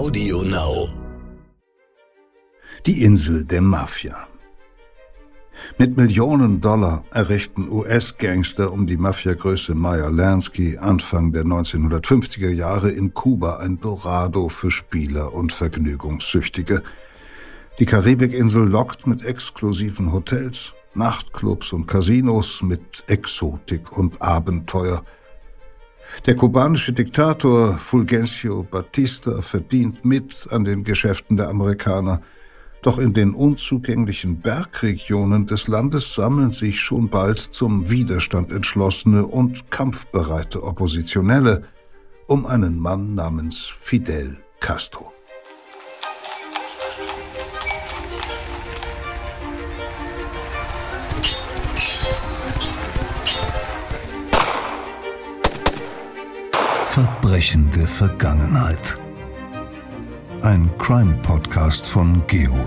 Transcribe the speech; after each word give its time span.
Audio 0.00 0.42
Now. 0.42 0.88
Die 2.86 3.02
Insel 3.02 3.44
der 3.44 3.60
Mafia. 3.60 4.28
Mit 5.76 5.98
Millionen 5.98 6.62
Dollar 6.62 7.04
errichten 7.10 7.68
US-Gangster 7.70 8.72
um 8.72 8.86
die 8.86 8.96
Mafiagröße 8.96 9.74
Meyer 9.74 10.10
Lansky 10.10 10.78
Anfang 10.78 11.32
der 11.32 11.44
1950er 11.44 12.48
Jahre 12.48 12.90
in 12.90 13.12
Kuba 13.12 13.58
ein 13.58 13.78
Dorado 13.78 14.48
für 14.48 14.70
Spieler 14.70 15.34
und 15.34 15.52
Vergnügungssüchtige. 15.52 16.82
Die 17.78 17.84
Karibikinsel 17.84 18.66
lockt 18.66 19.06
mit 19.06 19.22
exklusiven 19.22 20.14
Hotels, 20.14 20.72
Nachtclubs 20.94 21.74
und 21.74 21.86
Casinos 21.86 22.62
mit 22.62 23.04
Exotik 23.06 23.94
und 23.98 24.22
Abenteuer– 24.22 25.04
der 26.26 26.36
kubanische 26.36 26.92
Diktator 26.92 27.78
Fulgencio 27.78 28.62
Batista 28.62 29.42
verdient 29.42 30.04
mit 30.04 30.46
an 30.50 30.64
den 30.64 30.84
Geschäften 30.84 31.36
der 31.36 31.48
Amerikaner. 31.48 32.20
Doch 32.82 32.98
in 32.98 33.12
den 33.12 33.34
unzugänglichen 33.34 34.40
Bergregionen 34.40 35.46
des 35.46 35.68
Landes 35.68 36.14
sammeln 36.14 36.52
sich 36.52 36.80
schon 36.80 37.10
bald 37.10 37.38
zum 37.38 37.90
Widerstand 37.90 38.52
entschlossene 38.52 39.26
und 39.26 39.70
kampfbereite 39.70 40.62
Oppositionelle 40.62 41.64
um 42.26 42.46
einen 42.46 42.78
Mann 42.78 43.14
namens 43.14 43.66
Fidel 43.66 44.38
Castro. 44.60 45.12
Verbrechende 57.30 57.86
Vergangenheit. 57.86 58.98
Ein 60.42 60.68
Crime-Podcast 60.78 61.86
von 61.86 62.26
Geo 62.26 62.58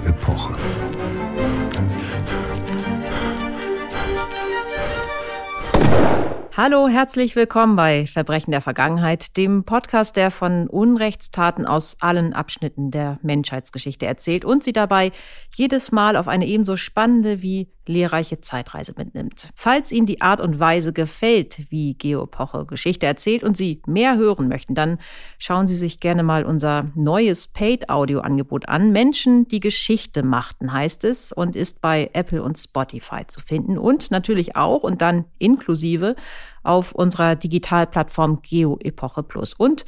Hallo, 6.56 6.88
herzlich 6.88 7.36
willkommen 7.36 7.76
bei 7.76 8.06
Verbrechen 8.06 8.52
der 8.52 8.62
Vergangenheit, 8.62 9.38
dem 9.38 9.64
Podcast, 9.64 10.16
der 10.16 10.30
von 10.30 10.68
Unrechtstaten 10.68 11.66
aus 11.66 11.98
allen 12.00 12.34
Abschnitten 12.34 12.92
der 12.92 13.18
Menschheitsgeschichte 13.24 14.06
erzählt 14.06 14.46
und 14.46 14.64
sie 14.64 14.72
dabei 14.72 15.12
jedes 15.56 15.92
Mal 15.92 16.16
auf 16.16 16.28
eine 16.28 16.46
ebenso 16.46 16.76
spannende 16.76 17.42
wie 17.42 17.70
lehrreiche 17.86 18.40
Zeitreise 18.40 18.94
mitnimmt. 18.98 19.50
Falls 19.56 19.92
Ihnen 19.92 20.06
die 20.06 20.22
Art 20.22 20.40
und 20.40 20.60
Weise 20.60 20.94
gefällt, 20.94 21.70
wie 21.70 21.96
Geopoche 21.96 22.66
Geschichte 22.66 23.06
erzählt 23.06 23.44
und 23.44 23.58
Sie 23.58 23.82
mehr 23.86 24.16
hören 24.16 24.48
möchten, 24.48 24.76
dann 24.76 25.00
schauen 25.38 25.68
Sie 25.68 25.76
sich 25.76 26.00
gerne 26.00 26.24
mal 26.24 26.46
unser 26.46 26.92
neues 26.96 27.48
Paid-Audio-Angebot 27.48 28.70
an. 28.70 28.92
Menschen, 28.92 29.48
die 29.48 29.60
Geschichte 29.60 30.24
machten, 30.24 30.72
heißt 30.72 31.04
es 31.04 31.32
und 31.32 31.56
ist 31.56 31.82
bei 31.82 32.10
Apple 32.14 32.42
und 32.42 32.58
Spotify 32.58 33.28
zu 33.28 33.42
finden 33.42 33.78
und 33.78 34.12
natürlich 34.12 34.56
auch 34.56 34.84
und 34.84 35.02
dann 35.02 35.26
inklusive 35.38 36.16
auf 36.64 36.94
unserer 36.94 37.36
Digitalplattform 37.36 38.42
GeoEpoche 38.42 39.24
Plus. 39.24 39.54
Und 39.54 39.86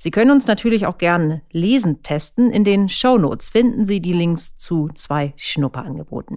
Sie 0.00 0.12
können 0.12 0.30
uns 0.30 0.46
natürlich 0.46 0.86
auch 0.86 0.96
gerne 0.96 1.42
lesen 1.50 2.04
testen. 2.04 2.50
In 2.50 2.62
den 2.62 2.88
Show 2.88 3.18
Notes 3.18 3.48
finden 3.48 3.84
Sie 3.84 4.00
die 4.00 4.12
Links 4.12 4.56
zu 4.56 4.88
zwei 4.94 5.34
Schnupperangeboten. 5.36 6.36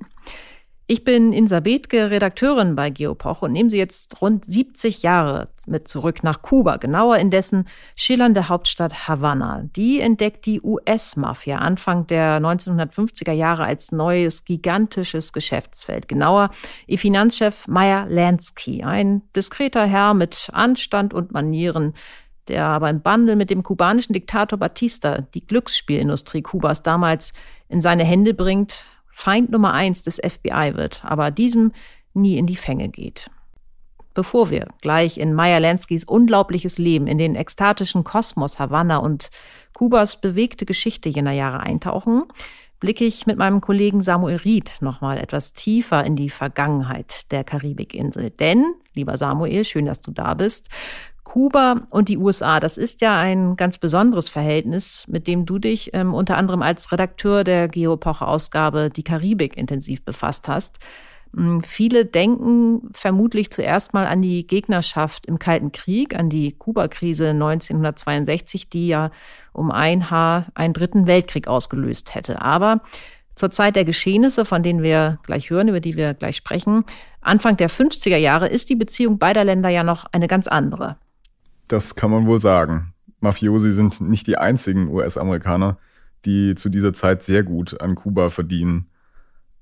Ich 0.91 1.05
bin 1.05 1.31
Insa 1.31 1.61
Bethke, 1.61 2.11
Redakteurin 2.11 2.75
bei 2.75 2.89
Geopoch 2.89 3.43
und 3.43 3.53
nehme 3.53 3.69
Sie 3.69 3.77
jetzt 3.77 4.21
rund 4.21 4.43
70 4.43 5.03
Jahre 5.03 5.47
mit 5.65 5.87
zurück 5.87 6.21
nach 6.21 6.41
Kuba, 6.41 6.75
genauer 6.75 7.15
in 7.15 7.31
dessen 7.31 7.63
schillernde 7.95 8.49
Hauptstadt 8.49 9.07
Havanna. 9.07 9.63
Die 9.77 10.01
entdeckt 10.01 10.45
die 10.45 10.59
US-Mafia 10.59 11.59
Anfang 11.59 12.07
der 12.07 12.41
1950er 12.41 13.31
Jahre 13.31 13.63
als 13.63 13.93
neues 13.93 14.43
gigantisches 14.43 15.31
Geschäftsfeld. 15.31 16.09
Genauer 16.09 16.49
ihr 16.87 16.99
Finanzchef 16.99 17.69
Meyer 17.69 18.05
Lansky, 18.09 18.83
ein 18.83 19.21
diskreter 19.33 19.85
Herr 19.85 20.13
mit 20.13 20.49
Anstand 20.51 21.13
und 21.13 21.31
Manieren, 21.31 21.93
der 22.49 22.65
aber 22.65 22.89
im 22.89 23.01
Bundle 23.01 23.37
mit 23.37 23.49
dem 23.49 23.63
kubanischen 23.63 24.11
Diktator 24.11 24.59
Batista 24.59 25.21
die 25.21 25.47
Glücksspielindustrie 25.47 26.41
Kubas 26.41 26.83
damals 26.83 27.31
in 27.69 27.79
seine 27.79 28.03
Hände 28.03 28.33
bringt, 28.33 28.83
Feind 29.21 29.51
Nummer 29.51 29.73
eins 29.73 30.01
des 30.01 30.15
FBI 30.15 30.71
wird, 30.73 31.05
aber 31.05 31.29
diesem 31.29 31.73
nie 32.15 32.39
in 32.39 32.47
die 32.47 32.55
Fänge 32.55 32.89
geht. 32.89 33.29
Bevor 34.15 34.49
wir 34.49 34.69
gleich 34.81 35.19
in 35.19 35.35
Meyer 35.35 35.59
Lanskys 35.59 36.05
unglaubliches 36.05 36.79
Leben, 36.79 37.05
in 37.05 37.19
den 37.19 37.35
ekstatischen 37.35 38.03
Kosmos 38.03 38.57
Havanna 38.57 38.97
und 38.97 39.29
Kubas 39.73 40.19
bewegte 40.19 40.65
Geschichte 40.65 41.07
jener 41.07 41.33
Jahre 41.33 41.59
eintauchen, 41.59 42.23
blicke 42.79 43.05
ich 43.05 43.27
mit 43.27 43.37
meinem 43.37 43.61
Kollegen 43.61 44.01
Samuel 44.01 44.37
Ried 44.37 44.77
nochmal 44.81 45.19
etwas 45.19 45.53
tiefer 45.53 46.03
in 46.03 46.15
die 46.15 46.31
Vergangenheit 46.31 47.31
der 47.31 47.43
Karibikinsel. 47.43 48.31
Denn, 48.31 48.73
lieber 48.95 49.17
Samuel, 49.17 49.63
schön, 49.65 49.85
dass 49.85 50.01
du 50.01 50.09
da 50.09 50.33
bist, 50.33 50.67
Kuba 51.31 51.87
und 51.89 52.09
die 52.09 52.17
USA, 52.17 52.59
das 52.59 52.77
ist 52.77 52.99
ja 52.99 53.17
ein 53.17 53.55
ganz 53.55 53.77
besonderes 53.77 54.27
Verhältnis, 54.27 55.05
mit 55.07 55.27
dem 55.27 55.45
du 55.45 55.59
dich 55.59 55.91
ähm, 55.93 56.13
unter 56.13 56.35
anderem 56.35 56.61
als 56.61 56.91
Redakteur 56.91 57.45
der 57.45 57.69
Geopoche-Ausgabe 57.69 58.89
Die 58.93 59.03
Karibik 59.03 59.55
intensiv 59.55 60.03
befasst 60.03 60.49
hast. 60.49 60.79
Ähm, 61.33 61.63
viele 61.63 62.03
denken 62.03 62.89
vermutlich 62.91 63.49
zuerst 63.49 63.93
mal 63.93 64.07
an 64.07 64.21
die 64.21 64.45
Gegnerschaft 64.45 65.25
im 65.25 65.39
Kalten 65.39 65.71
Krieg, 65.71 66.19
an 66.19 66.29
die 66.29 66.51
Kuba-Krise 66.51 67.29
1962, 67.29 68.67
die 68.67 68.87
ja 68.87 69.09
um 69.53 69.71
ein 69.71 70.11
Haar 70.11 70.47
einen 70.53 70.73
dritten 70.73 71.07
Weltkrieg 71.07 71.47
ausgelöst 71.47 72.13
hätte. 72.13 72.41
Aber 72.41 72.81
zur 73.35 73.51
Zeit 73.51 73.77
der 73.77 73.85
Geschehnisse, 73.85 74.43
von 74.43 74.63
denen 74.63 74.83
wir 74.83 75.17
gleich 75.23 75.49
hören, 75.49 75.69
über 75.69 75.79
die 75.79 75.95
wir 75.95 76.13
gleich 76.13 76.35
sprechen, 76.35 76.83
Anfang 77.21 77.55
der 77.55 77.69
50er 77.69 78.17
Jahre 78.17 78.49
ist 78.49 78.67
die 78.67 78.75
Beziehung 78.75 79.17
beider 79.17 79.45
Länder 79.45 79.69
ja 79.69 79.85
noch 79.85 80.03
eine 80.11 80.27
ganz 80.27 80.49
andere. 80.49 80.97
Das 81.71 81.95
kann 81.95 82.11
man 82.11 82.27
wohl 82.27 82.41
sagen. 82.41 82.93
Mafiosi 83.21 83.71
sind 83.71 84.01
nicht 84.01 84.27
die 84.27 84.37
einzigen 84.37 84.89
US-Amerikaner, 84.89 85.77
die 86.25 86.53
zu 86.53 86.67
dieser 86.67 86.91
Zeit 86.91 87.23
sehr 87.23 87.43
gut 87.43 87.79
an 87.79 87.95
Kuba 87.95 88.27
verdienen. 88.27 88.89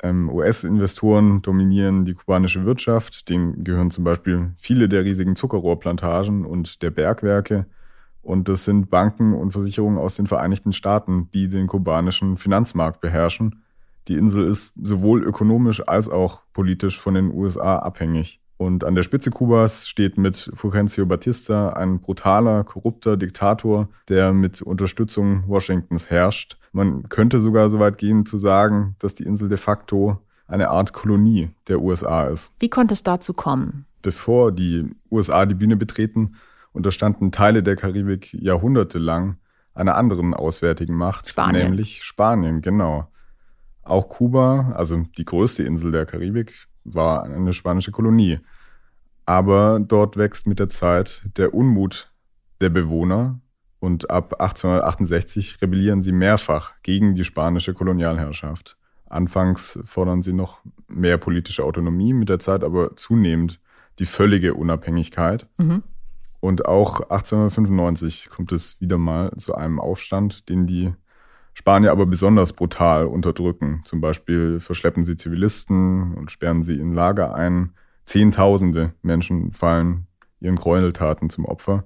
Ähm, 0.01 0.27
US-Investoren 0.27 1.43
dominieren 1.43 2.05
die 2.05 2.15
kubanische 2.15 2.65
Wirtschaft, 2.65 3.29
denen 3.29 3.63
gehören 3.63 3.91
zum 3.91 4.05
Beispiel 4.05 4.53
viele 4.57 4.89
der 4.89 5.05
riesigen 5.05 5.35
Zuckerrohrplantagen 5.35 6.45
und 6.45 6.81
der 6.81 6.89
Bergwerke. 6.89 7.67
Und 8.23 8.49
das 8.49 8.65
sind 8.65 8.89
Banken 8.89 9.35
und 9.35 9.51
Versicherungen 9.51 9.99
aus 9.99 10.15
den 10.15 10.25
Vereinigten 10.25 10.73
Staaten, 10.73 11.29
die 11.31 11.47
den 11.47 11.67
kubanischen 11.67 12.37
Finanzmarkt 12.37 13.01
beherrschen. 13.01 13.61
Die 14.07 14.15
Insel 14.15 14.47
ist 14.47 14.73
sowohl 14.81 15.23
ökonomisch 15.23 15.87
als 15.87 16.09
auch 16.09 16.41
politisch 16.53 16.99
von 16.99 17.13
den 17.13 17.31
USA 17.31 17.77
abhängig. 17.77 18.41
Und 18.59 18.83
an 18.83 18.93
der 18.93 19.03
Spitze 19.03 19.31
Kubas 19.31 19.87
steht 19.87 20.17
mit 20.17 20.51
Fulgencio 20.53 21.05
Batista 21.05 21.69
ein 21.69 22.01
brutaler, 22.01 22.65
korrupter 22.65 23.15
Diktator, 23.15 23.87
der 24.09 24.33
mit 24.33 24.61
Unterstützung 24.61 25.45
Washingtons 25.47 26.09
herrscht. 26.09 26.57
Man 26.73 27.07
könnte 27.07 27.39
sogar 27.39 27.69
so 27.69 27.79
weit 27.79 27.97
gehen 27.97 28.25
zu 28.25 28.37
sagen, 28.37 28.97
dass 28.99 29.15
die 29.15 29.23
Insel 29.23 29.47
de 29.47 29.57
facto 29.57 30.19
eine 30.45 30.71
Art 30.71 30.91
Kolonie 30.91 31.51
der 31.69 31.81
USA 31.81 32.25
ist. 32.25 32.51
Wie 32.59 32.67
konnte 32.67 32.93
es 32.93 33.01
dazu 33.01 33.31
kommen? 33.31 33.85
Bevor 34.01 34.51
die 34.51 34.93
USA 35.09 35.45
die 35.45 35.55
Bühne 35.55 35.77
betreten, 35.77 36.35
unterstanden 36.73 37.31
Teile 37.31 37.63
der 37.63 37.77
Karibik 37.77 38.33
jahrhundertelang 38.33 39.37
einer 39.73 39.95
anderen 39.95 40.33
auswärtigen 40.33 40.95
Macht, 40.95 41.29
Spanien. 41.29 41.63
nämlich 41.63 42.03
Spanien, 42.03 42.59
genau. 42.59 43.07
Auch 43.83 44.09
Kuba, 44.09 44.73
also 44.75 45.05
die 45.17 45.23
größte 45.23 45.63
Insel 45.63 45.93
der 45.93 46.05
Karibik, 46.05 46.67
war 46.93 47.23
eine 47.23 47.53
spanische 47.53 47.91
Kolonie. 47.91 48.39
Aber 49.25 49.79
dort 49.79 50.17
wächst 50.17 50.47
mit 50.47 50.59
der 50.59 50.69
Zeit 50.69 51.23
der 51.37 51.53
Unmut 51.53 52.11
der 52.61 52.69
Bewohner 52.69 53.39
und 53.79 54.09
ab 54.09 54.41
1868 54.41 55.61
rebellieren 55.61 56.03
sie 56.03 56.11
mehrfach 56.11 56.73
gegen 56.83 57.15
die 57.15 57.23
spanische 57.23 57.73
Kolonialherrschaft. 57.73 58.75
Anfangs 59.07 59.79
fordern 59.85 60.21
sie 60.21 60.33
noch 60.33 60.61
mehr 60.87 61.17
politische 61.17 61.63
Autonomie, 61.63 62.13
mit 62.13 62.29
der 62.29 62.39
Zeit 62.39 62.63
aber 62.63 62.95
zunehmend 62.95 63.59
die 63.99 64.05
völlige 64.05 64.53
Unabhängigkeit. 64.53 65.47
Mhm. 65.57 65.83
Und 66.41 66.65
auch 66.65 67.01
1895 67.01 68.29
kommt 68.29 68.51
es 68.51 68.79
wieder 68.79 68.97
mal 68.97 69.31
zu 69.37 69.55
einem 69.55 69.79
Aufstand, 69.79 70.47
den 70.47 70.67
die 70.67 70.93
Spanier 71.59 71.91
aber 71.91 72.05
besonders 72.05 72.53
brutal 72.53 73.05
unterdrücken. 73.05 73.81
Zum 73.83 73.99
Beispiel 73.99 74.61
verschleppen 74.61 75.03
sie 75.03 75.17
Zivilisten 75.17 76.13
und 76.13 76.31
sperren 76.31 76.63
sie 76.63 76.79
in 76.79 76.93
Lager 76.93 77.35
ein. 77.35 77.73
Zehntausende 78.05 78.93
Menschen 79.01 79.51
fallen 79.51 80.07
ihren 80.39 80.55
Gräueltaten 80.55 81.29
zum 81.29 81.43
Opfer. 81.43 81.83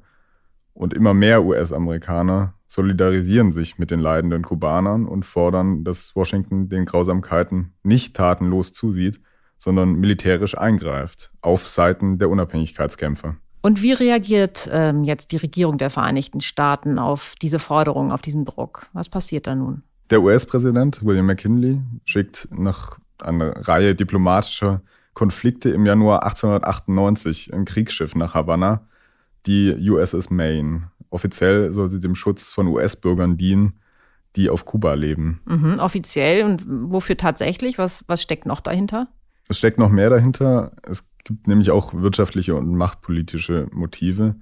Und 0.76 0.94
immer 0.94 1.16
mehr 1.16 1.44
US-Amerikaner 1.44 2.54
solidarisieren 2.68 3.52
sich 3.52 3.80
mit 3.80 3.90
den 3.90 4.00
leidenden 4.00 4.44
Kubanern 4.44 5.08
und 5.08 5.26
fordern, 5.26 5.84
dass 5.84 6.16
Washington 6.16 6.70
den 6.70 6.86
Grausamkeiten 6.86 7.74
nicht 7.82 8.16
tatenlos 8.16 8.74
zusieht, 8.74 9.22
sondern 9.58 9.96
militärisch 9.96 10.56
eingreift, 10.56 11.32
auf 11.42 11.66
Seiten 11.66 12.20
der 12.20 12.30
Unabhängigkeitskämpfer. 12.30 13.38
Und 13.64 13.82
wie 13.82 13.94
reagiert 13.94 14.70
ähm, 14.72 15.06
jetzt 15.06 15.32
die 15.32 15.38
Regierung 15.38 15.78
der 15.78 15.90
Vereinigten 15.90 16.42
Staaten 16.42 17.00
auf 17.00 17.36
diese 17.42 17.60
Forderung, 17.60 18.12
auf 18.12 18.22
diesen 18.22 18.44
Druck? 18.44 18.88
Was 18.92 19.08
passiert 19.08 19.48
da 19.48 19.56
nun? 19.56 19.84
Der 20.10 20.22
US-Präsident 20.22 21.04
William 21.06 21.26
McKinley 21.26 21.80
schickt 22.04 22.50
nach 22.52 23.00
einer 23.20 23.52
Reihe 23.66 23.96
diplomatischer 23.96 24.82
Konflikte 25.14 25.70
im 25.70 25.86
Januar 25.86 26.24
1898 26.24 27.54
ein 27.54 27.64
Kriegsschiff 27.64 28.16
nach 28.16 28.34
Havanna, 28.34 28.82
die 29.46 29.74
USS 29.90 30.30
Maine. 30.30 30.92
Offiziell 31.10 31.72
soll 31.72 31.90
sie 31.90 32.02
dem 32.02 32.16
Schutz 32.16 32.52
von 32.52 32.68
US-Bürgern 32.68 33.38
dienen, 33.38 33.80
die 34.36 34.50
auf 34.50 34.66
Kuba 34.66 34.96
leben. 34.96 35.40
Mhm, 35.46 35.80
offiziell 35.80 36.44
und 36.44 36.66
wofür 36.68 37.16
tatsächlich? 37.16 37.78
Was, 37.78 38.04
was 38.08 38.22
steckt 38.22 38.46
noch 38.46 38.60
dahinter? 38.60 39.08
Es 39.48 39.58
steckt 39.58 39.80
noch 39.80 39.90
mehr 39.90 40.10
dahinter. 40.10 40.72
Es 40.82 41.06
gibt 41.24 41.48
nämlich 41.48 41.72
auch 41.72 41.94
wirtschaftliche 41.94 42.56
und 42.56 42.76
machtpolitische 42.76 43.68
Motive. 43.72 44.36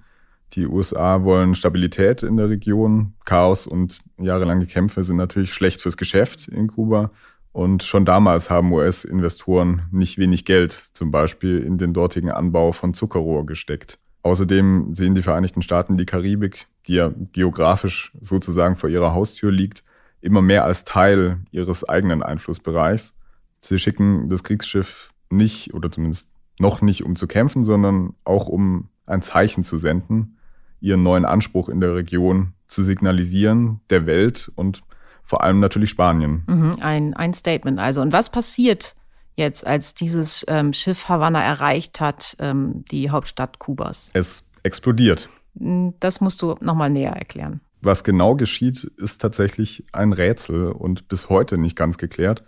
Die 0.54 0.68
USA 0.68 1.24
wollen 1.24 1.56
Stabilität 1.56 2.24
in 2.24 2.38
der 2.38 2.50
Region. 2.50 3.14
Chaos 3.24 3.68
und 3.68 4.00
jahrelange 4.18 4.66
Kämpfe 4.66 5.04
sind 5.04 5.18
natürlich 5.18 5.54
schlecht 5.54 5.82
fürs 5.82 5.98
Geschäft 5.98 6.48
in 6.48 6.68
Kuba. 6.68 7.12
Und 7.54 7.84
schon 7.84 8.06
damals 8.06 8.50
haben 8.50 8.72
US-Investoren 8.72 9.84
nicht 9.92 10.18
wenig 10.18 10.46
Geld, 10.46 10.84
zum 10.94 11.12
Beispiel 11.12 11.60
in 11.60 11.78
den 11.78 11.94
dortigen 11.94 12.32
Anbau 12.32 12.72
von 12.72 12.94
Zuckerrohr 12.94 13.46
gesteckt. 13.46 13.98
Außerdem 14.24 14.94
sehen 14.94 15.16
die 15.16 15.22
Vereinigten 15.22 15.62
Staaten 15.62 15.98
die 15.98 16.06
Karibik, 16.06 16.68
die 16.88 16.96
ja 16.96 17.12
geografisch 17.34 18.12
sozusagen 18.22 18.76
vor 18.76 18.90
ihrer 18.90 19.14
Haustür 19.14 19.52
liegt, 19.52 19.84
immer 20.22 20.42
mehr 20.42 20.64
als 20.64 20.86
Teil 20.86 21.40
ihres 21.52 21.88
eigenen 21.88 22.24
Einflussbereichs. 22.24 23.14
Sie 23.62 23.80
schicken 23.80 24.30
das 24.30 24.44
Kriegsschiff 24.44 25.12
nicht 25.30 25.74
oder 25.74 25.92
zumindest 25.92 26.28
noch 26.62 26.82
nicht, 26.82 27.04
um 27.04 27.16
zu 27.16 27.28
kämpfen, 27.28 27.66
sondern 27.66 28.14
auch 28.24 28.48
um 28.48 28.90
ein 29.06 29.22
Zeichen 29.22 29.64
zu 29.64 29.78
senden, 29.78 30.38
ihren 30.80 31.04
neuen 31.04 31.26
Anspruch 31.26 31.68
in 31.68 31.82
der 31.82 31.96
Region 31.96 32.54
zu 32.68 32.84
signalisieren, 32.84 33.82
der 33.90 34.06
Welt 34.06 34.52
und 34.56 34.82
vor 35.24 35.44
allem 35.44 35.60
natürlich 35.60 35.90
Spanien. 35.90 36.44
Mhm, 36.48 36.78
ein, 36.82 37.14
ein 37.14 37.34
Statement 37.34 37.80
also. 37.80 38.02
Und 38.02 38.14
was 38.14 38.30
passiert 38.30 38.96
jetzt, 39.36 39.66
als 39.66 39.94
dieses 39.94 40.46
ähm, 40.48 40.74
Schiff 40.74 41.10
Havanna 41.10 41.44
erreicht 41.44 42.00
hat, 42.00 42.36
ähm, 42.40 42.86
die 42.92 43.10
Hauptstadt 43.10 43.60
Kubas? 43.60 44.10
Es 44.14 44.44
explodiert. 44.64 45.30
Hm, 45.58 45.94
das 46.00 46.22
musst 46.22 46.42
du 46.42 46.56
nochmal 46.62 46.90
näher 46.90 47.14
erklären. 47.14 47.62
Was 47.82 48.04
genau 48.04 48.36
geschieht, 48.36 48.84
ist 48.98 49.22
tatsächlich 49.22 49.86
ein 49.92 50.14
Rätsel 50.14 50.72
und 50.72 51.08
bis 51.08 51.30
heute 51.30 51.58
nicht 51.58 51.76
ganz 51.76 51.98
geklärt. 51.98 52.44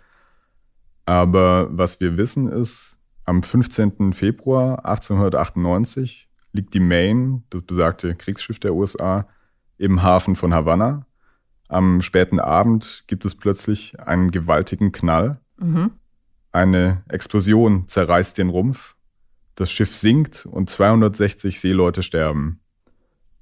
Aber 1.06 1.68
was 1.70 2.00
wir 2.00 2.16
wissen 2.16 2.48
ist, 2.48 2.98
am 3.24 3.42
15. 3.42 4.12
Februar 4.12 4.84
1898 4.84 6.28
liegt 6.52 6.74
die 6.74 6.80
Maine, 6.80 7.42
das 7.50 7.62
besagte 7.62 8.14
Kriegsschiff 8.14 8.58
der 8.58 8.74
USA, 8.74 9.26
im 9.78 10.02
Hafen 10.02 10.36
von 10.36 10.54
Havanna. 10.54 11.06
Am 11.68 12.02
späten 12.02 12.38
Abend 12.38 13.04
gibt 13.06 13.24
es 13.24 13.34
plötzlich 13.34 13.98
einen 14.00 14.30
gewaltigen 14.30 14.92
Knall. 14.92 15.40
Mhm. 15.58 15.92
Eine 16.52 17.02
Explosion 17.08 17.88
zerreißt 17.88 18.38
den 18.38 18.50
Rumpf. 18.50 18.94
Das 19.56 19.70
Schiff 19.70 19.96
sinkt 19.96 20.46
und 20.46 20.70
260 20.70 21.58
Seeleute 21.60 22.02
sterben. 22.02 22.60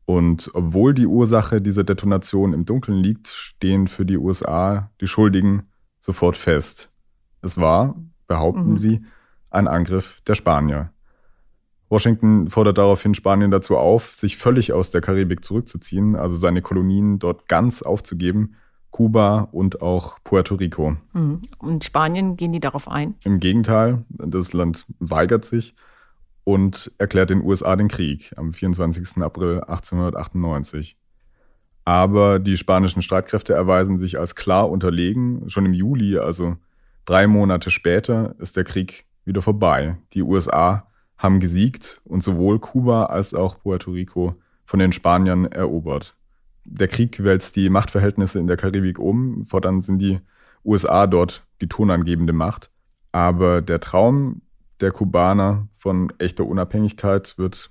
Und 0.04 0.50
obwohl 0.54 0.94
die 0.94 1.06
Ursache 1.06 1.60
dieser 1.60 1.84
Detonation 1.84 2.52
im 2.52 2.64
Dunkeln 2.64 2.98
liegt, 2.98 3.28
stehen 3.28 3.86
für 3.86 4.04
die 4.04 4.16
USA 4.16 4.90
die 5.00 5.06
Schuldigen 5.06 5.64
sofort 6.00 6.36
fest. 6.36 6.90
Es 7.40 7.56
war, 7.58 7.96
behaupten 8.26 8.72
mhm. 8.72 8.78
sie, 8.78 9.04
ein 9.52 9.68
Angriff 9.68 10.20
der 10.26 10.34
Spanier. 10.34 10.90
Washington 11.92 12.48
fordert 12.48 12.78
daraufhin 12.78 13.14
Spanien 13.14 13.50
dazu 13.50 13.76
auf, 13.76 14.14
sich 14.14 14.38
völlig 14.38 14.72
aus 14.72 14.90
der 14.90 15.02
Karibik 15.02 15.44
zurückzuziehen, 15.44 16.16
also 16.16 16.36
seine 16.36 16.62
Kolonien 16.62 17.18
dort 17.18 17.48
ganz 17.48 17.82
aufzugeben, 17.82 18.54
Kuba 18.90 19.48
und 19.52 19.82
auch 19.82 20.18
Puerto 20.24 20.54
Rico. 20.54 20.96
Mhm. 21.12 21.42
Und 21.58 21.84
Spanien 21.84 22.36
gehen 22.36 22.52
die 22.52 22.60
darauf 22.60 22.88
ein? 22.88 23.14
Im 23.24 23.40
Gegenteil, 23.40 24.04
das 24.08 24.54
Land 24.54 24.86
weigert 25.00 25.44
sich 25.44 25.74
und 26.44 26.90
erklärt 26.96 27.28
den 27.28 27.42
USA 27.42 27.76
den 27.76 27.88
Krieg 27.88 28.32
am 28.36 28.54
24. 28.54 29.18
April 29.18 29.60
1898. 29.60 30.96
Aber 31.84 32.38
die 32.38 32.56
spanischen 32.56 33.02
Streitkräfte 33.02 33.52
erweisen 33.52 33.98
sich 33.98 34.18
als 34.18 34.34
klar 34.34 34.70
unterlegen. 34.70 35.48
Schon 35.50 35.66
im 35.66 35.74
Juli, 35.74 36.16
also 36.16 36.56
drei 37.04 37.26
Monate 37.26 37.70
später, 37.70 38.34
ist 38.38 38.56
der 38.56 38.64
Krieg 38.64 39.04
wieder 39.24 39.42
vorbei. 39.42 39.96
Die 40.12 40.22
USA 40.22 40.86
haben 41.16 41.40
gesiegt 41.40 42.00
und 42.04 42.22
sowohl 42.22 42.58
Kuba 42.58 43.06
als 43.06 43.34
auch 43.34 43.60
Puerto 43.60 43.92
Rico 43.92 44.34
von 44.64 44.80
den 44.80 44.92
Spaniern 44.92 45.46
erobert. 45.46 46.16
Der 46.64 46.88
Krieg 46.88 47.22
wälzt 47.22 47.56
die 47.56 47.70
Machtverhältnisse 47.70 48.38
in 48.38 48.46
der 48.46 48.56
Karibik 48.56 48.98
um. 48.98 49.44
Fortan 49.44 49.82
sind 49.82 49.98
die 49.98 50.20
USA 50.64 51.06
dort 51.06 51.44
die 51.60 51.68
tonangebende 51.68 52.32
Macht. 52.32 52.70
Aber 53.10 53.62
der 53.62 53.80
Traum 53.80 54.42
der 54.80 54.90
Kubaner 54.90 55.68
von 55.76 56.12
echter 56.18 56.46
Unabhängigkeit 56.46 57.36
wird 57.36 57.70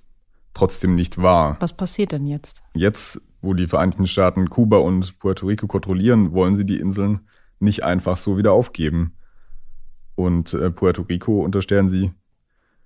trotzdem 0.53 0.95
nicht 0.95 1.21
wahr. 1.21 1.57
Was 1.59 1.75
passiert 1.75 2.12
denn 2.12 2.27
jetzt? 2.27 2.62
Jetzt, 2.74 3.21
wo 3.42 3.53
die 3.53 3.68
Vereinigten 3.68 4.07
Staaten 4.07 4.50
Kuba 4.50 4.77
und 4.77 5.19
Puerto 5.19 5.48
Rico 5.48 5.68
kontrollieren, 5.68 6.33
wollen 6.33 6.56
sie 6.56 6.65
die 6.65 6.80
Inseln 6.80 7.21
nicht 7.59 7.83
einfach 7.83 8.18
so 8.18 8.38
wieder 8.38 8.51
aufgeben. 8.51 9.13
Und 10.21 10.53
äh, 10.53 10.69
Puerto 10.69 11.01
Rico 11.03 11.44
unterstellen 11.44 11.89
sie 11.89 12.12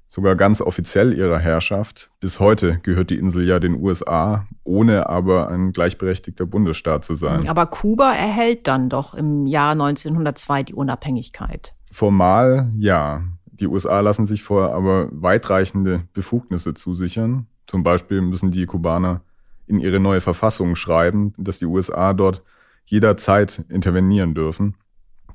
sogar 0.08 0.36
ganz 0.36 0.62
offiziell 0.62 1.14
ihrer 1.14 1.40
Herrschaft. 1.40 2.10
Bis 2.20 2.40
heute 2.40 2.80
gehört 2.84 3.10
die 3.10 3.18
Insel 3.18 3.46
ja 3.46 3.60
den 3.60 3.76
USA, 3.76 4.48
ohne 4.64 5.10
aber 5.10 5.50
ein 5.50 5.74
gleichberechtigter 5.74 6.46
Bundesstaat 6.46 7.04
zu 7.04 7.16
sein. 7.16 7.48
Aber 7.50 7.66
Kuba 7.66 8.14
erhält 8.14 8.68
dann 8.68 8.90
doch 8.90 9.14
im 9.14 9.46
Jahr 9.48 9.72
1902 9.72 10.64
die 10.64 10.74
Unabhängigkeit. 10.74 11.74
Formal 11.92 12.72
ja. 12.78 13.24
Die 13.46 13.68
USA 13.68 14.02
lassen 14.02 14.26
sich 14.26 14.44
vor 14.44 14.74
aber 14.74 15.08
weitreichende 15.12 16.04
Befugnisse 16.14 16.74
zusichern. 16.74 17.48
Zum 17.68 17.84
Beispiel 17.84 18.22
müssen 18.22 18.52
die 18.52 18.66
Kubaner 18.66 19.22
in 19.66 19.80
ihre 19.80 20.00
neue 20.00 20.22
Verfassung 20.22 20.76
schreiben, 20.76 21.34
dass 21.38 21.60
die 21.60 21.66
USA 21.66 22.14
dort 22.14 22.44
jederzeit 22.86 23.64
intervenieren 23.70 24.34
dürfen. 24.34 24.76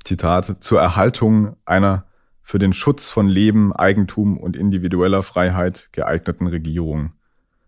Zitat, 0.03 0.57
zur 0.63 0.79
Erhaltung 0.79 1.55
einer 1.65 2.05
für 2.41 2.59
den 2.59 2.73
Schutz 2.73 3.09
von 3.09 3.27
Leben, 3.27 3.73
Eigentum 3.73 4.37
und 4.37 4.55
individueller 4.55 5.23
Freiheit 5.23 5.89
geeigneten 5.91 6.47
Regierung. 6.47 7.13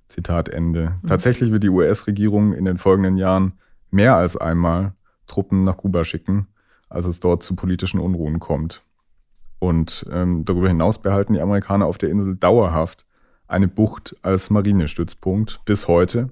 Zitat 0.10 0.50
Ende. 0.50 0.98
Mhm. 1.02 1.08
Tatsächlich 1.08 1.52
wird 1.52 1.64
die 1.64 1.70
US-Regierung 1.70 2.54
in 2.54 2.66
den 2.66 2.78
folgenden 2.78 3.18
Jahren 3.18 3.54
mehr 3.92 4.16
als 4.16 4.38
einmal 4.38 4.94
Truppen 5.28 5.64
nach 5.64 5.78
Kuba 5.78 6.04
schicken, 6.04 6.48
als 6.90 7.06
es 7.06 7.20
dort 7.20 7.44
zu 7.44 7.56
politischen 7.56 8.00
Unruhen 8.00 8.40
kommt. 8.40 8.84
Und 9.60 10.06
ähm, 10.12 10.44
darüber 10.46 10.68
hinaus 10.68 11.02
behalten 11.02 11.34
die 11.34 11.42
Amerikaner 11.42 11.86
auf 11.86 11.98
der 11.98 12.10
Insel 12.10 12.36
dauerhaft 12.36 13.06
eine 13.48 13.68
Bucht 13.68 14.16
als 14.22 14.50
Marinestützpunkt 14.50 15.62
bis 15.66 15.88
heute 15.88 16.30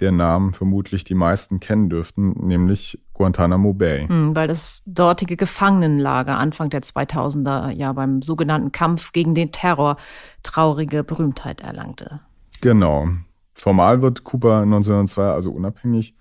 der 0.00 0.12
Namen 0.12 0.52
vermutlich 0.52 1.04
die 1.04 1.14
meisten 1.14 1.60
kennen 1.60 1.88
dürften, 1.88 2.30
nämlich 2.46 3.00
Guantanamo 3.14 3.72
Bay. 3.72 4.06
Hm, 4.06 4.36
weil 4.36 4.46
das 4.46 4.82
dortige 4.86 5.36
Gefangenenlager 5.36 6.38
Anfang 6.38 6.70
der 6.70 6.82
2000er 6.82 7.70
ja 7.70 7.92
beim 7.92 8.22
sogenannten 8.22 8.72
Kampf 8.72 9.12
gegen 9.12 9.34
den 9.34 9.50
Terror 9.50 9.96
traurige 10.42 11.02
Berühmtheit 11.02 11.60
erlangte. 11.60 12.20
Genau. 12.60 13.08
Formal 13.54 14.02
wird 14.02 14.22
Kuba 14.22 14.62
1902 14.62 15.22
also 15.22 15.50
unabhängig, 15.50 16.14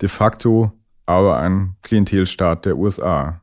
de 0.00 0.08
facto 0.08 0.72
aber 1.06 1.36
ein 1.36 1.76
Klientelstaat 1.82 2.64
der 2.64 2.78
USA 2.78 3.40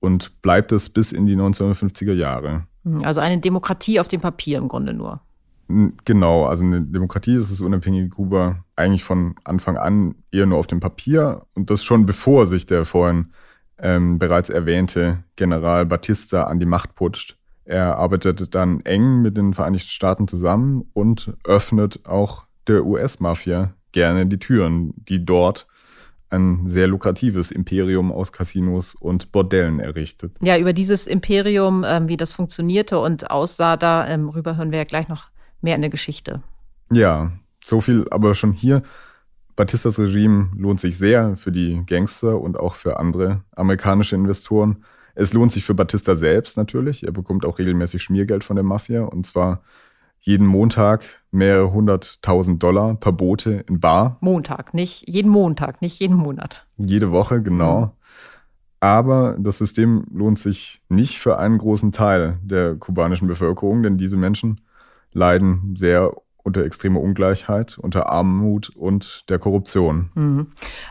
und 0.00 0.40
bleibt 0.42 0.72
es 0.72 0.88
bis 0.88 1.12
in 1.12 1.26
die 1.26 1.36
1950er 1.36 2.14
Jahre. 2.14 2.66
Hm, 2.84 3.04
also 3.04 3.20
eine 3.20 3.38
Demokratie 3.38 4.00
auf 4.00 4.08
dem 4.08 4.20
Papier 4.20 4.58
im 4.58 4.68
Grunde 4.68 4.94
nur. 4.94 5.20
Genau, 5.68 6.46
also 6.46 6.64
eine 6.64 6.80
Demokratie 6.80 7.34
ist 7.34 7.50
das 7.50 7.60
unabhängige 7.60 8.08
Kuba 8.08 8.64
eigentlich 8.74 9.04
von 9.04 9.34
Anfang 9.44 9.76
an 9.76 10.14
eher 10.32 10.46
nur 10.46 10.58
auf 10.58 10.66
dem 10.66 10.80
Papier 10.80 11.42
und 11.54 11.70
das 11.70 11.84
schon 11.84 12.06
bevor 12.06 12.46
sich 12.46 12.64
der 12.64 12.86
vorhin 12.86 13.32
ähm, 13.78 14.18
bereits 14.18 14.48
erwähnte 14.48 15.24
General 15.36 15.84
Batista 15.84 16.44
an 16.44 16.58
die 16.58 16.66
Macht 16.66 16.94
putscht. 16.94 17.36
Er 17.64 17.98
arbeitet 17.98 18.54
dann 18.54 18.80
eng 18.80 19.20
mit 19.20 19.36
den 19.36 19.52
Vereinigten 19.52 19.90
Staaten 19.90 20.26
zusammen 20.26 20.88
und 20.94 21.34
öffnet 21.44 22.00
auch 22.06 22.46
der 22.66 22.86
US-Mafia 22.86 23.74
gerne 23.92 24.26
die 24.26 24.38
Türen, 24.38 24.94
die 24.96 25.24
dort 25.24 25.66
ein 26.30 26.68
sehr 26.68 26.86
lukratives 26.86 27.50
Imperium 27.50 28.10
aus 28.10 28.32
Casinos 28.32 28.94
und 28.94 29.32
Bordellen 29.32 29.80
errichtet. 29.80 30.32
Ja, 30.40 30.58
über 30.58 30.72
dieses 30.72 31.06
Imperium, 31.06 31.84
ähm, 31.86 32.08
wie 32.08 32.16
das 32.16 32.32
funktionierte 32.32 32.98
und 32.98 33.30
aussah, 33.30 33.76
darüber 33.76 34.50
ähm, 34.50 34.56
hören 34.56 34.70
wir 34.70 34.78
ja 34.78 34.84
gleich 34.84 35.08
noch 35.08 35.30
mehr 35.60 35.76
in 35.76 35.82
der 35.82 35.90
Geschichte. 35.90 36.42
Ja, 36.90 37.32
so 37.64 37.80
viel 37.80 38.06
aber 38.10 38.34
schon 38.34 38.52
hier. 38.52 38.82
Batistas 39.56 39.98
Regime 39.98 40.50
lohnt 40.56 40.80
sich 40.80 40.98
sehr 40.98 41.36
für 41.36 41.50
die 41.50 41.82
Gangster 41.86 42.40
und 42.40 42.58
auch 42.58 42.74
für 42.76 42.98
andere 42.98 43.42
amerikanische 43.56 44.14
Investoren. 44.14 44.84
Es 45.14 45.32
lohnt 45.32 45.50
sich 45.50 45.64
für 45.64 45.74
Batista 45.74 46.14
selbst 46.14 46.56
natürlich. 46.56 47.04
Er 47.04 47.10
bekommt 47.10 47.44
auch 47.44 47.58
regelmäßig 47.58 48.02
Schmiergeld 48.02 48.44
von 48.44 48.54
der 48.54 48.64
Mafia 48.64 49.02
und 49.02 49.26
zwar 49.26 49.62
jeden 50.20 50.46
Montag 50.46 51.04
mehrere 51.30 51.72
hunderttausend 51.72 52.62
Dollar 52.62 52.94
per 52.94 53.12
Boote 53.12 53.64
in 53.68 53.80
Bar. 53.80 54.18
Montag, 54.20 54.74
nicht 54.74 55.08
jeden 55.08 55.30
Montag, 55.30 55.82
nicht 55.82 55.98
jeden 55.98 56.16
Monat. 56.16 56.66
Jede 56.76 57.10
Woche, 57.10 57.42
genau. 57.42 57.80
Mhm. 57.80 57.90
Aber 58.80 59.36
das 59.38 59.58
System 59.58 60.04
lohnt 60.12 60.38
sich 60.38 60.82
nicht 60.88 61.18
für 61.18 61.38
einen 61.38 61.58
großen 61.58 61.90
Teil 61.90 62.38
der 62.44 62.76
kubanischen 62.76 63.26
Bevölkerung, 63.26 63.82
denn 63.82 63.98
diese 63.98 64.16
Menschen 64.16 64.60
leiden 65.18 65.74
sehr 65.76 66.12
unter 66.48 66.64
extremer 66.64 67.00
Ungleichheit, 67.00 67.78
unter 67.78 68.08
Armut 68.08 68.70
und 68.70 69.28
der 69.28 69.38
Korruption. 69.38 70.10
Mhm. 70.14 70.46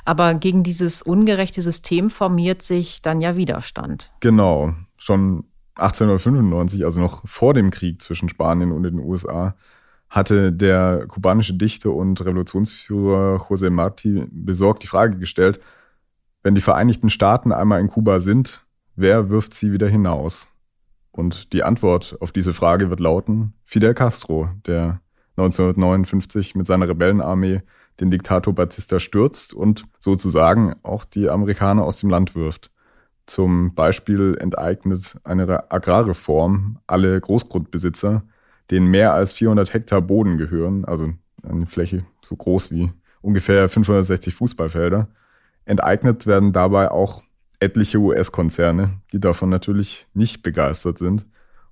Aber 0.06 0.36
gegen 0.36 0.64
dieses 0.64 1.02
ungerechte 1.02 1.62
System 1.62 2.10
formiert 2.10 2.62
sich 2.62 3.02
dann 3.02 3.22
ja 3.22 3.36
Widerstand. 3.36 4.12
Genau. 4.20 4.74
Schon 4.98 5.46
1895, 5.76 6.86
also 6.86 7.00
noch 7.00 7.28
vor 7.28 7.54
dem 7.54 7.72
Krieg 7.72 8.02
zwischen 8.02 8.30
Spanien 8.30 8.72
und 8.72 8.84
den 8.84 9.00
USA, 9.00 9.56
hatte 10.10 10.54
der 10.54 11.06
kubanische 11.08 11.54
Dichter 11.54 11.94
und 11.94 12.24
Revolutionsführer 12.24 13.38
José 13.38 13.70
Martí 13.70 14.28
besorgt 14.32 14.84
die 14.84 14.88
Frage 14.88 15.18
gestellt, 15.18 15.60
wenn 16.44 16.56
die 16.56 16.62
Vereinigten 16.62 17.10
Staaten 17.10 17.52
einmal 17.52 17.82
in 17.82 17.90
Kuba 17.90 18.20
sind, 18.20 18.66
wer 18.96 19.30
wirft 19.30 19.54
sie 19.54 19.72
wieder 19.72 19.88
hinaus? 19.88 20.48
Und 21.18 21.52
die 21.52 21.64
Antwort 21.64 22.16
auf 22.20 22.32
diese 22.32 22.54
Frage 22.54 22.92
wird 22.92 23.00
lauten 23.00 23.54
Fidel 23.66 23.96
Castro, 23.96 24.50
der 24.68 25.02
1959 25.36 26.54
mit 26.54 26.68
seiner 26.68 26.88
Rebellenarmee 26.88 27.64
den 28.00 28.12
Diktator 28.12 28.54
Batista 28.54 29.00
stürzt 29.00 29.52
und 29.52 29.86
sozusagen 29.98 30.76
auch 30.84 31.06
die 31.06 31.28
Amerikaner 31.28 31.84
aus 31.86 31.98
dem 31.98 32.12
Land 32.12 32.36
wirft. 32.36 32.70
Zum 33.26 33.74
Beispiel 33.74 34.38
enteignet 34.40 35.18
eine 35.24 35.72
Agrarreform 35.72 36.78
alle 36.86 37.20
Großgrundbesitzer, 37.20 38.22
denen 38.70 38.86
mehr 38.86 39.16
als 39.16 39.34
400 39.34 39.74
Hektar 39.74 40.04
Boden 40.04 40.38
gehören, 40.38 40.86
also 40.86 41.10
eine 41.42 41.66
Fläche 41.66 42.06
so 42.22 42.36
groß 42.36 42.70
wie 42.70 42.92
ungefähr 43.22 43.68
560 43.70 44.36
Fußballfelder. 44.36 45.08
Enteignet 45.66 46.28
werden 46.28 46.54
dabei 46.54 46.92
auch 46.92 47.24
etliche 47.60 47.98
US-Konzerne, 48.00 49.02
die 49.12 49.20
davon 49.20 49.50
natürlich 49.50 50.08
nicht 50.14 50.44
begeistert 50.44 50.98
sind. 51.00 51.26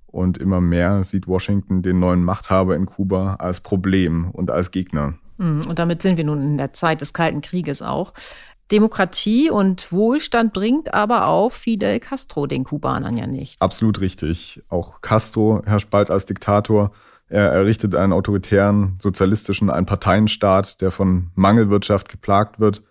Und 0.06 0.38
immer 0.38 0.60
mehr 0.60 1.04
sieht 1.04 1.26
Washington 1.26 1.82
den 1.82 1.98
neuen 1.98 2.24
Machthaber 2.24 2.74
in 2.74 2.86
Kuba 2.86 3.34
als 3.34 3.60
Problem 3.60 4.30
und 4.30 4.50
als 4.50 4.70
Gegner. 4.70 5.14
Mhm, 5.38 5.66
und 5.68 5.78
damit 5.78 6.02
sind 6.02 6.16
wir 6.16 6.24
nun 6.24 6.42
in 6.42 6.58
der 6.58 6.72
Zeit 6.72 7.00
des 7.00 7.12
Kalten 7.12 7.40
Krieges 7.40 7.82
auch. 7.82 8.12
Demokratie 8.72 9.50
und 9.50 9.92
Wohlstand 9.92 10.52
bringt 10.52 10.92
aber 10.92 11.26
auch 11.26 11.52
Fidel 11.52 12.00
Castro 12.00 12.46
den 12.46 12.64
Kubanern 12.64 13.16
ja 13.16 13.26
nicht. 13.26 13.60
Absolut 13.62 14.00
richtig. 14.00 14.62
Auch 14.68 15.00
Castro 15.02 15.62
herrscht 15.64 15.90
bald 15.90 16.10
als 16.10 16.26
Diktator. 16.26 16.90
Er 17.28 17.52
errichtet 17.52 17.94
einen 17.94 18.12
autoritären, 18.12 18.98
sozialistischen, 19.00 19.70
einen 19.70 19.86
Parteienstaat, 19.86 20.80
der 20.80 20.90
von 20.90 21.30
Mangelwirtschaft 21.34 22.08
geplagt 22.08 22.58
wird. 22.58 22.82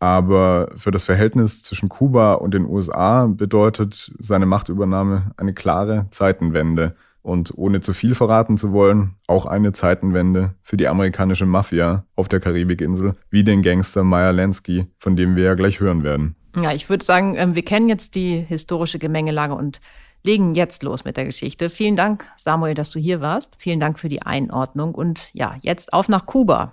Aber 0.00 0.70
für 0.76 0.90
das 0.90 1.04
Verhältnis 1.04 1.62
zwischen 1.62 1.90
Kuba 1.90 2.34
und 2.34 2.54
den 2.54 2.64
USA 2.66 3.26
bedeutet 3.26 4.10
seine 4.18 4.46
Machtübernahme 4.46 5.32
eine 5.36 5.52
klare 5.52 6.06
Zeitenwende 6.10 6.96
und 7.22 7.52
ohne 7.54 7.82
zu 7.82 7.92
viel 7.92 8.14
verraten 8.14 8.56
zu 8.56 8.72
wollen, 8.72 9.16
auch 9.26 9.44
eine 9.44 9.72
Zeitenwende 9.72 10.54
für 10.62 10.78
die 10.78 10.88
amerikanische 10.88 11.44
Mafia 11.44 12.04
auf 12.16 12.28
der 12.28 12.40
Karibikinsel, 12.40 13.14
wie 13.28 13.44
den 13.44 13.60
Gangster 13.60 14.02
Meyer 14.02 14.32
Lansky, 14.32 14.86
von 14.98 15.16
dem 15.16 15.36
wir 15.36 15.44
ja 15.44 15.54
gleich 15.54 15.80
hören 15.80 16.02
werden. 16.02 16.34
Ja, 16.56 16.72
ich 16.72 16.88
würde 16.88 17.04
sagen, 17.04 17.36
ähm, 17.36 17.54
wir 17.54 17.64
kennen 17.64 17.90
jetzt 17.90 18.14
die 18.14 18.40
historische 18.40 18.98
Gemengelage 18.98 19.54
und 19.54 19.80
legen 20.22 20.54
jetzt 20.54 20.82
los 20.82 21.04
mit 21.04 21.18
der 21.18 21.26
Geschichte. 21.26 21.70
Vielen 21.70 21.96
Dank, 21.96 22.26
Samuel, 22.36 22.74
dass 22.74 22.90
du 22.90 22.98
hier 22.98 23.20
warst. 23.20 23.54
Vielen 23.58 23.80
Dank 23.80 23.98
für 23.98 24.08
die 24.08 24.22
Einordnung 24.22 24.94
und 24.94 25.30
ja, 25.34 25.56
jetzt 25.60 25.92
auf 25.92 26.08
nach 26.08 26.26
Kuba. 26.26 26.72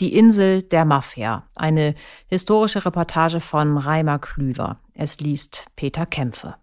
Die 0.00 0.16
Insel 0.16 0.62
der 0.62 0.86
Mafia. 0.86 1.46
Eine 1.54 1.94
historische 2.26 2.86
Reportage 2.86 3.38
von 3.38 3.76
Reimer 3.76 4.18
Klüver. 4.18 4.80
Es 4.94 5.20
liest 5.20 5.66
Peter 5.76 6.06
Kämpfe. 6.06 6.54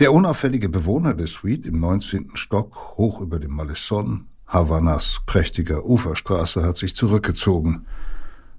Der 0.00 0.12
unauffällige 0.12 0.68
Bewohner 0.68 1.14
der 1.14 1.28
Suite 1.28 1.66
im 1.66 1.78
19. 1.78 2.32
Stock, 2.34 2.96
hoch 2.96 3.20
über 3.20 3.38
dem 3.38 3.52
Malesson, 3.52 4.26
Havanas 4.48 5.22
prächtiger 5.26 5.84
Uferstraße, 5.84 6.64
hat 6.64 6.76
sich 6.76 6.96
zurückgezogen. 6.96 7.86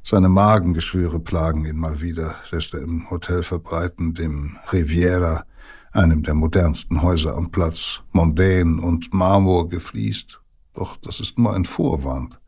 Seine 0.02 0.30
Magengeschwüre 0.30 1.20
plagen 1.20 1.66
ihn 1.66 1.78
mal 1.78 2.00
wieder, 2.00 2.36
lässt 2.52 2.74
er 2.74 2.82
im 2.82 3.10
Hotel 3.10 3.44
verbreiten, 3.44 4.14
dem 4.14 4.58
Riviera, 4.72 5.44
einem 5.92 6.24
der 6.24 6.36
modernsten 6.36 7.02
Häuser 7.02 7.36
am 7.36 7.52
Platz, 7.52 8.02
mondän 8.14 8.80
und 8.80 9.14
Marmor 9.14 9.68
gefliest. 9.68 10.40
Doch 10.74 10.96
das 10.96 11.20
ist 11.20 11.38
nur 11.38 11.54
ein 11.54 11.66
Vorwand. 11.66 12.40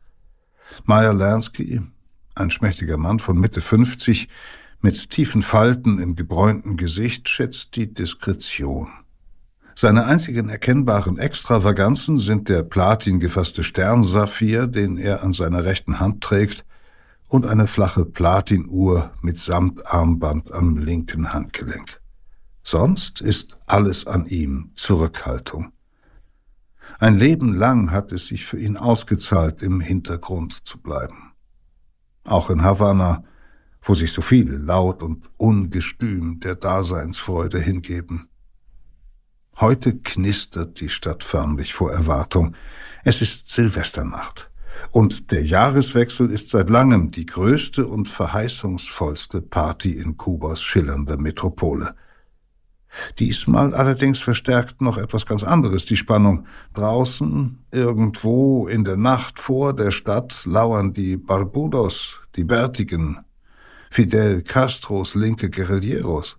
Meyer 0.84 1.12
Lansky, 1.12 1.80
ein 2.34 2.50
schmächtiger 2.50 2.96
Mann 2.96 3.18
von 3.18 3.38
Mitte 3.38 3.60
50, 3.60 4.28
mit 4.80 5.10
tiefen 5.10 5.42
Falten 5.42 5.98
im 6.00 6.16
gebräunten 6.16 6.76
Gesicht 6.76 7.28
schätzt 7.28 7.76
die 7.76 7.92
Diskretion. 7.92 8.88
Seine 9.74 10.04
einzigen 10.06 10.48
erkennbaren 10.48 11.18
Extravaganzen 11.18 12.18
sind 12.18 12.48
der 12.48 12.62
platingefasste 12.62 13.62
Sternsaphir, 13.62 14.66
den 14.66 14.96
er 14.96 15.22
an 15.22 15.32
seiner 15.32 15.64
rechten 15.64 16.00
Hand 16.00 16.22
trägt, 16.22 16.64
und 17.28 17.46
eine 17.46 17.66
flache 17.66 18.04
Platinuhr 18.04 19.12
mit 19.22 19.38
Samtarmband 19.38 20.52
am 20.52 20.76
linken 20.76 21.32
Handgelenk. 21.32 22.00
Sonst 22.62 23.20
ist 23.20 23.56
alles 23.66 24.06
an 24.06 24.26
ihm 24.26 24.72
Zurückhaltung. 24.74 25.72
Ein 27.00 27.18
Leben 27.18 27.54
lang 27.54 27.90
hat 27.90 28.12
es 28.12 28.26
sich 28.26 28.44
für 28.44 28.58
ihn 28.58 28.76
ausgezahlt, 28.76 29.62
im 29.62 29.80
Hintergrund 29.80 30.66
zu 30.66 30.78
bleiben. 30.78 31.32
Auch 32.24 32.50
in 32.50 32.62
Havanna 32.62 33.24
wo 33.82 33.94
sich 33.94 34.12
so 34.12 34.22
viele 34.22 34.56
laut 34.56 35.02
und 35.02 35.30
ungestüm 35.36 36.40
der 36.40 36.54
Daseinsfreude 36.54 37.58
hingeben. 37.58 38.28
Heute 39.58 39.98
knistert 39.98 40.80
die 40.80 40.88
Stadt 40.88 41.22
förmlich 41.22 41.74
vor 41.74 41.92
Erwartung. 41.92 42.54
Es 43.04 43.20
ist 43.20 43.48
Silvesternacht. 43.48 44.50
Und 44.92 45.30
der 45.30 45.44
Jahreswechsel 45.44 46.30
ist 46.30 46.48
seit 46.48 46.70
langem 46.70 47.10
die 47.10 47.26
größte 47.26 47.86
und 47.86 48.08
verheißungsvollste 48.08 49.42
Party 49.42 49.92
in 49.92 50.16
Kubas 50.16 50.62
schillernder 50.62 51.18
Metropole. 51.18 51.94
Diesmal 53.18 53.74
allerdings 53.74 54.18
verstärkt 54.18 54.80
noch 54.80 54.98
etwas 54.98 55.26
ganz 55.26 55.42
anderes 55.42 55.84
die 55.84 55.96
Spannung. 55.96 56.46
Draußen, 56.74 57.58
irgendwo 57.70 58.66
in 58.66 58.84
der 58.84 58.96
Nacht 58.96 59.38
vor 59.38 59.74
der 59.74 59.90
Stadt, 59.90 60.44
lauern 60.44 60.92
die 60.92 61.16
Barbudos, 61.16 62.20
die 62.36 62.44
Bärtigen, 62.44 63.18
Fidel 63.90 64.42
Castros 64.42 65.14
linke 65.14 65.50
Guerilleros. 65.50 66.36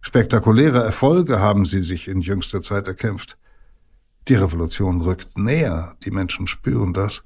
Spektakuläre 0.00 0.82
Erfolge 0.82 1.40
haben 1.40 1.64
sie 1.64 1.82
sich 1.82 2.08
in 2.08 2.20
jüngster 2.20 2.62
Zeit 2.62 2.86
erkämpft. 2.86 3.36
Die 4.28 4.34
Revolution 4.34 5.00
rückt 5.00 5.38
näher, 5.38 5.96
die 6.04 6.10
Menschen 6.10 6.46
spüren 6.46 6.92
das. 6.92 7.22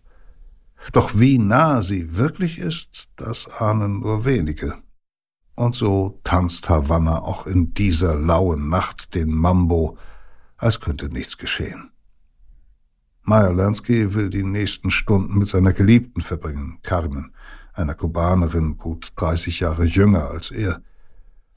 Doch 0.93 1.19
wie 1.19 1.39
nah 1.39 1.83
sie 1.83 2.17
wirklich 2.17 2.59
ist, 2.59 3.09
das 3.17 3.49
ahnen 3.49 4.01
nur 4.01 4.25
wenige. 4.25 4.75
Und 5.55 5.77
so 5.77 6.21
tanzt 6.25 6.69
Havanna 6.69 7.21
auch 7.21 7.47
in 7.47 7.75
dieser 7.75 8.15
lauen 8.15 8.69
Nacht 8.69 9.15
den 9.15 9.35
Mambo, 9.35 9.99
als 10.57 10.81
könnte 10.81 11.09
nichts 11.09 11.37
geschehen. 11.37 11.91
Meyer 13.23 13.53
Lansky 13.53 14.15
will 14.15 14.31
die 14.31 14.43
nächsten 14.43 14.91
Stunden 14.91 15.39
mit 15.39 15.49
seiner 15.49 15.73
Geliebten 15.73 16.21
verbringen, 16.21 16.79
Carmen 16.83 17.33
einer 17.75 17.95
Kubanerin 17.95 18.77
gut 18.77 19.13
30 19.17 19.61
Jahre 19.61 19.85
jünger 19.85 20.31
als 20.31 20.51
er. 20.51 20.83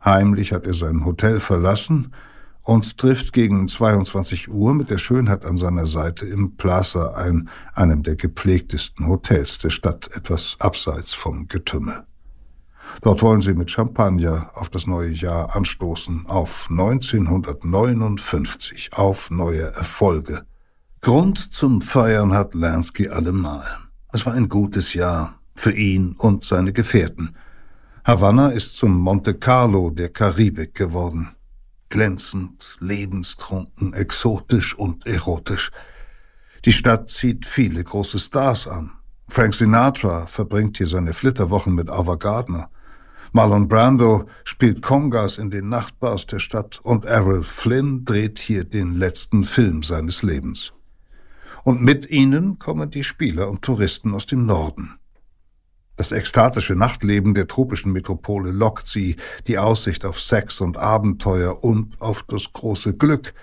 Heimlich 0.03 0.53
hat 0.53 0.65
er 0.65 0.73
sein 0.73 1.05
Hotel 1.05 1.39
verlassen 1.39 2.13
und 2.61 2.97
trifft 2.97 3.33
gegen 3.33 3.67
22 3.67 4.49
Uhr 4.49 4.73
mit 4.73 4.89
der 4.89 4.97
Schönheit 4.97 5.45
an 5.45 5.57
seiner 5.57 5.85
Seite 5.85 6.25
im 6.25 6.55
Plaza 6.57 7.09
ein, 7.15 7.49
einem 7.73 8.03
der 8.03 8.15
gepflegtesten 8.15 9.07
Hotels 9.07 9.57
der 9.57 9.69
Stadt, 9.69 10.09
etwas 10.15 10.57
abseits 10.59 11.13
vom 11.13 11.47
Getümmel. 11.47 12.05
Dort 13.01 13.21
wollen 13.21 13.41
sie 13.41 13.53
mit 13.53 13.69
Champagner 13.71 14.51
auf 14.53 14.69
das 14.69 14.87
neue 14.87 15.11
Jahr 15.11 15.53
anstoßen, 15.55 16.25
auf 16.27 16.67
1959, 16.69 18.91
auf 18.93 19.29
neue 19.29 19.73
Erfolge. 19.75 20.45
Grund 21.01 21.37
zum 21.37 21.81
Feiern 21.81 22.33
hat 22.33 22.55
Lansky 22.55 23.09
allemal. 23.09 23.65
Es 24.11 24.25
war 24.25 24.33
ein 24.33 24.49
gutes 24.49 24.93
Jahr, 24.93 25.39
für 25.55 25.71
ihn 25.71 26.15
und 26.17 26.43
seine 26.43 26.73
Gefährten. 26.73 27.35
Havanna 28.03 28.49
ist 28.49 28.75
zum 28.75 28.99
Monte 28.99 29.33
Carlo 29.33 29.89
der 29.89 30.09
Karibik 30.09 30.75
geworden. 30.75 31.29
Glänzend, 31.89 32.77
lebenstrunken, 32.79 33.93
exotisch 33.93 34.77
und 34.77 35.07
erotisch. 35.07 35.71
Die 36.65 36.73
Stadt 36.73 37.09
zieht 37.09 37.45
viele 37.45 37.83
große 37.83 38.19
Stars 38.19 38.67
an. 38.67 38.91
Frank 39.27 39.55
Sinatra 39.55 40.27
verbringt 40.27 40.77
hier 40.77 40.87
seine 40.87 41.13
Flitterwochen 41.13 41.73
mit 41.73 41.89
Ava 41.89 42.15
Gardner. 42.15 42.69
Marlon 43.35 43.67
Brando 43.67 44.29
spielt 44.45 44.81
Congas 44.81 45.37
in 45.37 45.49
den 45.49 45.67
Nachtbars 45.67 46.25
der 46.25 46.39
Stadt 46.39 46.79
und 46.83 47.03
Errol 47.03 47.43
Flynn 47.43 48.05
dreht 48.05 48.39
hier 48.39 48.63
den 48.63 48.95
letzten 48.95 49.43
Film 49.43 49.83
seines 49.83 50.23
Lebens. 50.23 50.71
Und 51.65 51.81
mit 51.81 52.09
ihnen 52.09 52.59
kommen 52.59 52.89
die 52.89 53.03
Spieler 53.03 53.49
und 53.49 53.61
Touristen 53.61 54.13
aus 54.13 54.25
dem 54.25 54.45
Norden. 54.45 54.97
Das 55.97 56.13
ekstatische 56.13 56.75
Nachtleben 56.75 57.33
der 57.33 57.49
tropischen 57.49 57.91
Metropole 57.91 58.51
lockt 58.51 58.87
sie, 58.87 59.17
die 59.47 59.57
Aussicht 59.57 60.05
auf 60.05 60.21
Sex 60.21 60.61
und 60.61 60.77
Abenteuer 60.77 61.61
und 61.61 61.99
auf 62.01 62.23
das 62.23 62.53
große 62.53 62.95
Glück. 62.95 63.33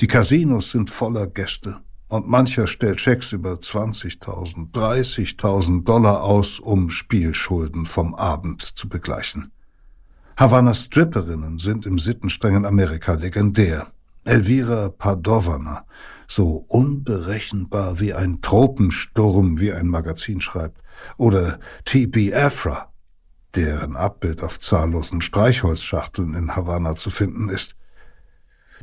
Die 0.00 0.06
Casinos 0.06 0.70
sind 0.70 0.90
voller 0.90 1.26
Gäste 1.26 1.80
und 2.14 2.28
mancher 2.28 2.66
stellt 2.66 3.00
Schecks 3.00 3.32
über 3.32 3.54
20.000, 3.54 4.72
30.000 4.72 5.84
Dollar 5.84 6.22
aus, 6.22 6.60
um 6.60 6.90
Spielschulden 6.90 7.86
vom 7.86 8.14
Abend 8.14 8.62
zu 8.62 8.88
begleichen. 8.88 9.50
Havannas 10.36 10.84
Stripperinnen 10.84 11.58
sind 11.58 11.86
im 11.86 11.98
sittenstrengen 11.98 12.64
Amerika 12.64 13.14
legendär. 13.14 13.88
Elvira 14.24 14.88
Padovana, 14.88 15.84
so 16.26 16.64
unberechenbar 16.68 18.00
wie 18.00 18.14
ein 18.14 18.40
Tropensturm, 18.40 19.60
wie 19.60 19.72
ein 19.72 19.88
Magazin 19.88 20.40
schreibt, 20.40 20.82
oder 21.16 21.58
T.B. 21.84 22.32
Afra, 22.32 22.92
deren 23.54 23.96
Abbild 23.96 24.42
auf 24.42 24.58
zahllosen 24.58 25.20
Streichholzschachteln 25.20 26.34
in 26.34 26.56
Havanna 26.56 26.96
zu 26.96 27.10
finden 27.10 27.48
ist. 27.48 27.76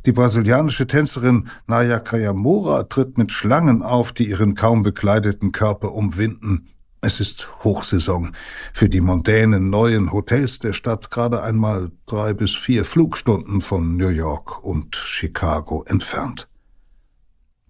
Die 0.04 0.12
brasilianische 0.12 0.88
Tänzerin 0.88 1.48
Naya 1.68 2.00
Kayamura 2.00 2.82
tritt 2.84 3.18
mit 3.18 3.30
Schlangen 3.30 3.82
auf, 3.82 4.12
die 4.12 4.28
ihren 4.28 4.56
kaum 4.56 4.82
bekleideten 4.82 5.52
Körper 5.52 5.92
umwinden. 5.92 6.68
Es 7.00 7.20
ist 7.20 7.48
Hochsaison. 7.62 8.32
Für 8.72 8.88
die 8.88 9.00
mondänen 9.00 9.70
neuen 9.70 10.12
Hotels 10.12 10.58
der 10.58 10.72
Stadt 10.72 11.10
gerade 11.10 11.42
einmal 11.42 11.92
drei 12.06 12.34
bis 12.34 12.52
vier 12.52 12.84
Flugstunden 12.84 13.60
von 13.60 13.96
New 13.96 14.08
York 14.08 14.64
und 14.64 14.96
Chicago 14.96 15.84
entfernt. 15.86 16.48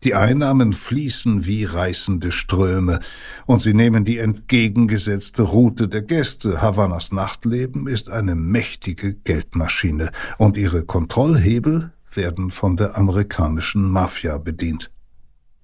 Die 0.04 0.14
Einnahmen 0.14 0.72
fließen 0.72 1.46
wie 1.46 1.64
reißende 1.64 2.32
Ströme, 2.32 2.98
und 3.46 3.60
sie 3.60 3.72
nehmen 3.72 4.04
die 4.04 4.18
entgegengesetzte 4.18 5.42
Route 5.42 5.86
der 5.86 6.02
Gäste. 6.02 6.60
Havannas 6.60 7.12
Nachtleben 7.12 7.86
ist 7.86 8.10
eine 8.10 8.34
mächtige 8.34 9.14
Geldmaschine, 9.14 10.10
und 10.38 10.56
ihre 10.56 10.84
Kontrollhebel 10.84 11.92
werden 12.16 12.50
von 12.50 12.76
der 12.76 12.96
amerikanischen 12.96 13.90
Mafia 13.90 14.38
bedient. 14.38 14.90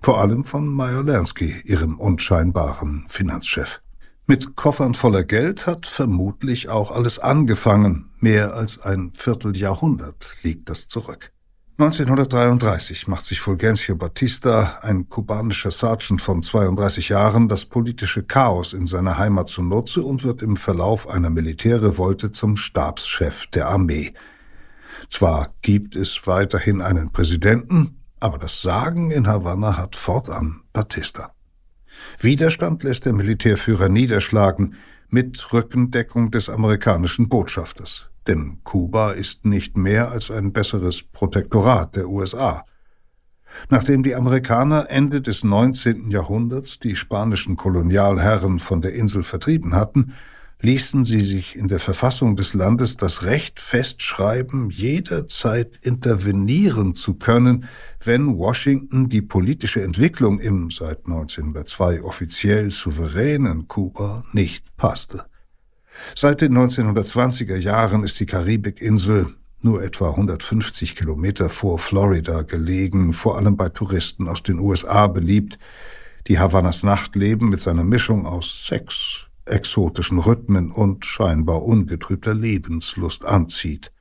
Vor 0.00 0.20
allem 0.20 0.44
von 0.44 0.68
Meyer 0.68 1.02
Lansky, 1.02 1.60
ihrem 1.64 1.98
unscheinbaren 1.98 3.04
Finanzchef. 3.08 3.80
Mit 4.26 4.56
Koffern 4.56 4.94
voller 4.94 5.24
Geld 5.24 5.66
hat 5.66 5.86
vermutlich 5.86 6.68
auch 6.68 6.90
alles 6.92 7.18
angefangen. 7.18 8.10
Mehr 8.20 8.54
als 8.54 8.78
ein 8.78 9.10
Vierteljahrhundert 9.10 10.36
liegt 10.42 10.68
das 10.68 10.86
zurück. 10.86 11.32
1933 11.80 13.06
macht 13.06 13.24
sich 13.24 13.40
Fulgencio 13.40 13.94
Batista, 13.94 14.80
ein 14.82 15.08
kubanischer 15.08 15.70
Sergeant 15.70 16.20
von 16.20 16.42
32 16.42 17.08
Jahren, 17.08 17.48
das 17.48 17.66
politische 17.66 18.24
Chaos 18.24 18.72
in 18.72 18.86
seiner 18.86 19.16
Heimat 19.16 19.46
zunutze 19.48 20.02
und 20.02 20.24
wird 20.24 20.42
im 20.42 20.56
Verlauf 20.56 21.08
einer 21.08 21.30
Militärrevolte 21.30 22.32
zum 22.32 22.56
Stabschef 22.56 23.46
der 23.46 23.68
Armee. 23.68 24.12
Zwar 25.08 25.54
gibt 25.62 25.96
es 25.96 26.26
weiterhin 26.26 26.80
einen 26.80 27.10
Präsidenten, 27.12 28.02
aber 28.20 28.38
das 28.38 28.62
Sagen 28.62 29.10
in 29.10 29.26
Havanna 29.26 29.76
hat 29.76 29.96
fortan 29.96 30.60
Batista. 30.72 31.32
Widerstand 32.20 32.82
lässt 32.82 33.06
der 33.06 33.12
Militärführer 33.12 33.88
niederschlagen, 33.88 34.74
mit 35.10 35.52
Rückendeckung 35.52 36.30
des 36.30 36.50
amerikanischen 36.50 37.28
Botschafters 37.28 38.08
denn 38.28 38.58
Kuba 38.62 39.12
ist 39.12 39.44
nicht 39.44 39.76
mehr 39.76 40.10
als 40.10 40.30
ein 40.30 40.52
besseres 40.52 41.02
Protektorat 41.02 41.96
der 41.96 42.08
USA. 42.08 42.64
Nachdem 43.70 44.02
die 44.02 44.14
Amerikaner 44.14 44.90
Ende 44.90 45.22
des 45.22 45.42
19. 45.42 46.10
Jahrhunderts 46.10 46.78
die 46.78 46.94
spanischen 46.94 47.56
Kolonialherren 47.56 48.58
von 48.58 48.82
der 48.82 48.92
Insel 48.92 49.24
vertrieben 49.24 49.74
hatten, 49.74 50.12
ließen 50.60 51.04
sie 51.04 51.24
sich 51.24 51.54
in 51.54 51.68
der 51.68 51.78
Verfassung 51.78 52.34
des 52.34 52.52
Landes 52.52 52.96
das 52.96 53.22
Recht 53.22 53.60
festschreiben, 53.60 54.70
jederzeit 54.70 55.78
intervenieren 55.82 56.96
zu 56.96 57.14
können, 57.14 57.66
wenn 58.02 58.36
Washington 58.36 59.08
die 59.08 59.22
politische 59.22 59.82
Entwicklung 59.82 60.40
im 60.40 60.70
seit 60.70 61.06
1902 61.06 62.02
offiziell 62.02 62.70
souveränen 62.72 63.68
Kuba 63.68 64.24
nicht 64.32 64.76
passte. 64.76 65.24
Seit 66.16 66.40
den 66.40 66.56
1920er 66.56 67.56
Jahren 67.56 68.02
ist 68.02 68.18
die 68.18 68.26
Karibikinsel 68.26 69.34
nur 69.60 69.82
etwa 69.82 70.10
150 70.10 70.94
Kilometer 70.94 71.48
vor 71.48 71.78
Florida 71.78 72.42
gelegen, 72.42 73.12
vor 73.12 73.36
allem 73.36 73.56
bei 73.56 73.68
Touristen 73.68 74.28
aus 74.28 74.42
den 74.42 74.58
USA 74.58 75.06
beliebt, 75.08 75.58
die 76.26 76.38
Havannas 76.38 76.82
Nachtleben 76.82 77.48
mit 77.48 77.60
seiner 77.60 77.84
Mischung 77.84 78.26
aus 78.26 78.66
Sex, 78.66 79.27
exotischen 79.50 80.18
Rhythmen 80.18 80.70
und 80.70 81.04
scheinbar 81.04 81.64
ungetrübter 81.64 82.34
Lebenslust 82.34 83.24
anzieht. 83.24 83.92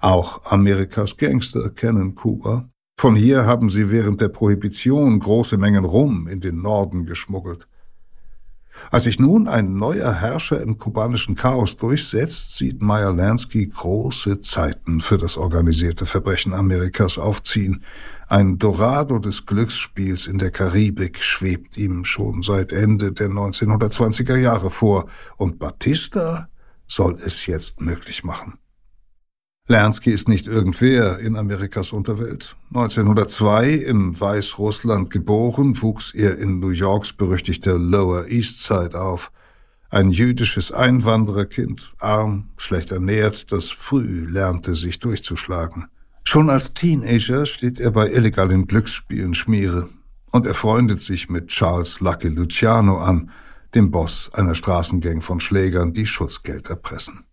Auch 0.00 0.50
Amerikas 0.50 1.16
Gangster 1.16 1.70
kennen 1.70 2.14
Kuba. 2.14 2.68
Von 3.00 3.16
hier 3.16 3.46
haben 3.46 3.68
sie 3.68 3.90
während 3.90 4.20
der 4.20 4.28
Prohibition 4.28 5.18
große 5.18 5.56
Mengen 5.56 5.84
Rum 5.84 6.26
in 6.26 6.40
den 6.40 6.60
Norden 6.60 7.06
geschmuggelt. 7.06 7.68
Als 8.90 9.04
sich 9.04 9.18
nun 9.18 9.48
ein 9.48 9.74
neuer 9.74 10.12
Herrscher 10.12 10.60
im 10.60 10.78
kubanischen 10.78 11.34
Chaos 11.34 11.76
durchsetzt, 11.76 12.56
sieht 12.56 12.80
Meyer 12.80 13.12
Lansky 13.12 13.66
große 13.66 14.40
Zeiten 14.40 15.00
für 15.00 15.18
das 15.18 15.36
organisierte 15.36 16.06
Verbrechen 16.06 16.54
Amerikas 16.54 17.18
aufziehen. 17.18 17.82
Ein 18.30 18.58
Dorado 18.58 19.18
des 19.18 19.46
Glücksspiels 19.46 20.26
in 20.26 20.36
der 20.36 20.50
Karibik 20.50 21.22
schwebt 21.22 21.78
ihm 21.78 22.04
schon 22.04 22.42
seit 22.42 22.72
Ende 22.72 23.10
der 23.10 23.30
1920er 23.30 24.36
Jahre 24.36 24.68
vor, 24.68 25.08
und 25.38 25.58
Batista 25.58 26.50
soll 26.86 27.14
es 27.14 27.46
jetzt 27.46 27.80
möglich 27.80 28.24
machen. 28.24 28.58
Lansky 29.66 30.10
ist 30.10 30.28
nicht 30.28 30.46
irgendwer 30.46 31.18
in 31.20 31.36
Amerikas 31.36 31.92
Unterwelt. 31.92 32.54
1902 32.74 33.70
in 33.70 34.20
Weißrussland 34.20 35.08
geboren, 35.10 35.80
wuchs 35.80 36.12
er 36.14 36.36
in 36.36 36.60
New 36.60 36.70
Yorks 36.70 37.14
berüchtigter 37.14 37.78
Lower 37.78 38.26
East 38.28 38.62
Side 38.62 39.00
auf. 39.00 39.32
Ein 39.88 40.10
jüdisches 40.10 40.70
Einwandererkind, 40.70 41.94
arm, 41.98 42.50
schlecht 42.58 42.92
ernährt, 42.92 43.52
das 43.52 43.70
früh 43.70 44.26
lernte, 44.26 44.74
sich 44.74 44.98
durchzuschlagen. 44.98 45.88
Schon 46.30 46.50
als 46.50 46.74
Teenager 46.74 47.46
steht 47.46 47.80
er 47.80 47.90
bei 47.90 48.10
illegalen 48.10 48.66
Glücksspielen 48.66 49.32
Schmiere 49.32 49.88
und 50.30 50.46
er 50.46 50.52
freundet 50.52 51.00
sich 51.00 51.30
mit 51.30 51.48
Charles 51.48 52.00
Lucky 52.00 52.28
Luciano 52.28 52.98
an, 52.98 53.30
dem 53.74 53.90
Boss 53.90 54.30
einer 54.34 54.54
Straßengang 54.54 55.22
von 55.22 55.40
Schlägern, 55.40 55.94
die 55.94 56.06
Schutzgeld 56.06 56.68
erpressen. 56.68 57.24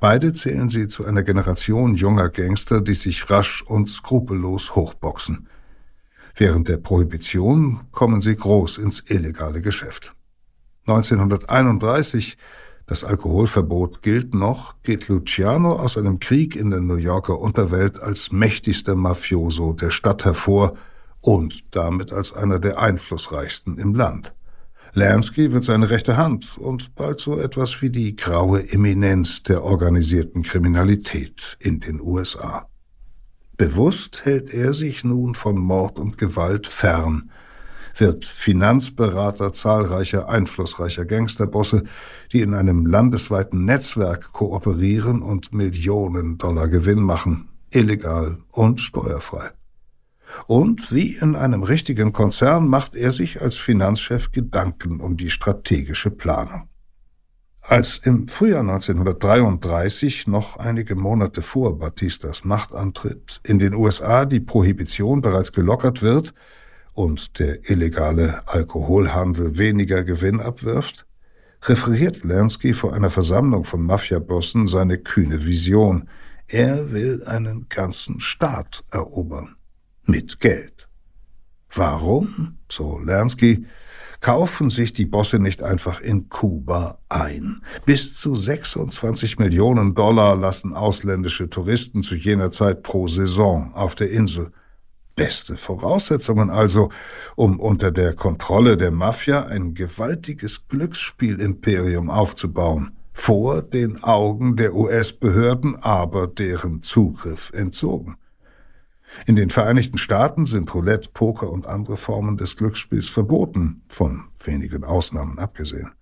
Beide 0.00 0.32
zählen 0.32 0.70
sie 0.70 0.88
zu 0.88 1.04
einer 1.04 1.22
Generation 1.22 1.96
junger 1.96 2.30
Gangster, 2.30 2.80
die 2.80 2.94
sich 2.94 3.28
rasch 3.28 3.60
und 3.60 3.90
skrupellos 3.90 4.74
hochboxen. 4.74 5.46
Während 6.34 6.70
der 6.70 6.78
Prohibition 6.78 7.80
kommen 7.92 8.22
sie 8.22 8.36
groß 8.36 8.78
ins 8.78 9.04
illegale 9.06 9.60
Geschäft. 9.60 10.14
1931, 10.86 12.38
das 12.86 13.02
Alkoholverbot 13.02 14.02
gilt 14.02 14.32
noch, 14.32 14.80
geht 14.82 15.08
Luciano 15.08 15.72
aus 15.72 15.98
einem 15.98 16.20
Krieg 16.20 16.54
in 16.54 16.70
der 16.70 16.80
New 16.80 16.96
Yorker 16.96 17.38
Unterwelt 17.40 18.00
als 18.00 18.30
mächtigster 18.30 18.94
Mafioso 18.94 19.72
der 19.72 19.90
Stadt 19.90 20.24
hervor 20.24 20.76
und 21.20 21.64
damit 21.72 22.12
als 22.12 22.32
einer 22.32 22.60
der 22.60 22.78
einflussreichsten 22.78 23.78
im 23.78 23.94
Land. 23.94 24.34
Lansky 24.92 25.52
wird 25.52 25.64
seine 25.64 25.90
rechte 25.90 26.16
Hand 26.16 26.56
und 26.56 26.94
bald 26.94 27.20
so 27.20 27.38
etwas 27.38 27.82
wie 27.82 27.90
die 27.90 28.14
graue 28.14 28.72
Eminenz 28.72 29.42
der 29.42 29.64
organisierten 29.64 30.42
Kriminalität 30.42 31.58
in 31.60 31.80
den 31.80 32.00
USA. 32.00 32.68
Bewusst 33.56 34.24
hält 34.24 34.54
er 34.54 34.74
sich 34.74 35.02
nun 35.02 35.34
von 35.34 35.58
Mord 35.58 35.98
und 35.98 36.18
Gewalt 36.18 36.66
fern, 36.66 37.30
wird 38.00 38.24
Finanzberater 38.24 39.52
zahlreicher 39.52 40.28
einflussreicher 40.28 41.04
Gangsterbosse, 41.04 41.84
die 42.32 42.40
in 42.40 42.54
einem 42.54 42.86
landesweiten 42.86 43.64
Netzwerk 43.64 44.32
kooperieren 44.32 45.22
und 45.22 45.52
Millionen 45.52 46.38
Dollar 46.38 46.68
Gewinn 46.68 47.02
machen, 47.02 47.48
illegal 47.70 48.38
und 48.50 48.80
steuerfrei. 48.80 49.50
Und 50.46 50.92
wie 50.92 51.16
in 51.16 51.36
einem 51.36 51.62
richtigen 51.62 52.12
Konzern 52.12 52.68
macht 52.68 52.96
er 52.96 53.12
sich 53.12 53.40
als 53.40 53.56
Finanzchef 53.56 54.32
Gedanken 54.32 55.00
um 55.00 55.16
die 55.16 55.30
strategische 55.30 56.10
Planung. 56.10 56.68
Als 57.68 57.98
im 58.04 58.28
Frühjahr 58.28 58.60
1933, 58.60 60.28
noch 60.28 60.56
einige 60.56 60.94
Monate 60.94 61.42
vor 61.42 61.78
Batistas 61.78 62.44
Machtantritt, 62.44 63.40
in 63.42 63.58
den 63.58 63.74
USA 63.74 64.24
die 64.24 64.38
Prohibition 64.38 65.20
bereits 65.20 65.50
gelockert 65.50 66.00
wird 66.00 66.32
und 66.96 67.38
der 67.38 67.68
illegale 67.70 68.42
Alkoholhandel 68.46 69.58
weniger 69.58 70.02
Gewinn 70.02 70.40
abwirft, 70.40 71.06
referiert 71.62 72.24
Lansky 72.24 72.72
vor 72.72 72.94
einer 72.94 73.10
Versammlung 73.10 73.64
von 73.64 73.82
Mafiabossen 73.82 74.66
seine 74.66 74.96
kühne 74.96 75.44
Vision. 75.44 76.08
Er 76.48 76.92
will 76.92 77.22
einen 77.26 77.68
ganzen 77.68 78.20
Staat 78.20 78.82
erobern 78.90 79.56
mit 80.06 80.40
Geld. 80.40 80.88
Warum, 81.70 82.56
so 82.72 82.98
Lansky, 82.98 83.66
kaufen 84.22 84.70
sich 84.70 84.94
die 84.94 85.04
Bosse 85.04 85.38
nicht 85.38 85.62
einfach 85.62 86.00
in 86.00 86.30
Kuba 86.30 87.00
ein. 87.10 87.60
Bis 87.84 88.16
zu 88.16 88.34
26 88.34 89.38
Millionen 89.38 89.94
Dollar 89.94 90.34
lassen 90.34 90.72
ausländische 90.72 91.50
Touristen 91.50 92.02
zu 92.02 92.14
jener 92.14 92.50
Zeit 92.50 92.82
pro 92.82 93.06
Saison 93.06 93.74
auf 93.74 93.94
der 93.94 94.10
Insel. 94.10 94.50
Beste 95.16 95.56
Voraussetzungen 95.56 96.50
also, 96.50 96.90
um 97.36 97.58
unter 97.58 97.90
der 97.90 98.12
Kontrolle 98.12 98.76
der 98.76 98.90
Mafia 98.90 99.46
ein 99.46 99.72
gewaltiges 99.72 100.68
Glücksspielimperium 100.68 102.10
aufzubauen, 102.10 102.94
vor 103.14 103.62
den 103.62 104.04
Augen 104.04 104.56
der 104.56 104.74
US-Behörden 104.74 105.76
aber 105.76 106.26
deren 106.26 106.82
Zugriff 106.82 107.50
entzogen. 107.54 108.16
In 109.24 109.36
den 109.36 109.48
Vereinigten 109.48 109.96
Staaten 109.96 110.44
sind 110.44 110.74
Roulette, 110.74 111.08
Poker 111.14 111.50
und 111.50 111.66
andere 111.66 111.96
Formen 111.96 112.36
des 112.36 112.58
Glücksspiels 112.58 113.08
verboten, 113.08 113.82
von 113.88 114.24
wenigen 114.44 114.84
Ausnahmen 114.84 115.38
abgesehen. 115.38 115.92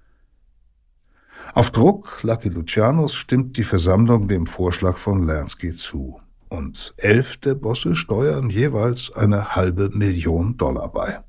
Auf 1.52 1.70
Druck 1.70 2.24
Lucky 2.24 2.48
Lucianos 2.48 3.14
stimmt 3.14 3.56
die 3.58 3.62
Versammlung 3.62 4.26
dem 4.26 4.48
Vorschlag 4.48 4.96
von 4.96 5.24
Lansky 5.24 5.76
zu 5.76 6.20
und 6.48 6.94
elf 6.96 7.36
der 7.38 7.54
Bosse 7.54 7.96
steuern 7.96 8.50
jeweils 8.50 9.12
eine 9.12 9.54
halbe 9.54 9.90
Million 9.90 10.56
Dollar 10.56 10.90
bei. 10.92 11.20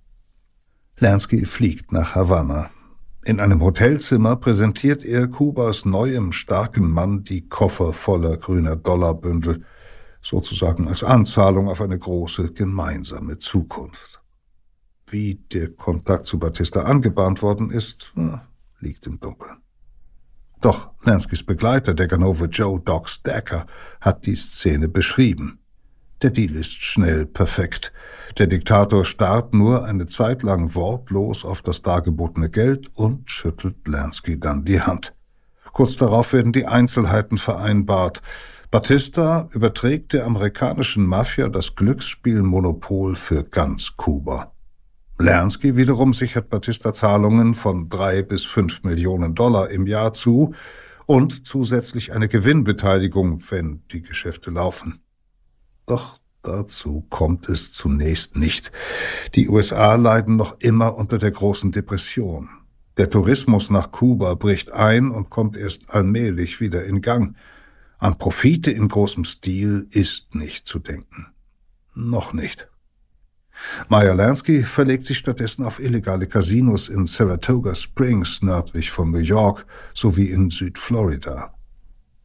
Lansky 0.97 1.45
fliegt 1.45 1.91
nach 1.91 2.15
Havanna. 2.15 2.69
In 3.25 3.39
einem 3.39 3.61
Hotelzimmer 3.63 4.35
präsentiert 4.35 5.03
er 5.03 5.27
Kubas 5.27 5.83
neuem 5.83 6.31
starken 6.31 6.89
Mann 6.89 7.23
die 7.23 7.49
Koffer 7.49 7.91
voller 7.91 8.37
grüner 8.37 8.75
Dollarbündel, 8.75 9.65
sozusagen 10.21 10.87
als 10.87 11.03
Anzahlung 11.03 11.67
auf 11.67 11.81
eine 11.81 11.97
große 11.97 12.53
gemeinsame 12.53 13.37
Zukunft. 13.37 14.21
Wie 15.07 15.35
der 15.51 15.69
Kontakt 15.69 16.27
zu 16.27 16.39
Batista 16.39 16.83
angebahnt 16.83 17.41
worden 17.41 17.71
ist, 17.71 18.13
liegt 18.79 19.05
im 19.07 19.19
Dunkeln. 19.19 19.64
Doch 20.65 20.89
Lanskys 21.03 21.43
Begleiter, 21.43 21.93
der 21.93 22.07
Ganove 22.07 22.45
Joe 22.45 22.79
Doc 22.79 23.07
Stacker, 23.07 23.67
hat 24.01 24.25
die 24.25 24.35
Szene 24.35 24.87
beschrieben. 24.87 25.59
Der 26.23 26.31
Deal 26.31 26.55
ist 26.55 26.83
schnell 26.83 27.27
perfekt. 27.27 27.93
Der 28.39 28.47
Diktator 28.47 29.05
starrt 29.05 29.53
nur 29.53 29.85
eine 29.85 30.07
Zeit 30.07 30.41
lang 30.41 30.73
wortlos 30.73 31.45
auf 31.45 31.61
das 31.61 31.83
dargebotene 31.83 32.49
Geld 32.49 32.89
und 32.95 33.29
schüttelt 33.29 33.87
Lansky 33.87 34.39
dann 34.39 34.65
die 34.65 34.81
Hand. 34.81 35.13
Kurz 35.71 35.97
darauf 35.97 36.33
werden 36.33 36.51
die 36.51 36.65
Einzelheiten 36.65 37.37
vereinbart. 37.37 38.23
Batista 38.71 39.47
überträgt 39.51 40.13
der 40.13 40.25
amerikanischen 40.25 41.05
Mafia 41.05 41.47
das 41.47 41.75
Glücksspielmonopol 41.75 43.13
für 43.13 43.43
ganz 43.43 43.95
Kuba. 43.97 44.54
Lansky 45.17 45.77
wiederum 45.77 46.13
sichert 46.13 46.49
Batista 46.49 46.93
Zahlungen 46.93 47.53
von 47.53 47.89
drei 47.89 48.21
bis 48.21 48.43
fünf 48.43 48.83
Millionen 48.83 49.33
Dollar 49.33 49.69
im 49.69 49.87
Jahr 49.87 50.13
zu 50.13 50.53
und 51.05 51.47
zusätzlich 51.47 52.13
eine 52.13 52.27
Gewinnbeteiligung, 52.27 53.41
wenn 53.49 53.83
die 53.91 54.01
Geschäfte 54.01 54.51
laufen. 54.51 54.99
Doch 55.85 56.17
dazu 56.41 57.05
kommt 57.09 57.47
es 57.47 57.71
zunächst 57.71 58.35
nicht. 58.35 58.73
Die 59.35 59.47
USA 59.47 59.95
leiden 59.95 60.35
noch 60.35 60.59
immer 60.59 60.95
unter 60.95 61.17
der 61.17 61.31
großen 61.31 61.71
Depression. 61.71 62.49
Der 62.97 63.09
Tourismus 63.09 63.69
nach 63.69 63.91
Kuba 63.91 64.35
bricht 64.35 64.73
ein 64.73 65.11
und 65.11 65.29
kommt 65.29 65.55
erst 65.55 65.93
allmählich 65.93 66.59
wieder 66.59 66.85
in 66.85 67.01
Gang. 67.01 67.37
An 67.99 68.17
Profite 68.17 68.71
in 68.71 68.89
großem 68.89 69.23
Stil 69.23 69.87
ist 69.91 70.35
nicht 70.35 70.67
zu 70.67 70.79
denken. 70.79 71.27
Noch 71.93 72.33
nicht. 72.33 72.67
Meyer 73.89 74.15
Lansky 74.15 74.63
verlegt 74.63 75.05
sich 75.05 75.17
stattdessen 75.17 75.63
auf 75.63 75.79
illegale 75.79 76.27
Casinos 76.27 76.89
in 76.89 77.05
Saratoga 77.05 77.75
Springs 77.75 78.41
nördlich 78.41 78.91
von 78.91 79.11
New 79.11 79.19
York 79.19 79.65
sowie 79.93 80.29
in 80.29 80.49
Südflorida. 80.49 81.53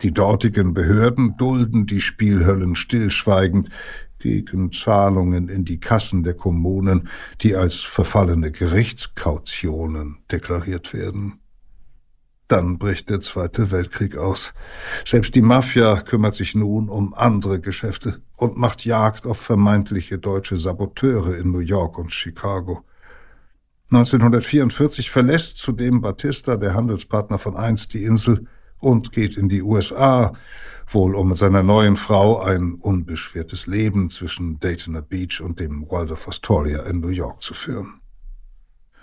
Die 0.03 0.13
dortigen 0.13 0.73
Behörden 0.73 1.37
dulden 1.37 1.87
die 1.87 2.01
Spielhöllen 2.01 2.75
stillschweigend 2.75 3.69
gegen 4.19 4.73
Zahlungen 4.73 5.49
in 5.49 5.65
die 5.65 5.81
Kassen 5.81 6.23
der 6.23 6.35
Kommunen, 6.35 7.09
die 7.41 7.57
als 7.57 7.77
verfallene 7.77 8.51
Gerichtskautionen 8.51 10.19
deklariert 10.31 10.95
werden. 10.95 11.40
Dann 12.51 12.79
bricht 12.79 13.11
der 13.11 13.21
Zweite 13.21 13.71
Weltkrieg 13.71 14.17
aus. 14.17 14.55
Selbst 15.05 15.37
die 15.37 15.41
Mafia 15.41 16.01
kümmert 16.01 16.35
sich 16.35 16.57
nun 16.57 16.89
um 16.89 17.15
andere 17.15 17.61
Geschäfte 17.61 18.23
und 18.35 18.57
macht 18.57 18.85
Jagd 18.85 19.25
auf 19.25 19.39
vermeintliche 19.39 20.19
deutsche 20.19 20.59
Saboteure 20.59 21.37
in 21.37 21.53
New 21.53 21.61
York 21.61 21.97
und 21.97 22.13
Chicago. 22.13 22.83
1944 23.93 25.13
verlässt 25.13 25.59
zudem 25.59 26.01
Batista, 26.01 26.57
der 26.57 26.75
Handelspartner 26.75 27.39
von 27.39 27.57
einst, 27.57 27.95
die 27.95 28.03
Insel 28.03 28.49
und 28.81 29.13
geht 29.13 29.37
in 29.37 29.49
die 29.49 29.63
USA, 29.63 30.33
wohl 30.89 31.15
um 31.15 31.29
mit 31.29 31.39
seiner 31.39 31.63
neuen 31.63 31.95
Frau 31.95 32.41
ein 32.41 32.75
unbeschwertes 32.75 33.69
Leben 33.69 34.11
zwischen 34.11 34.59
Daytona 34.59 35.03
Beach 35.03 35.41
und 35.41 35.61
dem 35.61 35.89
Waldorf 35.89 36.27
Astoria 36.27 36.83
in 36.83 36.99
New 36.99 37.11
York 37.11 37.43
zu 37.43 37.55
führen. 37.55 38.00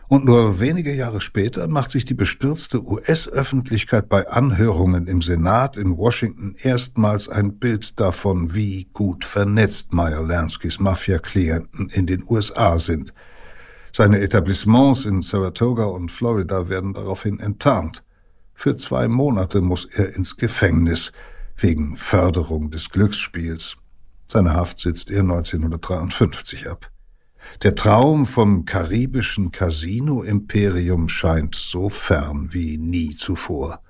Und 0.09 0.23
nur 0.23 0.61
wenige 0.61 0.93
Jahre 0.93 1.19
später 1.19 1.67
macht 1.67 1.91
sich 1.91 2.05
die 2.05 2.13
bestürzte 2.13 2.81
US-Öffentlichkeit 2.81 4.07
bei 4.07 4.25
Anhörungen 4.29 5.05
im 5.07 5.21
Senat 5.21 5.75
in 5.75 5.97
Washington 5.97 6.55
erstmals 6.57 7.27
ein 7.27 7.57
Bild 7.57 7.99
davon, 7.99 8.55
wie 8.55 8.87
gut 8.93 9.25
vernetzt 9.25 9.91
Meyer 9.91 10.23
Lanskys 10.23 10.79
Mafia-Klienten 10.79 11.89
in 11.89 12.07
den 12.07 12.23
USA 12.25 12.79
sind. 12.79 13.13
Seine 13.91 14.21
Etablissements 14.21 15.03
in 15.03 15.21
Saratoga 15.21 15.85
und 15.85 16.09
Florida 16.09 16.69
werden 16.69 16.93
daraufhin 16.93 17.41
enttarnt. 17.41 18.01
Für 18.53 18.77
zwei 18.77 19.09
Monate 19.09 19.59
muss 19.59 19.83
er 19.83 20.15
ins 20.15 20.37
Gefängnis 20.37 21.11
wegen 21.57 21.97
Förderung 21.97 22.71
des 22.71 22.89
Glücksspiels. 22.91 23.75
Seine 24.27 24.53
Haft 24.53 24.79
sitzt 24.79 25.11
er 25.11 25.21
1953 25.21 26.69
ab. 26.69 26.91
Der 27.63 27.73
Traum 27.75 28.25
vom 28.25 28.65
karibischen 28.65 29.51
Casino-Imperium 29.51 31.09
scheint 31.09 31.55
so 31.55 31.89
fern 31.89 32.49
wie 32.51 32.77
nie 32.77 33.15
zuvor. 33.15 33.81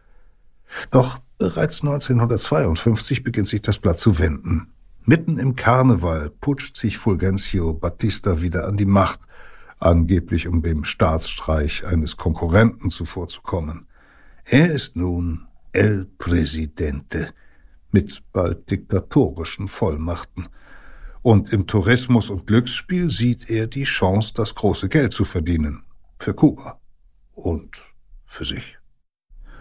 Doch 0.92 1.20
bereits 1.38 1.82
1952 1.82 3.24
beginnt 3.24 3.48
sich 3.48 3.62
das 3.62 3.80
Blatt 3.80 4.00
zu 4.00 4.20
wenden. 4.20 4.72
Mitten 5.04 5.38
im 5.38 5.56
Karneval 5.56 6.30
putscht 6.30 6.78
sich 6.78 6.98
Fulgencio 6.98 7.74
Batista 7.74 8.42
wieder 8.42 8.68
an 8.68 8.78
die 8.78 8.86
Macht, 8.86 9.20
angeblich 9.80 10.48
um 10.48 10.62
dem 10.62 10.84
Staatsstreich 10.84 11.86
eines 11.86 12.18
Konkurrenten 12.18 12.90
zuvorzukommen. 12.90 13.88
Er 14.46 14.72
ist 14.72 14.96
nun 14.96 15.48
El 15.74 16.08
Presidente 16.18 17.32
mit 17.92 18.24
bald 18.32 18.72
diktatorischen 18.72 19.68
Vollmachten– 19.68 20.48
und 21.28 21.52
im 21.52 21.68
Tourismus 21.68 22.30
und 22.30 22.48
Glücksspiel 22.48 23.10
sieht 23.10 23.50
er 23.50 23.68
die 23.68 23.84
Chance, 23.84 24.32
das 24.34 24.56
große 24.56 24.88
Geld 24.88 25.12
zu 25.12 25.26
verdienen. 25.26 25.84
Für 26.20 26.34
Kuba. 26.34 26.80
Und 27.34 27.86
für 28.26 28.46
sich. 28.46 28.78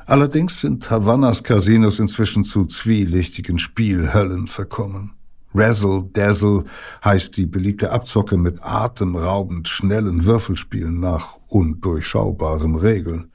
Allerdings 0.07 0.61
sind 0.61 0.89
Havannas 0.89 1.43
Casinos 1.43 1.99
inzwischen 1.99 2.45
zu 2.45 2.67
zwielichtigen 2.67 3.59
Spielhöllen 3.59 4.47
verkommen. 4.47 5.15
Razzle 5.57 6.09
Dazzle 6.13 6.63
heißt 7.05 7.37
die 7.37 7.47
beliebte 7.47 7.91
Abzocke 7.91 8.37
mit 8.37 8.63
atemraubend 8.63 9.67
schnellen 9.67 10.25
Würfelspielen 10.25 11.01
nach 11.01 11.41
undurchschaubaren 11.49 12.77
Regeln. 12.77 13.33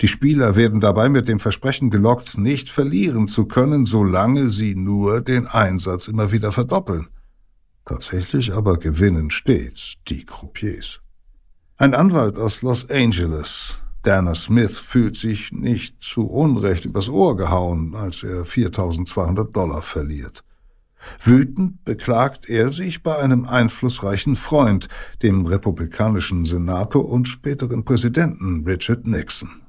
Die 0.00 0.08
Spieler 0.08 0.56
werden 0.56 0.80
dabei 0.80 1.08
mit 1.08 1.28
dem 1.28 1.38
Versprechen 1.38 1.90
gelockt, 1.90 2.36
nicht 2.36 2.70
verlieren 2.70 3.28
zu 3.28 3.44
können, 3.44 3.86
solange 3.86 4.50
sie 4.50 4.74
nur 4.74 5.20
den 5.20 5.46
Einsatz 5.46 6.08
immer 6.08 6.32
wieder 6.32 6.50
verdoppeln. 6.50 7.06
Tatsächlich 7.84 8.52
aber 8.52 8.78
gewinnen 8.78 9.30
stets 9.30 9.94
die 10.08 10.24
Croupiers. 10.24 11.00
Ein 11.78 11.94
Anwalt 11.94 12.38
aus 12.38 12.62
Los 12.62 12.88
Angeles, 12.90 13.76
Dana 14.02 14.34
Smith, 14.34 14.78
fühlt 14.78 15.16
sich 15.16 15.52
nicht 15.52 16.00
zu 16.00 16.28
Unrecht 16.28 16.84
übers 16.84 17.08
Ohr 17.08 17.36
gehauen, 17.36 17.96
als 17.96 18.22
er 18.22 18.44
4200 18.44 19.54
Dollar 19.54 19.82
verliert. 19.82 20.44
Wütend 21.20 21.84
beklagt 21.84 22.48
er 22.48 22.72
sich 22.72 23.02
bei 23.02 23.16
einem 23.18 23.44
einflussreichen 23.44 24.36
Freund, 24.36 24.88
dem 25.22 25.46
republikanischen 25.46 26.44
Senator 26.44 27.08
und 27.08 27.26
späteren 27.26 27.84
Präsidenten 27.84 28.64
Richard 28.64 29.06
Nixon. 29.06 29.62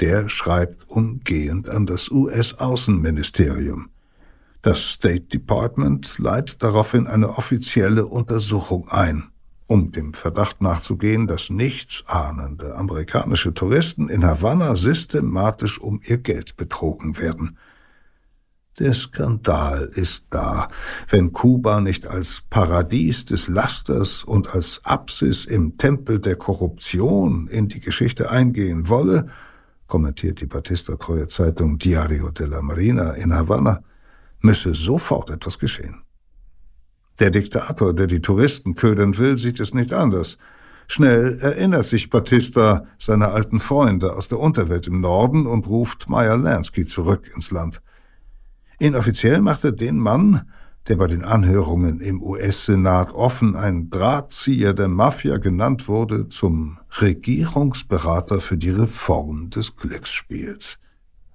Der 0.00 0.28
schreibt 0.28 0.88
umgehend 0.88 1.68
an 1.68 1.86
das 1.86 2.10
US-Außenministerium. 2.10 3.89
Das 4.62 4.80
State 4.90 5.28
Department 5.32 6.18
leitet 6.18 6.62
daraufhin 6.62 7.06
eine 7.06 7.38
offizielle 7.38 8.06
Untersuchung 8.06 8.88
ein, 8.88 9.30
um 9.66 9.90
dem 9.90 10.12
Verdacht 10.12 10.60
nachzugehen, 10.60 11.26
dass 11.26 11.48
nichtsahnende 11.48 12.76
amerikanische 12.76 13.54
Touristen 13.54 14.10
in 14.10 14.22
Havanna 14.24 14.76
systematisch 14.76 15.80
um 15.80 16.00
ihr 16.04 16.18
Geld 16.18 16.58
betrogen 16.58 17.16
werden. 17.16 17.56
Der 18.78 18.92
Skandal 18.92 19.90
ist 19.94 20.26
da. 20.28 20.68
Wenn 21.08 21.32
Kuba 21.32 21.80
nicht 21.80 22.06
als 22.06 22.42
Paradies 22.50 23.24
des 23.24 23.48
Lasters 23.48 24.24
und 24.24 24.54
als 24.54 24.80
Apsis 24.84 25.46
im 25.46 25.78
Tempel 25.78 26.18
der 26.18 26.36
Korruption 26.36 27.46
in 27.46 27.68
die 27.68 27.80
Geschichte 27.80 28.30
eingehen 28.30 28.88
wolle, 28.88 29.28
kommentiert 29.86 30.40
die 30.40 30.46
Batista-treue 30.46 31.28
Zeitung 31.28 31.78
Diario 31.78 32.30
de 32.30 32.46
la 32.46 32.62
Marina 32.62 33.12
in 33.12 33.34
Havanna, 33.34 33.82
müsse 34.40 34.74
sofort 34.74 35.30
etwas 35.30 35.58
geschehen. 35.58 36.02
Der 37.18 37.30
Diktator, 37.30 37.94
der 37.94 38.06
die 38.06 38.22
Touristen 38.22 38.74
ködern 38.74 39.18
will, 39.18 39.36
sieht 39.36 39.60
es 39.60 39.74
nicht 39.74 39.92
anders. 39.92 40.38
Schnell 40.88 41.38
erinnert 41.38 41.86
sich 41.86 42.10
Batista 42.10 42.84
seiner 42.98 43.32
alten 43.32 43.60
Freunde 43.60 44.16
aus 44.16 44.26
der 44.26 44.40
Unterwelt 44.40 44.88
im 44.88 45.00
Norden 45.00 45.46
und 45.46 45.68
ruft 45.68 46.08
Meyer 46.08 46.36
Lansky 46.36 46.84
zurück 46.84 47.30
ins 47.32 47.52
Land. 47.52 47.80
Inoffiziell 48.80 49.40
macht 49.40 49.62
er 49.62 49.70
den 49.70 49.98
Mann, 49.98 50.50
der 50.88 50.96
bei 50.96 51.06
den 51.06 51.22
Anhörungen 51.22 52.00
im 52.00 52.20
US-Senat 52.20 53.12
offen 53.12 53.54
ein 53.54 53.90
Drahtzieher 53.90 54.74
der 54.74 54.88
Mafia 54.88 55.36
genannt 55.36 55.86
wurde, 55.86 56.28
zum 56.28 56.78
Regierungsberater 57.00 58.40
für 58.40 58.56
die 58.56 58.70
Reform 58.70 59.50
des 59.50 59.76
Glücksspiels. 59.76 60.79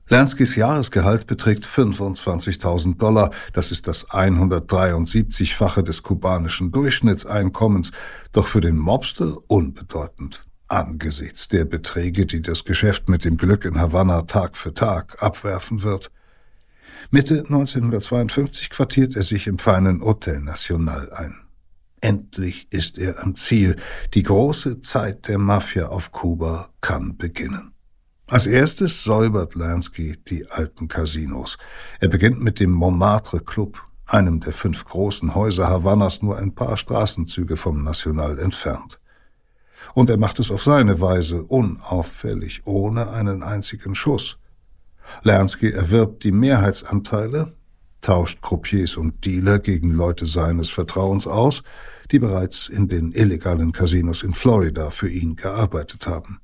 Lanskys 0.08 0.56
Jahresgehalt 0.56 1.26
beträgt 1.26 1.66
25.000 1.66 2.98
Dollar. 2.98 3.32
Das 3.54 3.72
ist 3.72 3.88
das 3.88 4.08
173-fache 4.10 5.82
des 5.82 6.04
kubanischen 6.04 6.72
Durchschnittseinkommens, 6.72 7.92
doch 8.32 8.46
für 8.46 8.62
den 8.62 8.78
Mobster 8.78 9.36
unbedeutend 9.48 10.46
angesichts 10.68 11.48
der 11.48 11.66
Beträge, 11.66 12.26
die 12.26 12.42
das 12.42 12.66
Geschäft 12.66 13.10
mit 13.10 13.26
dem 13.26 13.38
Glück 13.38 13.66
in 13.66 13.80
Havanna 13.80 14.24
Tag 14.24 14.58
für 14.58 14.74
Tag 14.74 15.22
abwerfen 15.22 15.84
wird. 15.84 16.12
Mitte 17.12 17.40
1952 17.40 18.70
quartiert 18.70 19.16
er 19.16 19.24
sich 19.24 19.48
im 19.48 19.60
feinen 19.60 20.02
Hotel 20.02 20.40
National 20.40 21.12
ein. 21.14 21.36
Endlich 22.02 22.68
ist 22.72 22.98
er 22.98 23.24
am 23.24 23.36
Ziel. 23.36 23.78
Die 24.14 24.24
große 24.24 24.82
Zeit 24.82 25.28
der 25.28 25.40
Mafia 25.40 25.88
auf 25.88 26.12
Kuba 26.12 26.70
kann 26.82 27.18
beginnen. 27.18 27.75
Als 28.28 28.48
erstes 28.48 29.04
säubert 29.04 29.54
Lansky 29.54 30.18
die 30.28 30.50
alten 30.50 30.88
Casinos. 30.88 31.60
Er 32.00 32.08
beginnt 32.08 32.42
mit 32.42 32.60
dem 32.60 32.72
Montmartre 32.72 33.40
Club, 33.40 33.80
einem 34.08 34.40
der 34.40 34.52
fünf 34.52 34.84
großen 34.84 35.36
Häuser 35.36 35.70
Havannas 35.70 36.24
nur 36.24 36.36
ein 36.40 36.56
paar 36.56 36.76
Straßenzüge 36.76 37.56
vom 37.56 37.84
National 37.84 38.40
entfernt. 38.40 39.00
Und 39.94 40.10
er 40.10 40.18
macht 40.18 40.40
es 40.40 40.50
auf 40.50 40.64
seine 40.64 41.00
Weise, 41.02 41.44
unauffällig, 41.44 42.66
ohne 42.66 43.12
einen 43.12 43.44
einzigen 43.44 43.94
Schuss. 43.94 44.40
Lansky 45.22 45.70
erwirbt 45.70 46.24
die 46.24 46.32
Mehrheitsanteile, 46.32 47.54
tauscht 48.02 48.42
Croupiers 48.42 48.98
und 48.98 49.24
Dealer 49.24 49.60
gegen 49.60 49.92
Leute 49.92 50.26
seines 50.26 50.70
Vertrauens 50.70 51.28
aus, 51.28 51.62
die 52.12 52.18
bereits 52.18 52.70
in 52.70 52.88
den 52.88 53.12
illegalen 53.12 53.72
Casinos 53.72 54.24
in 54.24 54.34
Florida 54.34 54.90
für 54.90 55.10
ihn 55.10 55.36
gearbeitet 55.36 56.08
haben. 56.08 56.40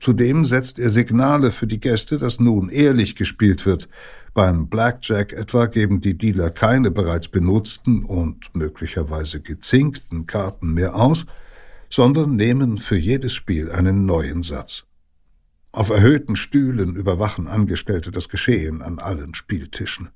Zudem 0.00 0.46
setzt 0.46 0.78
er 0.78 0.90
Signale 0.90 1.50
für 1.50 1.66
die 1.66 1.78
Gäste, 1.78 2.16
dass 2.16 2.40
nun 2.40 2.70
ehrlich 2.70 3.16
gespielt 3.16 3.66
wird. 3.66 3.88
Beim 4.32 4.68
Blackjack 4.68 5.34
etwa 5.34 5.66
geben 5.66 6.00
die 6.00 6.16
Dealer 6.16 6.50
keine 6.50 6.90
bereits 6.90 7.28
benutzten 7.28 8.04
und 8.04 8.54
möglicherweise 8.54 9.40
gezinkten 9.40 10.26
Karten 10.26 10.72
mehr 10.72 10.94
aus, 10.94 11.26
sondern 11.90 12.36
nehmen 12.36 12.78
für 12.78 12.96
jedes 12.96 13.34
Spiel 13.34 13.70
einen 13.70 14.06
neuen 14.06 14.42
Satz. 14.42 14.84
Auf 15.72 15.90
erhöhten 15.90 16.34
Stühlen 16.34 16.96
überwachen 16.96 17.46
Angestellte 17.46 18.10
das 18.10 18.28
Geschehen 18.28 18.80
an 18.80 18.98
allen 18.98 19.34
Spieltischen. 19.34 20.08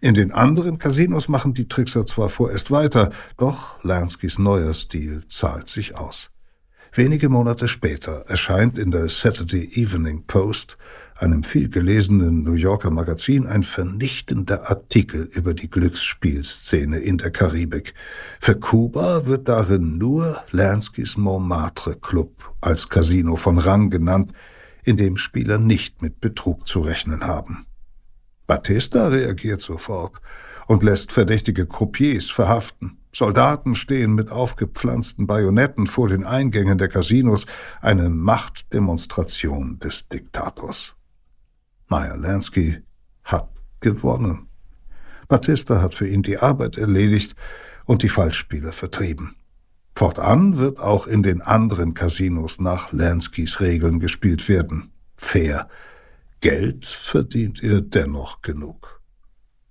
In 0.00 0.14
den 0.14 0.30
anderen 0.30 0.76
Casinos 0.76 1.28
machen 1.28 1.54
die 1.54 1.68
Trickser 1.68 2.04
zwar 2.04 2.28
vorerst 2.28 2.70
weiter, 2.70 3.10
doch 3.38 3.82
Lanskys 3.82 4.38
neuer 4.38 4.74
Stil 4.74 5.24
zahlt 5.28 5.68
sich 5.68 5.96
aus. 5.96 6.30
Wenige 6.96 7.28
Monate 7.28 7.68
später 7.68 8.24
erscheint 8.26 8.78
in 8.78 8.90
der 8.90 9.10
Saturday 9.10 9.68
Evening 9.74 10.24
Post, 10.26 10.78
einem 11.14 11.44
vielgelesenen 11.44 12.42
New 12.42 12.54
Yorker 12.54 12.90
Magazin, 12.90 13.46
ein 13.46 13.64
vernichtender 13.64 14.70
Artikel 14.70 15.24
über 15.24 15.52
die 15.52 15.68
Glücksspielszene 15.68 16.98
in 17.00 17.18
der 17.18 17.30
Karibik. 17.30 17.92
Für 18.40 18.58
Kuba 18.58 19.26
wird 19.26 19.46
darin 19.46 19.98
nur 19.98 20.42
Lanskys 20.52 21.18
Montmartre 21.18 21.96
Club 21.96 22.48
als 22.62 22.88
Casino 22.88 23.36
von 23.36 23.58
Rang 23.58 23.90
genannt, 23.90 24.32
in 24.82 24.96
dem 24.96 25.18
Spieler 25.18 25.58
nicht 25.58 26.00
mit 26.00 26.22
Betrug 26.22 26.66
zu 26.66 26.80
rechnen 26.80 27.26
haben. 27.26 27.66
Batista 28.46 29.08
reagiert 29.08 29.60
sofort 29.60 30.22
und 30.66 30.82
lässt 30.82 31.12
verdächtige 31.12 31.66
Croupiers 31.66 32.30
verhaften. 32.30 32.95
Soldaten 33.18 33.74
stehen 33.74 34.14
mit 34.14 34.30
aufgepflanzten 34.30 35.26
Bajonetten 35.26 35.86
vor 35.86 36.06
den 36.06 36.22
Eingängen 36.22 36.76
der 36.76 36.88
Casinos, 36.88 37.46
eine 37.80 38.10
Machtdemonstration 38.10 39.78
des 39.78 40.06
Diktators. 40.08 40.94
Meyer 41.88 42.18
Lansky 42.18 42.82
hat 43.24 43.48
gewonnen. 43.80 44.48
Batista 45.28 45.80
hat 45.80 45.94
für 45.94 46.06
ihn 46.06 46.22
die 46.22 46.36
Arbeit 46.36 46.76
erledigt 46.76 47.34
und 47.86 48.02
die 48.02 48.10
Falschspieler 48.10 48.72
vertrieben. 48.72 49.36
Fortan 49.94 50.58
wird 50.58 50.78
auch 50.78 51.06
in 51.06 51.22
den 51.22 51.40
anderen 51.40 51.94
Casinos 51.94 52.60
nach 52.60 52.92
Lanskys 52.92 53.60
Regeln 53.60 53.98
gespielt 53.98 54.46
werden. 54.46 54.92
Fair. 55.16 55.68
Geld 56.40 56.84
verdient 56.84 57.62
er 57.62 57.80
dennoch 57.80 58.42
genug. 58.42 58.95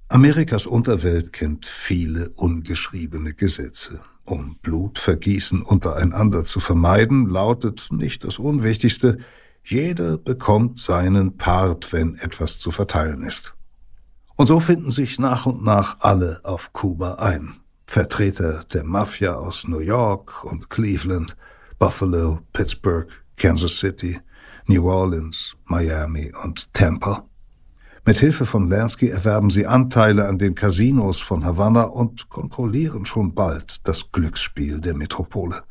Amerikas 0.07 0.67
Unterwelt 0.67 1.33
kennt 1.33 1.65
viele 1.65 2.29
ungeschriebene 2.29 3.33
Gesetze. 3.33 4.01
Um 4.23 4.57
Blutvergießen 4.61 5.61
untereinander 5.61 6.45
zu 6.45 6.59
vermeiden, 6.59 7.27
lautet 7.27 7.87
nicht 7.91 8.23
das 8.23 8.39
Unwichtigste, 8.39 9.17
jeder 9.63 10.17
bekommt 10.17 10.77
seinen 10.77 11.37
Part, 11.37 11.91
wenn 11.91 12.15
etwas 12.15 12.59
zu 12.59 12.71
verteilen 12.71 13.23
ist. 13.23 13.55
Und 14.35 14.47
so 14.47 14.59
finden 14.59 14.91
sich 14.91 15.17
nach 15.17 15.47
und 15.47 15.63
nach 15.63 15.97
alle 16.01 16.39
auf 16.43 16.71
Kuba 16.71 17.15
ein. 17.15 17.55
Vertreter 17.87 18.63
der 18.73 18.83
Mafia 18.83 19.35
aus 19.35 19.67
New 19.67 19.79
York 19.79 20.43
und 20.43 20.69
Cleveland, 20.69 21.35
Buffalo, 21.79 22.39
Pittsburgh, 22.53 23.09
Kansas 23.37 23.79
City, 23.79 24.19
New 24.67 24.87
Orleans, 24.87 25.55
Miami 25.65 26.31
und 26.43 26.71
Tampa. 26.73 27.27
Mit 28.07 28.19
Hilfe 28.19 28.45
von 28.45 28.69
Lansky 28.69 29.09
erwerben 29.09 29.49
sie 29.49 29.65
Anteile 29.65 30.27
an 30.27 30.37
den 30.37 30.53
Casinos 30.53 31.17
von 31.17 31.43
Havanna 31.43 31.85
und 31.85 32.29
kontrollieren 32.29 33.03
schon 33.07 33.33
bald 33.33 33.77
das 33.85 34.11
Glücksspiel 34.11 34.79
der 34.79 34.93
Metropole. 34.93 35.63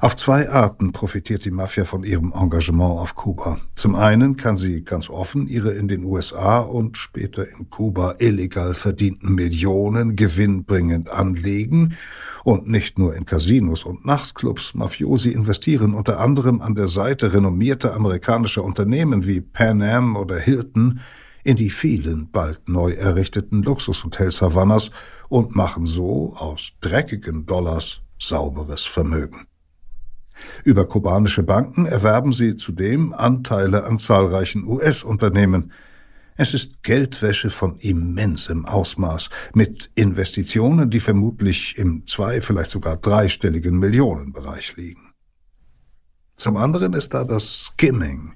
Auf 0.00 0.14
zwei 0.14 0.48
Arten 0.48 0.92
profitiert 0.92 1.44
die 1.44 1.50
Mafia 1.50 1.84
von 1.84 2.04
ihrem 2.04 2.32
Engagement 2.32 3.00
auf 3.00 3.16
Kuba. 3.16 3.58
Zum 3.74 3.96
einen 3.96 4.36
kann 4.36 4.56
sie 4.56 4.84
ganz 4.84 5.10
offen 5.10 5.48
ihre 5.48 5.72
in 5.72 5.88
den 5.88 6.04
USA 6.04 6.60
und 6.60 6.96
später 6.96 7.48
in 7.50 7.70
Kuba 7.70 8.14
illegal 8.20 8.74
verdienten 8.74 9.34
Millionen 9.34 10.14
gewinnbringend 10.14 11.10
anlegen 11.10 11.96
und 12.44 12.68
nicht 12.68 13.00
nur 13.00 13.16
in 13.16 13.26
Casinos 13.26 13.82
und 13.82 14.06
Nachtclubs. 14.06 14.74
Mafiosi 14.74 15.30
investieren 15.30 15.94
unter 15.94 16.20
anderem 16.20 16.60
an 16.60 16.76
der 16.76 16.86
Seite 16.86 17.32
renommierter 17.32 17.96
amerikanischer 17.96 18.62
Unternehmen 18.62 19.26
wie 19.26 19.40
Pan 19.40 19.82
Am 19.82 20.14
oder 20.14 20.38
Hilton 20.38 21.00
in 21.48 21.56
die 21.56 21.70
vielen 21.70 22.30
bald 22.30 22.68
neu 22.68 22.90
errichteten 22.92 23.62
Luxushotels 23.62 24.42
Havannas 24.42 24.90
und 25.30 25.56
machen 25.56 25.86
so 25.86 26.34
aus 26.36 26.72
dreckigen 26.82 27.46
Dollars 27.46 28.02
sauberes 28.18 28.84
Vermögen. 28.84 29.46
Über 30.66 30.86
kubanische 30.86 31.42
Banken 31.42 31.86
erwerben 31.86 32.34
sie 32.34 32.56
zudem 32.56 33.14
Anteile 33.14 33.86
an 33.86 33.98
zahlreichen 33.98 34.66
US-Unternehmen. 34.66 35.72
Es 36.36 36.52
ist 36.52 36.82
Geldwäsche 36.82 37.48
von 37.48 37.78
immensem 37.78 38.66
Ausmaß, 38.66 39.30
mit 39.54 39.90
Investitionen, 39.94 40.90
die 40.90 41.00
vermutlich 41.00 41.78
im 41.78 42.06
zwei, 42.06 42.42
vielleicht 42.42 42.72
sogar 42.72 42.98
dreistelligen 42.98 43.78
Millionenbereich 43.78 44.76
liegen. 44.76 45.14
Zum 46.36 46.58
anderen 46.58 46.92
ist 46.92 47.14
da 47.14 47.24
das 47.24 47.64
Skimming, 47.64 48.34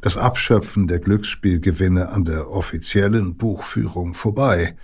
das 0.00 0.16
Abschöpfen 0.16 0.86
der 0.86 0.98
Glücksspielgewinne 0.98 2.08
an 2.10 2.24
der 2.24 2.50
offiziellen 2.50 3.36
Buchführung 3.36 4.14
vorbei. 4.14 4.76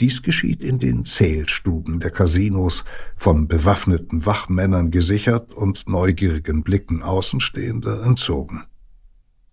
Dies 0.00 0.22
geschieht 0.22 0.60
in 0.60 0.80
den 0.80 1.04
Zählstuben 1.04 2.00
der 2.00 2.10
Casinos, 2.10 2.84
von 3.16 3.46
bewaffneten 3.46 4.26
Wachmännern 4.26 4.90
gesichert 4.90 5.54
und 5.54 5.88
neugierigen 5.88 6.64
Blicken 6.64 7.02
Außenstehender 7.02 8.02
entzogen. 8.02 8.64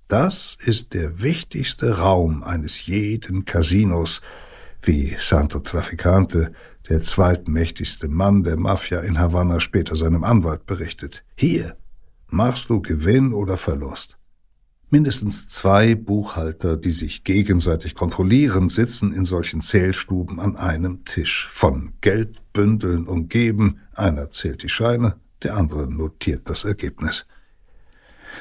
Das 0.07 0.57
ist 0.65 0.93
der 0.93 1.21
wichtigste 1.21 1.99
Raum 1.99 2.43
eines 2.43 2.85
jeden 2.85 3.45
Casinos, 3.45 4.21
wie 4.81 5.15
Santo 5.19 5.59
Traficante, 5.59 6.51
der 6.89 7.03
zweitmächtigste 7.03 8.07
Mann 8.07 8.43
der 8.43 8.57
Mafia 8.57 9.01
in 9.01 9.19
Havanna, 9.19 9.59
später 9.59 9.95
seinem 9.95 10.23
Anwalt 10.23 10.65
berichtet. 10.65 11.23
Hier 11.35 11.77
machst 12.29 12.69
du 12.69 12.81
Gewinn 12.81 13.33
oder 13.33 13.57
Verlust. 13.57 14.17
Mindestens 14.93 15.47
zwei 15.47 15.95
Buchhalter, 15.95 16.75
die 16.75 16.91
sich 16.91 17.23
gegenseitig 17.23 17.95
kontrollieren, 17.95 18.67
sitzen 18.67 19.13
in 19.13 19.23
solchen 19.23 19.61
Zählstuben 19.61 20.37
an 20.41 20.57
einem 20.57 21.05
Tisch, 21.05 21.47
von 21.49 21.93
Geldbündeln 22.01 23.07
umgeben, 23.07 23.79
einer 23.93 24.31
zählt 24.31 24.63
die 24.63 24.69
Scheine, 24.69 25.15
der 25.43 25.55
andere 25.55 25.89
notiert 25.89 26.49
das 26.49 26.65
Ergebnis. 26.65 27.25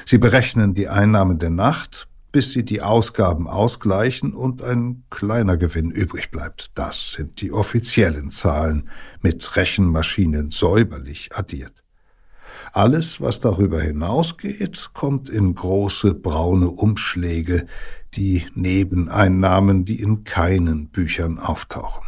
Sie 0.05 0.17
berechnen 0.17 0.73
die 0.73 0.89
Einnahmen 0.89 1.39
der 1.39 1.51
Nacht, 1.51 2.09
bis 2.33 2.51
sie 2.51 2.65
die 2.65 2.81
Ausgaben 2.81 3.47
ausgleichen 3.47 4.33
und 4.33 4.61
ein 4.61 5.05
kleiner 5.09 5.55
Gewinn 5.55 5.89
übrig 5.89 6.31
bleibt. 6.31 6.71
Das 6.75 7.13
sind 7.13 7.39
die 7.39 7.53
offiziellen 7.53 8.29
Zahlen, 8.29 8.89
mit 9.21 9.55
Rechenmaschinen 9.55 10.51
säuberlich 10.51 11.29
addiert. 11.33 11.80
Alles, 12.73 13.21
was 13.21 13.39
darüber 13.39 13.81
hinausgeht, 13.81 14.91
kommt 14.93 15.29
in 15.29 15.55
große 15.55 16.13
braune 16.13 16.69
Umschläge, 16.69 17.67
die 18.15 18.45
Nebeneinnahmen, 18.55 19.85
die 19.85 20.01
in 20.01 20.23
keinen 20.23 20.89
Büchern 20.89 21.39
auftauchen. 21.39 22.05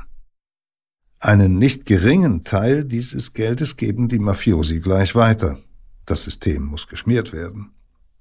Einen 1.20 1.58
nicht 1.58 1.86
geringen 1.86 2.44
Teil 2.44 2.84
dieses 2.84 3.34
Geldes 3.34 3.78
geben 3.78 4.10
die 4.10 4.20
Mafiosi 4.20 4.82
gleich 4.82 5.16
weiter. 5.16 5.58
Das 6.06 6.24
System 6.24 6.64
muss 6.64 6.88
geschmiert 6.88 7.32
werden. 7.32 7.72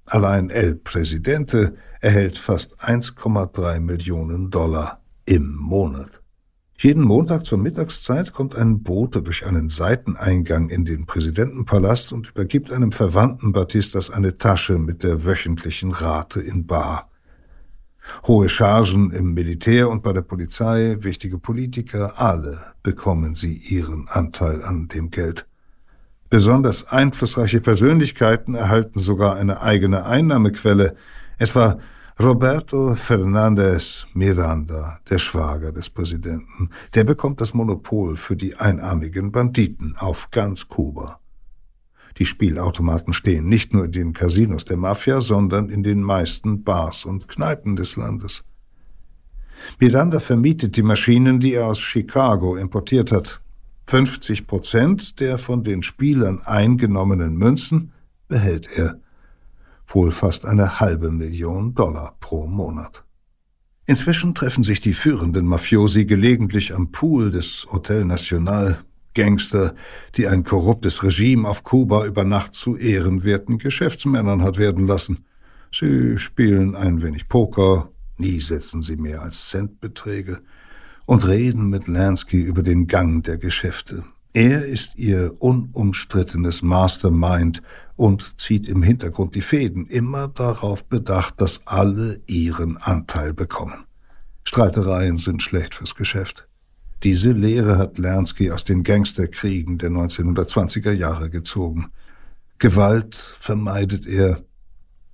Allein 0.04 0.50
El 0.50 0.76
Presidente 0.76 1.76
erhält 2.00 2.38
fast 2.38 2.80
1,3 2.80 3.80
Millionen 3.80 4.50
Dollar 4.50 5.02
im 5.24 5.54
Monat. 5.56 6.21
Jeden 6.82 7.04
Montag 7.04 7.46
zur 7.46 7.58
Mittagszeit 7.58 8.32
kommt 8.32 8.56
ein 8.56 8.82
Bote 8.82 9.22
durch 9.22 9.46
einen 9.46 9.68
Seiteneingang 9.68 10.68
in 10.68 10.84
den 10.84 11.06
Präsidentenpalast 11.06 12.12
und 12.12 12.30
übergibt 12.30 12.72
einem 12.72 12.90
Verwandten 12.90 13.52
Batistas 13.52 14.10
eine 14.10 14.36
Tasche 14.36 14.78
mit 14.78 15.04
der 15.04 15.22
wöchentlichen 15.22 15.92
Rate 15.92 16.40
in 16.40 16.66
Bar. 16.66 17.08
Hohe 18.26 18.48
Chargen 18.48 19.12
im 19.12 19.32
Militär 19.32 19.90
und 19.90 20.02
bei 20.02 20.12
der 20.12 20.22
Polizei, 20.22 20.96
wichtige 20.98 21.38
Politiker, 21.38 22.14
alle 22.16 22.58
bekommen 22.82 23.36
sie 23.36 23.54
ihren 23.54 24.08
Anteil 24.08 24.64
an 24.64 24.88
dem 24.88 25.12
Geld. 25.12 25.46
Besonders 26.30 26.88
einflussreiche 26.88 27.60
Persönlichkeiten 27.60 28.56
erhalten 28.56 28.98
sogar 28.98 29.36
eine 29.36 29.62
eigene 29.62 30.04
Einnahmequelle, 30.04 30.96
etwa 31.38 31.78
Roberto 32.20 32.94
Fernandez 32.94 34.06
Miranda, 34.12 34.98
der 35.08 35.18
Schwager 35.18 35.72
des 35.72 35.88
Präsidenten, 35.88 36.68
der 36.94 37.04
bekommt 37.04 37.40
das 37.40 37.54
Monopol 37.54 38.18
für 38.18 38.36
die 38.36 38.54
einarmigen 38.54 39.32
Banditen 39.32 39.94
auf 39.96 40.30
ganz 40.30 40.68
Kuba. 40.68 41.20
Die 42.18 42.26
Spielautomaten 42.26 43.14
stehen 43.14 43.48
nicht 43.48 43.72
nur 43.72 43.86
in 43.86 43.92
den 43.92 44.12
Casinos 44.12 44.66
der 44.66 44.76
Mafia, 44.76 45.22
sondern 45.22 45.70
in 45.70 45.82
den 45.82 46.02
meisten 46.02 46.62
Bars 46.62 47.06
und 47.06 47.28
Kneipen 47.28 47.76
des 47.76 47.96
Landes. 47.96 48.44
Miranda 49.80 50.20
vermietet 50.20 50.76
die 50.76 50.82
Maschinen, 50.82 51.40
die 51.40 51.54
er 51.54 51.66
aus 51.66 51.78
Chicago 51.78 52.56
importiert 52.56 53.10
hat, 53.10 53.40
50 53.86 54.46
Prozent 54.46 55.18
der 55.18 55.38
von 55.38 55.64
den 55.64 55.82
Spielern 55.82 56.42
eingenommenen 56.44 57.36
Münzen 57.36 57.92
behält 58.28 58.68
er. 58.76 59.00
Wohl 59.94 60.10
fast 60.10 60.46
eine 60.46 60.80
halbe 60.80 61.10
Million 61.10 61.74
Dollar 61.74 62.16
pro 62.20 62.46
Monat. 62.46 63.04
Inzwischen 63.86 64.34
treffen 64.34 64.62
sich 64.62 64.80
die 64.80 64.94
führenden 64.94 65.46
Mafiosi 65.46 66.04
gelegentlich 66.04 66.74
am 66.74 66.92
Pool 66.92 67.30
des 67.30 67.66
Hotel 67.70 68.04
National, 68.04 68.78
Gangster, 69.14 69.74
die 70.16 70.28
ein 70.28 70.44
korruptes 70.44 71.02
Regime 71.02 71.48
auf 71.48 71.64
Kuba 71.64 72.06
über 72.06 72.24
Nacht 72.24 72.54
zu 72.54 72.76
ehrenwerten 72.76 73.58
Geschäftsmännern 73.58 74.42
hat 74.42 74.56
werden 74.58 74.86
lassen. 74.86 75.26
Sie 75.72 76.18
spielen 76.18 76.74
ein 76.74 77.02
wenig 77.02 77.28
Poker, 77.28 77.90
nie 78.16 78.40
setzen 78.40 78.82
sie 78.82 78.96
mehr 78.96 79.22
als 79.22 79.48
Centbeträge, 79.48 80.40
und 81.04 81.26
reden 81.26 81.68
mit 81.68 81.88
Lansky 81.88 82.40
über 82.40 82.62
den 82.62 82.86
Gang 82.86 83.24
der 83.24 83.36
Geschäfte. 83.36 84.04
Er 84.34 84.64
ist 84.64 84.96
ihr 84.96 85.34
unumstrittenes 85.40 86.62
Mastermind 86.62 87.62
und 87.96 88.40
zieht 88.40 88.68
im 88.68 88.82
Hintergrund 88.82 89.34
die 89.34 89.42
Fäden, 89.42 89.86
immer 89.86 90.28
darauf 90.28 90.84
bedacht, 90.84 91.40
dass 91.40 91.60
alle 91.66 92.20
ihren 92.26 92.76
Anteil 92.76 93.32
bekommen. 93.32 93.84
Streitereien 94.44 95.18
sind 95.18 95.42
schlecht 95.42 95.74
fürs 95.74 95.94
Geschäft. 95.94 96.48
Diese 97.02 97.32
Lehre 97.32 97.78
hat 97.78 97.98
Lansky 97.98 98.50
aus 98.50 98.64
den 98.64 98.82
Gangsterkriegen 98.82 99.78
der 99.78 99.90
1920er 99.90 100.92
Jahre 100.92 101.30
gezogen. 101.30 101.90
Gewalt 102.58 103.16
vermeidet 103.16 104.06
er, 104.06 104.42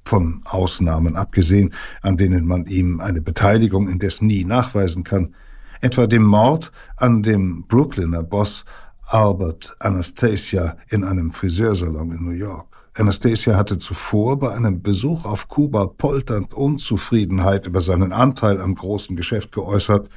von 0.05 0.41
Ausnahmen 0.47 1.17
abgesehen, 1.17 1.75
an 2.01 2.17
denen 2.17 2.47
man 2.47 2.65
ihm 2.65 3.01
eine 3.01 3.21
Beteiligung 3.21 3.89
indes 3.89 4.23
nie 4.23 4.45
nachweisen 4.45 5.05
kann– 5.05 5.35
etwa 5.81 6.07
dem 6.07 6.25
Mord 6.25 6.73
an 6.97 7.23
dem 7.23 7.65
Brooklyner 7.67 8.23
Boss 8.23 8.65
Albert 9.11 9.75
Anastasia 9.79 10.77
in 10.91 11.03
einem 11.03 11.33
Friseursalon 11.33 12.13
in 12.13 12.25
New 12.27 12.33
York. 12.33 12.67
Anastasia 12.93 13.57
hatte 13.57 13.79
zuvor 13.79 14.39
bei 14.39 14.53
einem 14.53 14.83
Besuch 14.83 15.25
auf 15.25 15.49
Kuba 15.49 15.87
polternd 15.87 16.53
Unzufriedenheit 16.53 17.67
über 17.67 17.81
seinen 17.81 18.13
Anteil 18.13 18.61
am 18.61 18.75
großen 18.75 19.17
Geschäft 19.17 19.53
geäußert 19.53 20.11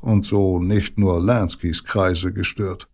und 0.00 0.26
so 0.26 0.58
nicht 0.58 0.98
nur 0.98 1.22
Lanskys 1.22 1.84
Kreise 1.84 2.32
gestört. 2.32 2.88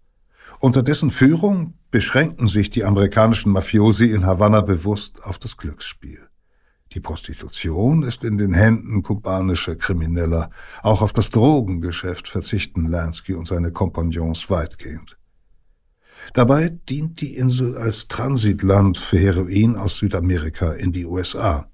Unter 0.61 0.83
dessen 0.83 1.11
Führung 1.11 1.73
beschränkten 1.91 2.49
sich 2.49 2.69
die 2.69 2.85
amerikanischen 2.85 3.51
Mafiosi 3.53 4.11
in 4.11 4.27
Havanna 4.27 4.61
bewusst 4.61 5.25
auf 5.25 5.39
das 5.39 5.57
Glücksspiel. 5.57 6.29
Die 6.93 7.01
Prostitution 7.01 8.03
ist 8.03 8.23
in 8.23 8.37
den 8.37 8.53
Händen 8.53 9.03
kubanischer 9.03 9.77
Krimineller. 9.77 10.51
Auch 10.83 11.01
auf 11.01 11.15
das 11.15 11.31
Drogengeschäft 11.31 12.29
verzichten 12.29 12.89
Lansky 12.89 13.33
und 13.33 13.47
seine 13.47 13.73
Kompagnons 13.73 14.51
weitgehend. 14.51 15.18
Dabei 16.35 16.69
dient 16.89 17.21
die 17.21 17.37
Insel 17.37 17.77
als 17.77 18.09
Transitland 18.09 18.99
für 18.99 19.19
Heroin 19.19 19.77
aus 19.77 19.99
Südamerika 19.99 20.73
in 20.73 20.93
die 20.93 21.07
USA. 21.07 21.69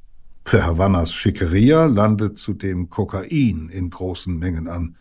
Für 0.45 0.65
Havannas 0.65 1.13
Schickeria 1.13 1.87
landet 1.87 2.39
zudem 2.39 2.89
Kokain 2.89 3.71
in 3.71 3.91
großen 3.91 4.39
Mengen 4.39 4.69
an. 4.69 4.97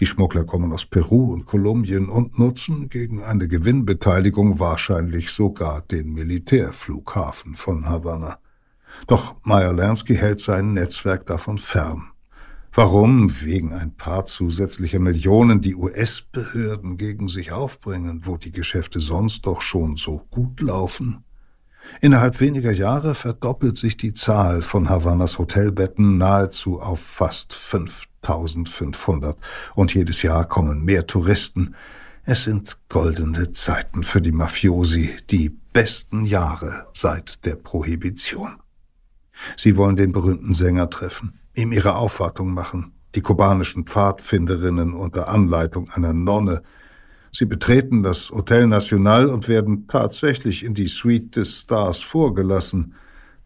Die 0.00 0.06
Schmuggler 0.06 0.44
kommen 0.44 0.72
aus 0.72 0.86
Peru 0.86 1.32
und 1.32 1.46
Kolumbien 1.46 2.08
und 2.08 2.38
nutzen 2.38 2.88
gegen 2.88 3.22
eine 3.22 3.46
Gewinnbeteiligung 3.46 4.58
wahrscheinlich 4.58 5.30
sogar 5.30 5.82
den 5.82 6.14
Militärflughafen 6.14 7.54
von 7.54 7.88
Havanna. 7.88 8.38
Doch 9.06 9.36
Meyer 9.44 9.72
Lansky 9.72 10.16
hält 10.16 10.40
sein 10.40 10.72
Netzwerk 10.72 11.26
davon 11.26 11.58
fern. 11.58 12.13
Warum 12.76 13.40
wegen 13.40 13.72
ein 13.72 13.94
paar 13.94 14.24
zusätzlicher 14.24 14.98
Millionen 14.98 15.60
die 15.60 15.76
US-Behörden 15.76 16.96
gegen 16.96 17.28
sich 17.28 17.52
aufbringen, 17.52 18.22
wo 18.24 18.36
die 18.36 18.50
Geschäfte 18.50 18.98
sonst 18.98 19.46
doch 19.46 19.60
schon 19.60 19.94
so 19.96 20.26
gut 20.32 20.60
laufen? 20.60 21.22
Innerhalb 22.00 22.40
weniger 22.40 22.72
Jahre 22.72 23.14
verdoppelt 23.14 23.78
sich 23.78 23.96
die 23.96 24.12
Zahl 24.12 24.60
von 24.60 24.88
Havannas 24.88 25.38
Hotelbetten 25.38 26.18
nahezu 26.18 26.80
auf 26.80 26.98
fast 26.98 27.54
5500 27.54 29.36
und 29.76 29.94
jedes 29.94 30.22
Jahr 30.22 30.44
kommen 30.44 30.84
mehr 30.84 31.06
Touristen. 31.06 31.76
Es 32.24 32.42
sind 32.42 32.78
goldene 32.88 33.52
Zeiten 33.52 34.02
für 34.02 34.20
die 34.20 34.32
Mafiosi, 34.32 35.14
die 35.30 35.48
besten 35.48 36.24
Jahre 36.24 36.88
seit 36.92 37.44
der 37.44 37.54
Prohibition. 37.54 38.56
Sie 39.56 39.76
wollen 39.76 39.94
den 39.94 40.10
berühmten 40.10 40.54
Sänger 40.54 40.90
treffen, 40.90 41.38
ihm 41.54 41.72
ihre 41.72 41.96
Aufwartung 41.96 42.52
machen, 42.52 42.92
die 43.14 43.20
kubanischen 43.20 43.86
Pfadfinderinnen 43.86 44.94
unter 44.94 45.28
Anleitung 45.28 45.88
einer 45.90 46.12
Nonne. 46.12 46.62
Sie 47.32 47.46
betreten 47.46 48.02
das 48.02 48.30
Hotel 48.30 48.66
National 48.66 49.26
und 49.26 49.48
werden 49.48 49.86
tatsächlich 49.88 50.64
in 50.64 50.74
die 50.74 50.88
Suite 50.88 51.36
des 51.36 51.60
Stars 51.60 52.00
vorgelassen. 52.00 52.94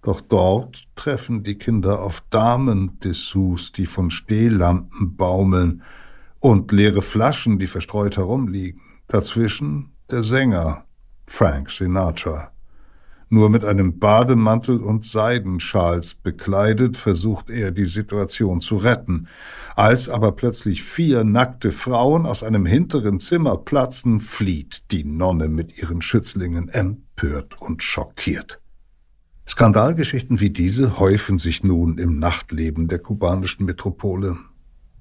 Doch 0.02 0.20
dort 0.20 0.84
treffen 0.94 1.42
die 1.42 1.56
Kinder 1.56 2.02
auf 2.02 2.22
Damen-Dessous, 2.30 3.72
die 3.72 3.86
von 3.86 4.10
Stehlampen 4.10 5.16
baumeln, 5.16 5.82
und 6.40 6.70
leere 6.70 7.02
Flaschen, 7.02 7.58
die 7.58 7.66
verstreut 7.66 8.16
herumliegen. 8.16 8.80
Dazwischen 9.08 9.92
der 10.10 10.22
Sänger, 10.22 10.84
Frank 11.26 11.70
Sinatra. 11.70 12.52
Nur 13.30 13.50
mit 13.50 13.64
einem 13.64 13.98
Bademantel 13.98 14.78
und 14.78 15.04
Seidenschals 15.04 16.14
bekleidet 16.14 16.96
versucht 16.96 17.50
er, 17.50 17.72
die 17.72 17.84
Situation 17.84 18.62
zu 18.62 18.78
retten. 18.78 19.28
Als 19.76 20.08
aber 20.08 20.32
plötzlich 20.32 20.82
vier 20.82 21.24
nackte 21.24 21.70
Frauen 21.70 22.24
aus 22.24 22.42
einem 22.42 22.64
hinteren 22.64 23.20
Zimmer 23.20 23.58
platzen, 23.58 24.18
flieht 24.18 24.90
die 24.90 25.04
Nonne 25.04 25.48
mit 25.48 25.76
ihren 25.76 26.00
Schützlingen 26.00 26.68
empört 26.70 27.60
und 27.60 27.82
schockiert. 27.82 28.60
Skandalgeschichten 29.46 30.40
wie 30.40 30.50
diese 30.50 30.98
häufen 30.98 31.38
sich 31.38 31.62
nun 31.62 31.98
im 31.98 32.18
Nachtleben 32.18 32.88
der 32.88 32.98
kubanischen 32.98 33.66
Metropole. 33.66 34.38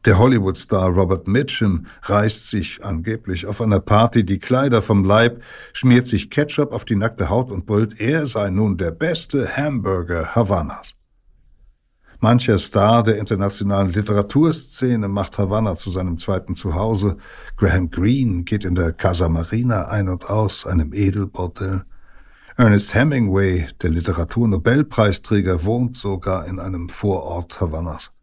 Der 0.08 0.20
Hollywood-Star 0.20 0.88
Robert 0.88 1.28
Mitchum 1.28 1.86
reißt 2.04 2.48
sich 2.48 2.82
angeblich 2.82 3.46
auf 3.46 3.60
einer 3.60 3.82
Party 3.82 4.24
die 4.24 4.40
Kleider 4.40 4.82
vom 4.82 5.04
Leib, 5.04 5.44
schmiert 5.74 6.08
sich 6.08 6.30
Ketchup 6.30 6.72
auf 6.72 6.86
die 6.86 6.96
nackte 6.96 7.30
Haut 7.30 7.52
und 7.52 7.66
brüllt, 7.66 8.00
er 8.00 8.26
sei 8.26 8.50
nun 8.50 8.78
der 8.78 8.92
beste 8.92 9.58
Hamburger 9.58 10.34
Havannas. 10.34 10.94
Mancher 12.22 12.58
Star 12.58 13.04
der 13.04 13.18
internationalen 13.18 13.90
Literaturszene 13.90 15.10
macht 15.10 15.38
Havanna 15.38 15.76
zu 15.76 15.92
seinem 15.92 16.18
zweiten 16.18 16.56
Zuhause. 16.56 17.18
Graham 17.58 17.90
Greene 17.90 18.44
geht 18.44 18.64
in 18.64 18.76
der 18.76 18.94
Casa 18.94 19.28
Marina 19.28 19.90
ein 19.90 20.08
und 20.08 20.30
aus, 20.30 20.66
einem 20.66 20.94
Edelbordell. 20.94 21.84
Ernest 22.56 22.96
Hemingway, 22.96 23.68
der 23.82 23.90
Literaturnobelpreisträger, 23.90 25.66
wohnt 25.66 25.98
sogar 25.98 26.48
in 26.48 26.62
einem 26.62 26.88
Vorort 26.88 27.60
Havannas. 27.60 28.14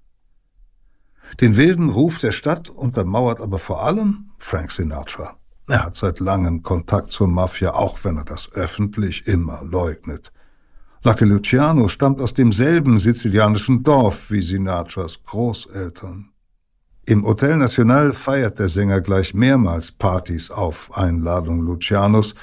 Den 1.40 1.56
wilden 1.56 1.90
Ruf 1.90 2.18
der 2.18 2.32
Stadt 2.32 2.70
untermauert 2.70 3.40
aber 3.40 3.58
vor 3.58 3.84
allem 3.84 4.30
Frank 4.38 4.70
Sinatra. 4.70 5.36
Er 5.66 5.84
hat 5.84 5.96
seit 5.96 6.20
langem 6.20 6.62
Kontakt 6.62 7.10
zur 7.10 7.26
Mafia, 7.26 7.72
auch 7.72 8.04
wenn 8.04 8.18
er 8.18 8.24
das 8.24 8.52
öffentlich 8.52 9.26
immer 9.26 9.62
leugnet. 9.64 10.32
Lucky 11.02 11.24
Luciano 11.24 11.88
stammt 11.88 12.20
aus 12.20 12.34
demselben 12.34 12.98
sizilianischen 12.98 13.82
Dorf 13.82 14.30
wie 14.30 14.42
Sinatras 14.42 15.22
Großeltern. 15.24 16.30
Im 17.06 17.26
Hotel 17.26 17.56
National 17.56 18.12
feiert 18.14 18.58
der 18.58 18.68
Sänger 18.68 19.02
gleich 19.02 19.34
mehrmals 19.34 19.92
Partys 19.92 20.50
auf 20.50 20.96
Einladung 20.96 21.60
Lucianos, 21.60 22.34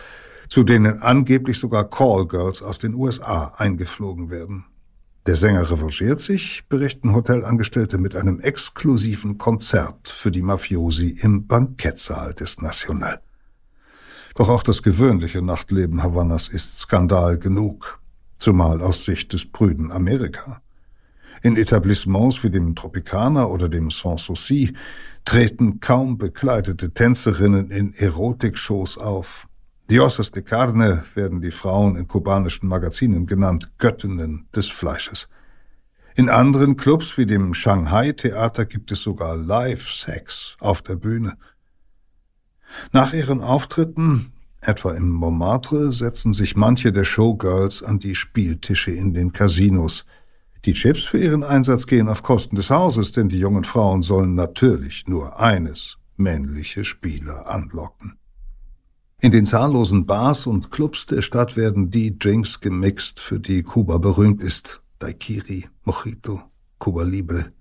zu 0.49 0.63
denen 0.63 1.01
angeblich 1.01 1.57
sogar 1.57 1.89
Callgirls 1.89 2.61
aus 2.61 2.77
den 2.77 2.93
USA 2.93 3.53
eingeflogen 3.57 4.29
werden. 4.29 4.65
Der 5.27 5.35
Sänger 5.35 5.69
revanchiert 5.69 6.19
sich, 6.19 6.63
berichten 6.67 7.13
Hotelangestellte, 7.13 7.99
mit 7.99 8.15
einem 8.15 8.39
exklusiven 8.39 9.37
Konzert 9.37 10.09
für 10.09 10.31
die 10.31 10.41
Mafiosi 10.41 11.19
im 11.21 11.45
Bankettsaal 11.45 12.33
des 12.33 12.59
National. 12.59 13.21
Doch 14.33 14.49
auch 14.49 14.63
das 14.63 14.81
gewöhnliche 14.81 15.43
Nachtleben 15.43 16.01
Havannas 16.01 16.47
ist 16.47 16.79
Skandal 16.79 17.37
genug 17.37 18.01
zumal 18.39 18.81
aus 18.81 19.05
Sicht 19.05 19.33
des 19.33 19.45
prüden 19.45 19.91
Amerika. 19.91 20.61
In 21.43 21.55
Etablissements 21.55 22.43
wie 22.43 22.49
dem 22.49 22.75
Tropicana 22.75 23.45
oder 23.45 23.69
dem 23.69 23.91
Sans 23.91 24.25
Souci 24.25 24.73
treten 25.25 25.79
kaum 25.79 26.17
bekleidete 26.17 26.91
Tänzerinnen 26.91 27.69
in 27.69 27.93
Erotikshows 27.93 28.97
auf. 28.97 29.47
Diosas 29.91 30.31
de 30.31 30.41
Carne 30.41 31.03
werden 31.15 31.41
die 31.41 31.51
Frauen 31.51 31.97
in 31.97 32.07
kubanischen 32.07 32.69
Magazinen 32.69 33.27
genannt, 33.27 33.73
Göttinnen 33.77 34.47
des 34.55 34.67
Fleisches. 34.67 35.27
In 36.15 36.29
anderen 36.29 36.77
Clubs 36.77 37.17
wie 37.17 37.25
dem 37.25 37.53
Shanghai-Theater 37.53 38.65
gibt 38.65 38.93
es 38.93 39.01
sogar 39.01 39.35
Live-Sex 39.35 40.55
auf 40.61 40.81
der 40.81 40.95
Bühne. 40.95 41.37
Nach 42.93 43.11
ihren 43.11 43.41
Auftritten 43.41 44.31
Etwa 44.61 44.93
im 44.93 45.09
Montmartre 45.09 45.91
setzen 45.91 46.31
sich 46.31 46.55
manche 46.55 46.93
der 46.93 47.03
Showgirls 47.03 47.83
an 47.83 47.99
die 47.99 48.15
Spieltische 48.15 48.91
in 48.91 49.13
den 49.13 49.33
Casinos. 49.33 50.05
Die 50.63 50.73
Chips 50.73 51.01
für 51.01 51.17
ihren 51.17 51.43
Einsatz 51.43 51.85
gehen 51.85 52.07
auf 52.07 52.23
Kosten 52.23 52.55
des 52.55 52.69
Hauses, 52.69 53.11
denn 53.11 53.27
die 53.27 53.39
jungen 53.39 53.65
Frauen 53.65 54.03
sollen 54.03 54.35
natürlich 54.35 55.05
nur 55.07 55.37
eines, 55.37 55.97
männliche 56.15 56.85
Spieler 56.85 57.49
anlocken. 57.49 58.20
In 59.23 59.31
den 59.31 59.45
zahllosen 59.45 60.07
Bars 60.07 60.47
und 60.47 60.71
Clubs 60.71 61.05
der 61.05 61.21
Stadt 61.21 61.55
werden 61.55 61.91
die 61.91 62.17
Drinks 62.17 62.59
gemixt, 62.59 63.19
für 63.19 63.39
die 63.39 63.61
Kuba 63.61 63.99
berühmt 63.99 64.41
ist. 64.41 64.81
Daiquiri, 64.97 65.65
Mojito, 65.83 66.41
Cuba 66.79 67.03
Libre. 67.03 67.51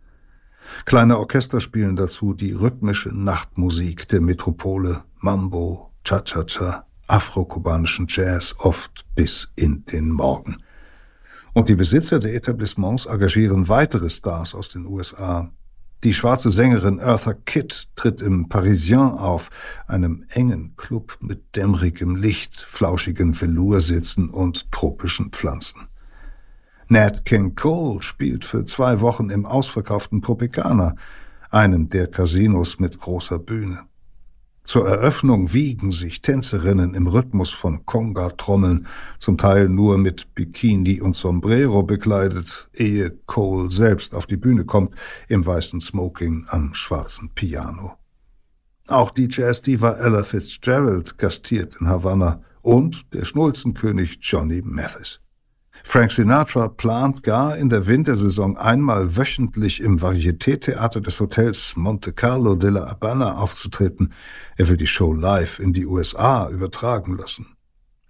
Kleine 0.87 1.19
Orchester 1.19 1.61
spielen 1.61 1.97
dazu 1.97 2.33
die 2.33 2.53
rhythmische 2.53 3.11
Nachtmusik 3.11 4.09
der 4.09 4.23
Metropole, 4.23 5.05
Mambo, 5.19 5.93
Cha-Cha-Cha, 6.03 6.87
afrokubanischen 7.09 8.07
Jazz 8.09 8.55
oft 8.61 9.05
bis 9.15 9.49
in 9.55 9.85
den 9.85 10.09
Morgen. 10.09 10.63
Und 11.53 11.69
die 11.69 11.77
Besitzer 11.77 12.21
der 12.21 12.35
Etablissements 12.37 13.05
engagieren 13.05 13.69
weitere 13.69 14.09
Stars 14.09 14.55
aus 14.55 14.71
den 14.71 14.87
USA. 14.87 15.53
Die 16.03 16.15
schwarze 16.15 16.51
Sängerin 16.51 16.99
Eartha 16.99 17.35
Kitt 17.35 17.89
tritt 17.95 18.23
im 18.23 18.49
Parisien 18.49 18.99
auf, 18.99 19.51
einem 19.87 20.25
engen 20.31 20.75
Club 20.77 21.19
mit 21.21 21.55
dämmerigem 21.57 22.17
Licht, 22.17 22.57
flauschigen 22.57 23.39
Velursitzen 23.39 24.31
und 24.31 24.73
tropischen 24.73 25.31
Pflanzen. 25.31 25.89
Nat 26.89 27.27
King 27.27 27.55
Cole 27.55 28.03
spielt 28.03 28.47
für 28.47 28.65
zwei 28.65 29.01
Wochen 29.01 29.29
im 29.29 29.45
ausverkauften 29.45 30.23
Tropicana, 30.23 30.95
einem 31.51 31.91
der 31.91 32.07
Casinos 32.07 32.79
mit 32.79 32.99
großer 32.99 33.39
Bühne. 33.39 33.81
Zur 34.65 34.87
Eröffnung 34.87 35.53
wiegen 35.53 35.91
sich 35.91 36.23
Tänzerinnen 36.23 36.95
im 36.95 37.07
Rhythmus 37.07 37.51
von 37.51 37.87
Conga-Trommeln, 37.87 38.87
zum 39.19 39.37
Teil 39.37 39.69
nur 39.69 39.99
mit 39.99 40.35
Bikini 40.35 41.01
und 41.01 41.17
Sombrero 41.17 41.83
bekleidet, 41.83 42.69
ehe 42.75 43.11
Cole 43.27 43.71
selbst 43.71 44.15
auf 44.15 44.27
die 44.27 44.37
Bühne 44.37 44.65
kommt, 44.65 44.95
im 45.29 45.45
weißen 45.45 45.81
Smoking 45.81 46.47
am 46.49 46.75
schwarzen 46.75 47.31
Piano. 47.35 47.95
Auch 48.87 49.11
die 49.11 49.29
Jazz-Diva 49.31 49.93
Ella 49.93 50.25
Fitzgerald 50.25 51.17
gastiert 51.17 51.77
in 51.81 51.89
Havanna 51.89 52.43
und 52.63 53.13
der 53.13 53.25
Schnulzenkönig 53.25 54.19
Johnny 54.21 54.63
Mathis. 54.65 55.20
Frank 55.85 56.13
Sinatra 56.13 56.69
plant 56.69 57.23
gar 57.23 57.57
in 57.57 57.69
der 57.69 57.87
Wintersaison 57.87 58.57
einmal 58.57 59.17
wöchentlich 59.17 59.81
im 59.81 60.01
Varieté-Theater 60.01 61.01
des 61.01 61.19
Hotels 61.21 61.75
Monte 61.77 62.13
Carlo 62.13 62.55
de 62.55 62.71
la 62.71 62.91
Habana 62.91 63.37
aufzutreten. 63.37 64.13
Er 64.57 64.69
will 64.69 64.77
die 64.77 64.87
Show 64.87 65.13
live 65.13 65.59
in 65.59 65.73
die 65.73 65.87
USA 65.87 66.49
übertragen 66.49 67.17
lassen. 67.17 67.47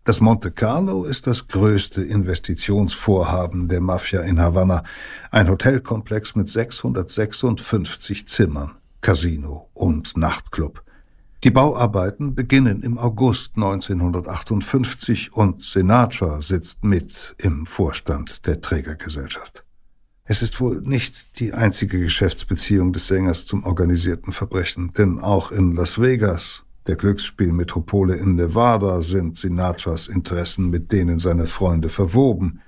Das 0.04 0.20
Monte 0.20 0.50
Carlo 0.50 1.04
ist 1.04 1.26
das 1.26 1.46
größte 1.46 2.02
Investitionsvorhaben 2.02 3.68
der 3.68 3.80
Mafia 3.80 4.22
in 4.22 4.40
Havanna, 4.40 4.82
ein 5.30 5.48
Hotelkomplex 5.48 6.34
mit 6.34 6.48
656 6.48 8.26
Zimmern, 8.26 8.72
Casino 9.02 9.68
und 9.74 10.16
Nachtclub. 10.16 10.82
Die 11.43 11.51
Bauarbeiten 11.51 12.34
beginnen 12.34 12.82
im 12.82 12.99
August 12.99 13.53
1958 13.57 15.32
und 15.32 15.62
Sinatra 15.62 16.43
sitzt 16.43 16.84
mit 16.84 17.34
im 17.38 17.64
Vorstand 17.64 18.47
der 18.47 18.61
Trägergesellschaft. 18.61 19.64
Es 20.24 20.43
ist 20.43 20.61
wohl 20.61 20.82
nicht 20.82 21.41
die 21.41 21.55
einzige 21.55 21.99
Geschäftsbeziehung 21.99 22.93
des 22.93 23.07
Sängers 23.07 23.47
zum 23.47 23.64
organisierten 23.64 24.34
Verbrechen, 24.34 24.93
denn 24.93 25.18
auch 25.18 25.51
in 25.51 25.74
Las 25.74 25.99
Vegas, 25.99 26.62
der 26.86 26.97
Glücksspielmetropole 26.97 28.16
in 28.16 28.34
Nevada, 28.34 29.01
sind 29.01 29.38
Sinatras 29.38 30.09
Interessen 30.09 30.68
mit 30.68 30.93
denen 30.93 31.18
seiner 31.18 31.47
Freunde 31.47 31.88
verwoben. 31.88 32.61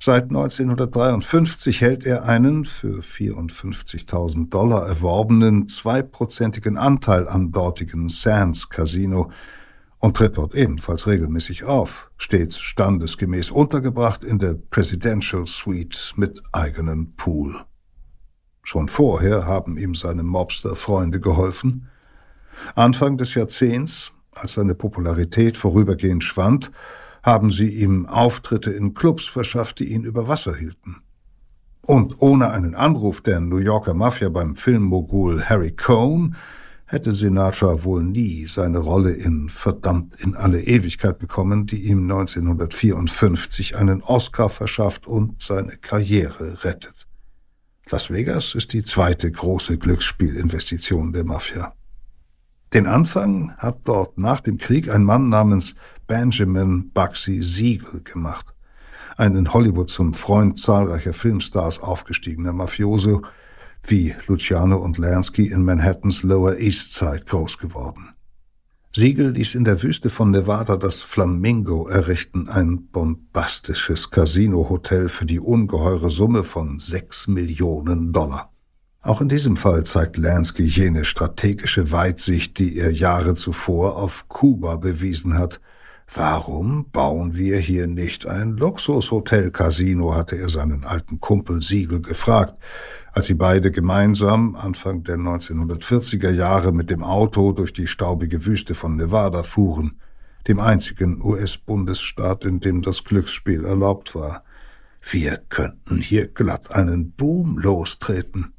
Seit 0.00 0.24
1953 0.24 1.80
hält 1.80 2.06
er 2.06 2.24
einen 2.24 2.64
für 2.64 3.00
54.000 3.00 4.50
Dollar 4.50 4.86
erworbenen 4.86 5.68
zweiprozentigen 5.68 6.76
Anteil 6.76 7.28
am 7.28 7.52
dortigen 7.52 8.08
Sands 8.08 8.68
Casino 8.68 9.30
und 9.98 10.16
tritt 10.16 10.36
dort 10.36 10.54
ebenfalls 10.54 11.06
regelmäßig 11.06 11.64
auf, 11.64 12.10
stets 12.16 12.58
standesgemäß 12.58 13.50
untergebracht 13.50 14.24
in 14.24 14.38
der 14.38 14.54
Presidential 14.54 15.46
Suite 15.46 16.14
mit 16.16 16.42
eigenem 16.50 17.14
Pool. 17.16 17.64
Schon 18.64 18.88
vorher 18.88 19.46
haben 19.46 19.76
ihm 19.76 19.94
seine 19.94 20.22
Mobster-Freunde 20.22 21.20
geholfen. 21.20 21.88
Anfang 22.74 23.16
des 23.16 23.34
Jahrzehnts, 23.34 24.12
als 24.32 24.54
seine 24.54 24.74
Popularität 24.74 25.56
vorübergehend 25.56 26.24
schwand, 26.24 26.72
haben 27.22 27.50
sie 27.50 27.68
ihm 27.68 28.06
Auftritte 28.06 28.70
in 28.70 28.94
Clubs 28.94 29.26
verschafft, 29.26 29.78
die 29.78 29.92
ihn 29.92 30.04
über 30.04 30.28
Wasser 30.28 30.54
hielten. 30.56 31.02
Und 31.82 32.20
ohne 32.20 32.50
einen 32.50 32.74
Anruf 32.74 33.20
der 33.20 33.40
New 33.40 33.58
Yorker 33.58 33.94
Mafia 33.94 34.28
beim 34.28 34.54
Filmmogul 34.54 35.42
Harry 35.42 35.72
Cohn 35.72 36.36
hätte 36.86 37.14
Sinatra 37.14 37.84
wohl 37.84 38.04
nie 38.04 38.46
seine 38.46 38.78
Rolle 38.78 39.12
in 39.12 39.48
Verdammt 39.48 40.14
in 40.20 40.36
alle 40.36 40.62
Ewigkeit 40.62 41.18
bekommen, 41.18 41.66
die 41.66 41.84
ihm 41.84 42.02
1954 42.02 43.76
einen 43.76 44.02
Oscar 44.02 44.48
verschafft 44.50 45.06
und 45.06 45.42
seine 45.42 45.76
Karriere 45.78 46.62
rettet. 46.64 47.06
Las 47.90 48.10
Vegas 48.10 48.54
ist 48.54 48.72
die 48.72 48.84
zweite 48.84 49.30
große 49.30 49.78
Glücksspielinvestition 49.78 51.12
der 51.12 51.24
Mafia. 51.24 51.74
Den 52.74 52.86
Anfang 52.86 53.52
hat 53.58 53.80
dort 53.84 54.16
nach 54.18 54.40
dem 54.40 54.56
Krieg 54.56 54.88
ein 54.88 55.04
Mann 55.04 55.28
namens 55.28 55.74
Benjamin 56.06 56.90
Bugsy 56.92 57.42
Siegel 57.42 58.02
gemacht. 58.02 58.52
Ein 59.16 59.36
in 59.36 59.52
Hollywood 59.52 59.90
zum 59.90 60.14
Freund 60.14 60.58
zahlreicher 60.58 61.12
Filmstars 61.12 61.80
aufgestiegener 61.80 62.52
Mafioso, 62.52 63.22
wie 63.82 64.14
Luciano 64.26 64.78
und 64.78 64.98
Lansky 64.98 65.46
in 65.46 65.64
Manhattans 65.64 66.22
Lower 66.22 66.56
East 66.56 66.94
Side 66.94 67.24
groß 67.26 67.58
geworden. 67.58 68.10
Siegel 68.94 69.30
ließ 69.30 69.54
in 69.54 69.64
der 69.64 69.82
Wüste 69.82 70.10
von 70.10 70.30
Nevada 70.30 70.76
das 70.76 71.00
Flamingo 71.00 71.88
errichten, 71.88 72.48
ein 72.48 72.88
bombastisches 72.88 74.10
Casino-Hotel 74.10 75.08
für 75.08 75.24
die 75.24 75.40
ungeheure 75.40 76.10
Summe 76.10 76.44
von 76.44 76.78
sechs 76.78 77.26
Millionen 77.26 78.12
Dollar. 78.12 78.52
Auch 79.00 79.20
in 79.20 79.28
diesem 79.28 79.56
Fall 79.56 79.84
zeigt 79.84 80.16
Lansky 80.16 80.64
jene 80.64 81.04
strategische 81.04 81.90
Weitsicht, 81.90 82.58
die 82.58 82.76
er 82.76 82.92
Jahre 82.92 83.34
zuvor 83.34 83.96
auf 83.96 84.28
Kuba 84.28 84.76
bewiesen 84.76 85.38
hat– 85.38 85.60
Warum 86.14 86.90
bauen 86.90 87.36
wir 87.36 87.56
hier 87.56 87.86
nicht 87.86 88.26
ein 88.26 88.58
Luxushotel-Casino, 88.58 90.14
hatte 90.14 90.36
er 90.36 90.50
seinen 90.50 90.84
alten 90.84 91.20
Kumpel 91.20 91.62
Siegel 91.62 92.02
gefragt, 92.02 92.54
als 93.12 93.26
sie 93.26 93.34
beide 93.34 93.70
gemeinsam 93.70 94.54
Anfang 94.54 95.04
der 95.04 95.16
1940er 95.16 96.30
Jahre 96.30 96.72
mit 96.72 96.90
dem 96.90 97.02
Auto 97.02 97.52
durch 97.52 97.72
die 97.72 97.86
staubige 97.86 98.44
Wüste 98.44 98.74
von 98.74 98.96
Nevada 98.96 99.42
fuhren, 99.42 100.00
dem 100.48 100.60
einzigen 100.60 101.22
US-Bundesstaat, 101.22 102.44
in 102.44 102.60
dem 102.60 102.82
das 102.82 103.04
Glücksspiel 103.04 103.64
erlaubt 103.64 104.14
war. 104.14 104.44
Wir 105.00 105.38
könnten 105.48 105.96
hier 105.96 106.28
glatt 106.28 106.74
einen 106.74 107.12
Boom 107.12 107.56
lostreten. 107.56 108.52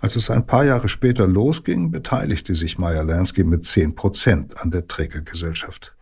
Als 0.00 0.16
es 0.16 0.30
ein 0.30 0.46
paar 0.46 0.64
Jahre 0.64 0.88
später 0.88 1.28
losging, 1.28 1.90
beteiligte 1.90 2.54
sich 2.54 2.78
Meyer 2.78 3.04
Lansky 3.04 3.44
mit 3.44 3.66
zehn 3.66 3.94
Prozent 3.94 4.62
an 4.62 4.70
der 4.70 4.88
Trägergesellschaft. 4.88 5.93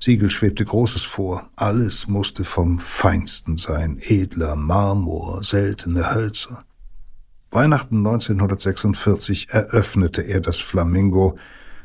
Siegel 0.00 0.30
schwebte 0.30 0.64
Großes 0.64 1.02
vor. 1.02 1.50
Alles 1.56 2.06
musste 2.06 2.44
vom 2.44 2.78
Feinsten 2.80 3.56
sein. 3.56 3.98
Edler 4.00 4.56
Marmor, 4.56 5.42
seltene 5.42 6.14
Hölzer. 6.14 6.64
Weihnachten 7.50 7.98
1946 7.98 9.48
eröffnete 9.50 10.22
er 10.22 10.40
das 10.40 10.58
Flamingo, 10.58 11.38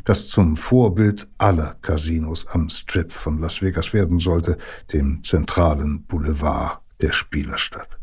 das 0.04 0.28
zum 0.28 0.58
Vorbild 0.58 1.28
aller 1.38 1.76
Casinos 1.82 2.47
am 2.47 2.70
Strip 2.70 3.14
von 3.14 3.39
Las 3.39 3.62
Vegas 3.62 3.93
werden 3.93 4.20
sollte, 4.20 4.58
dem 4.91 5.24
zentralen 5.24 6.04
Boulevard 6.06 6.82
der 6.99 7.14
Spielerstadt. 7.14 8.01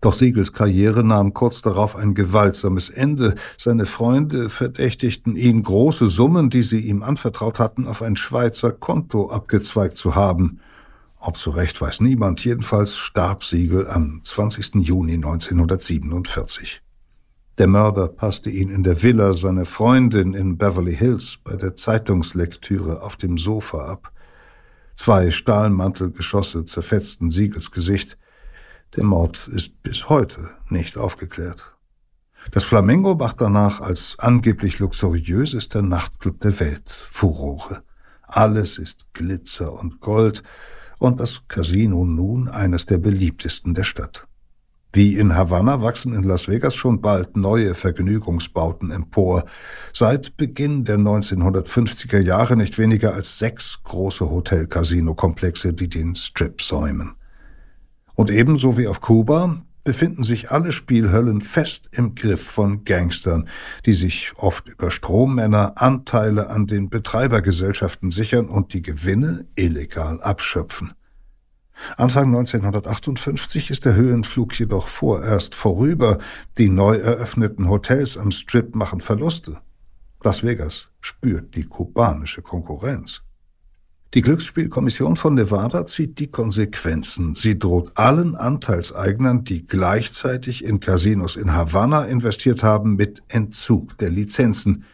Doch 0.00 0.14
Siegels 0.14 0.52
Karriere 0.54 1.04
nahm 1.04 1.34
kurz 1.34 1.60
darauf 1.60 1.94
ein 1.94 2.14
gewaltsames 2.14 2.88
Ende. 2.88 3.34
Seine 3.58 3.84
Freunde 3.84 4.48
verdächtigten 4.48 5.36
ihn, 5.36 5.62
große 5.62 6.08
Summen, 6.08 6.48
die 6.48 6.62
sie 6.62 6.80
ihm 6.80 7.02
anvertraut 7.02 7.58
hatten, 7.58 7.86
auf 7.86 8.00
ein 8.00 8.16
Schweizer 8.16 8.72
Konto 8.72 9.30
abgezweigt 9.30 9.98
zu 9.98 10.14
haben. 10.14 10.60
Ob 11.18 11.36
zu 11.36 11.50
Recht 11.50 11.78
weiß 11.78 12.00
niemand, 12.00 12.42
jedenfalls 12.42 12.96
starb 12.96 13.44
Siegel 13.44 13.86
am 13.88 14.22
20. 14.24 14.76
Juni 14.76 15.14
1947. 15.14 16.80
Der 17.58 17.66
Mörder 17.66 18.08
passte 18.08 18.48
ihn 18.48 18.70
in 18.70 18.84
der 18.84 19.02
Villa 19.02 19.34
seiner 19.34 19.66
Freundin 19.66 20.32
in 20.32 20.56
Beverly 20.56 20.96
Hills 20.96 21.36
bei 21.44 21.56
der 21.56 21.76
Zeitungslektüre 21.76 23.02
auf 23.02 23.16
dem 23.16 23.36
Sofa 23.36 23.84
ab. 23.84 24.12
Zwei 24.94 25.30
Stahlmantelgeschosse 25.30 26.64
zerfetzten 26.64 27.30
Siegels 27.30 27.70
Gesicht. 27.70 28.16
Der 28.96 29.04
Mord 29.04 29.48
ist 29.48 29.82
bis 29.84 30.08
heute 30.08 30.50
nicht 30.68 30.98
aufgeklärt. 30.98 31.76
Das 32.50 32.64
Flamingo 32.64 33.14
macht 33.14 33.40
danach 33.40 33.80
als 33.80 34.16
angeblich 34.18 34.80
luxuriösester 34.80 35.82
Nachtclub 35.82 36.40
der 36.40 36.58
Welt 36.58 36.90
Furore. 37.10 37.82
Alles 38.22 38.78
ist 38.78 39.06
Glitzer 39.12 39.72
und 39.72 40.00
Gold 40.00 40.42
und 40.98 41.20
das 41.20 41.42
Casino 41.46 42.04
nun 42.04 42.48
eines 42.48 42.86
der 42.86 42.98
beliebtesten 42.98 43.74
der 43.74 43.84
Stadt. 43.84 44.26
Wie 44.92 45.14
in 45.14 45.36
Havanna 45.36 45.82
wachsen 45.82 46.12
in 46.12 46.24
Las 46.24 46.48
Vegas 46.48 46.74
schon 46.74 47.00
bald 47.00 47.36
neue 47.36 47.76
Vergnügungsbauten 47.76 48.90
empor. 48.90 49.44
Seit 49.92 50.36
Beginn 50.36 50.84
der 50.84 50.98
1950er 50.98 52.18
Jahre 52.18 52.56
nicht 52.56 52.76
weniger 52.76 53.14
als 53.14 53.38
sechs 53.38 53.78
große 53.84 54.28
Hotel-Casino-Komplexe, 54.28 55.74
die 55.74 55.88
den 55.88 56.16
Strip 56.16 56.60
säumen. 56.60 57.14
Und 58.20 58.30
ebenso 58.30 58.76
wie 58.76 58.86
auf 58.86 59.00
Kuba 59.00 59.62
befinden 59.82 60.24
sich 60.24 60.50
alle 60.50 60.72
Spielhöllen 60.72 61.40
fest 61.40 61.88
im 61.92 62.14
Griff 62.14 62.42
von 62.44 62.84
Gangstern, 62.84 63.48
die 63.86 63.94
sich 63.94 64.32
oft 64.36 64.68
über 64.68 64.90
Strommänner 64.90 65.80
Anteile 65.80 66.50
an 66.50 66.66
den 66.66 66.90
Betreibergesellschaften 66.90 68.10
sichern 68.10 68.50
und 68.50 68.74
die 68.74 68.82
Gewinne 68.82 69.46
illegal 69.54 70.20
abschöpfen. 70.20 70.92
Anfang 71.96 72.26
1958 72.26 73.70
ist 73.70 73.86
der 73.86 73.94
Höhenflug 73.94 74.58
jedoch 74.58 74.88
vorerst 74.88 75.54
vorüber. 75.54 76.18
Die 76.58 76.68
neu 76.68 76.96
eröffneten 76.96 77.70
Hotels 77.70 78.18
am 78.18 78.32
Strip 78.32 78.74
machen 78.74 79.00
Verluste. 79.00 79.60
Las 80.22 80.42
Vegas 80.42 80.88
spürt 81.00 81.56
die 81.56 81.64
kubanische 81.64 82.42
Konkurrenz. 82.42 83.22
Die 84.12 84.22
Glücksspielkommission 84.22 85.14
von 85.14 85.36
Nevada 85.36 85.86
zieht 85.86 86.18
die 86.18 86.26
Konsequenzen. 86.26 87.36
Sie 87.36 87.56
droht 87.56 87.92
allen 87.96 88.34
Anteilseignern, 88.34 89.44
die 89.44 89.68
gleichzeitig 89.68 90.64
in 90.64 90.80
Casinos 90.80 91.36
in 91.36 91.54
Havanna 91.54 92.06
investiert 92.06 92.64
haben, 92.64 92.96
mit 92.96 93.22
Entzug 93.28 93.96
der 93.98 94.10
Lizenzen. 94.10 94.84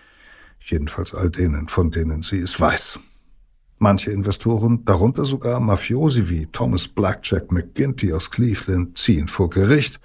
Jedenfalls 0.61 1.15
all 1.15 1.31
denen, 1.31 1.69
von 1.69 1.91
denen 1.91 2.21
sie 2.21 2.41
es 2.41 2.61
weiß. 2.61 2.99
Manche 3.79 4.11
Investoren, 4.11 4.85
darunter 4.85 5.25
sogar 5.25 5.61
Mafiosi 5.61 6.29
wie 6.29 6.45
Thomas 6.53 6.87
Blackjack 6.87 7.51
McGinty 7.51 8.13
aus 8.13 8.31
Cleveland, 8.31 8.99
ziehen 8.99 9.29
vor 9.29 9.49
Gericht. 9.49 9.99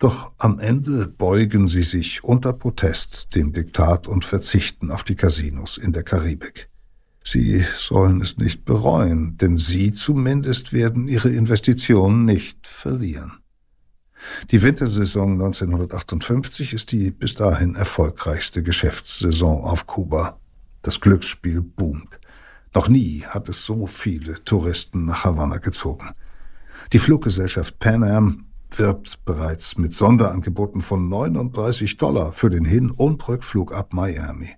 Doch 0.00 0.32
am 0.38 0.58
Ende 0.58 1.06
beugen 1.06 1.68
sie 1.68 1.84
sich 1.84 2.24
unter 2.24 2.52
Protest 2.52 3.36
dem 3.36 3.52
Diktat 3.52 4.08
und 4.08 4.24
verzichten 4.24 4.90
auf 4.90 5.04
die 5.04 5.14
Casinos 5.14 5.78
in 5.78 5.92
der 5.92 6.02
Karibik. 6.02 6.68
Sie 7.28 7.64
sollen 7.76 8.20
es 8.20 8.38
nicht 8.38 8.64
bereuen, 8.64 9.36
denn 9.36 9.56
Sie 9.56 9.90
zumindest 9.90 10.72
werden 10.72 11.08
Ihre 11.08 11.28
Investitionen 11.28 12.24
nicht 12.24 12.68
verlieren. 12.68 13.32
Die 14.52 14.62
Wintersaison 14.62 15.32
1958 15.32 16.72
ist 16.72 16.92
die 16.92 17.10
bis 17.10 17.34
dahin 17.34 17.74
erfolgreichste 17.74 18.62
Geschäftssaison 18.62 19.64
auf 19.64 19.88
Kuba. 19.88 20.38
Das 20.82 21.00
Glücksspiel 21.00 21.62
boomt. 21.62 22.20
Noch 22.72 22.88
nie 22.88 23.24
hat 23.26 23.48
es 23.48 23.64
so 23.64 23.86
viele 23.86 24.44
Touristen 24.44 25.06
nach 25.06 25.24
Havanna 25.24 25.58
gezogen. 25.58 26.10
Die 26.92 27.00
Fluggesellschaft 27.00 27.80
Pan 27.80 28.04
Am 28.04 28.46
wirbt 28.70 29.24
bereits 29.24 29.76
mit 29.76 29.94
Sonderangeboten 29.94 30.80
von 30.80 31.08
39 31.08 31.96
Dollar 31.96 32.32
für 32.32 32.50
den 32.50 32.64
Hin- 32.64 32.92
und 32.92 33.26
Rückflug 33.26 33.74
ab 33.74 33.92
Miami. 33.92 34.50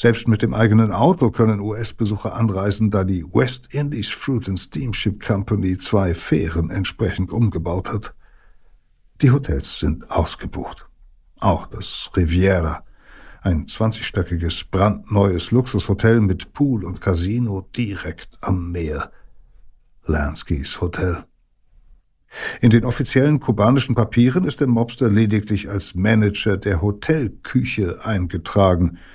Selbst 0.00 0.28
mit 0.28 0.42
dem 0.42 0.54
eigenen 0.54 0.92
Auto 0.92 1.32
können 1.32 1.58
US-Besucher 1.58 2.36
anreisen, 2.36 2.92
da 2.92 3.02
die 3.02 3.24
West 3.24 3.74
Indies 3.74 4.06
Fruit 4.06 4.48
and 4.48 4.56
Steamship 4.56 5.20
Company 5.20 5.76
zwei 5.76 6.14
Fähren 6.14 6.70
entsprechend 6.70 7.32
umgebaut 7.32 7.92
hat. 7.92 8.14
Die 9.22 9.32
Hotels 9.32 9.80
sind 9.80 10.08
ausgebucht. 10.08 10.88
Auch 11.40 11.66
das 11.66 12.10
Riviera, 12.16 12.84
ein 13.42 13.66
20-stöckiges, 13.66 14.66
brandneues 14.70 15.50
Luxushotel 15.50 16.20
mit 16.20 16.52
Pool 16.52 16.84
und 16.84 17.00
Casino 17.00 17.68
direkt 17.76 18.38
am 18.40 18.70
Meer. 18.70 19.10
Lanskys 20.04 20.80
Hotel. 20.80 21.24
In 22.60 22.70
den 22.70 22.84
offiziellen 22.84 23.40
kubanischen 23.40 23.96
Papieren 23.96 24.44
ist 24.44 24.60
der 24.60 24.68
Mobster 24.68 25.08
lediglich 25.10 25.68
als 25.68 25.96
Manager 25.96 26.56
der 26.56 26.82
Hotelküche 26.82 28.04
eingetragen– 28.04 28.98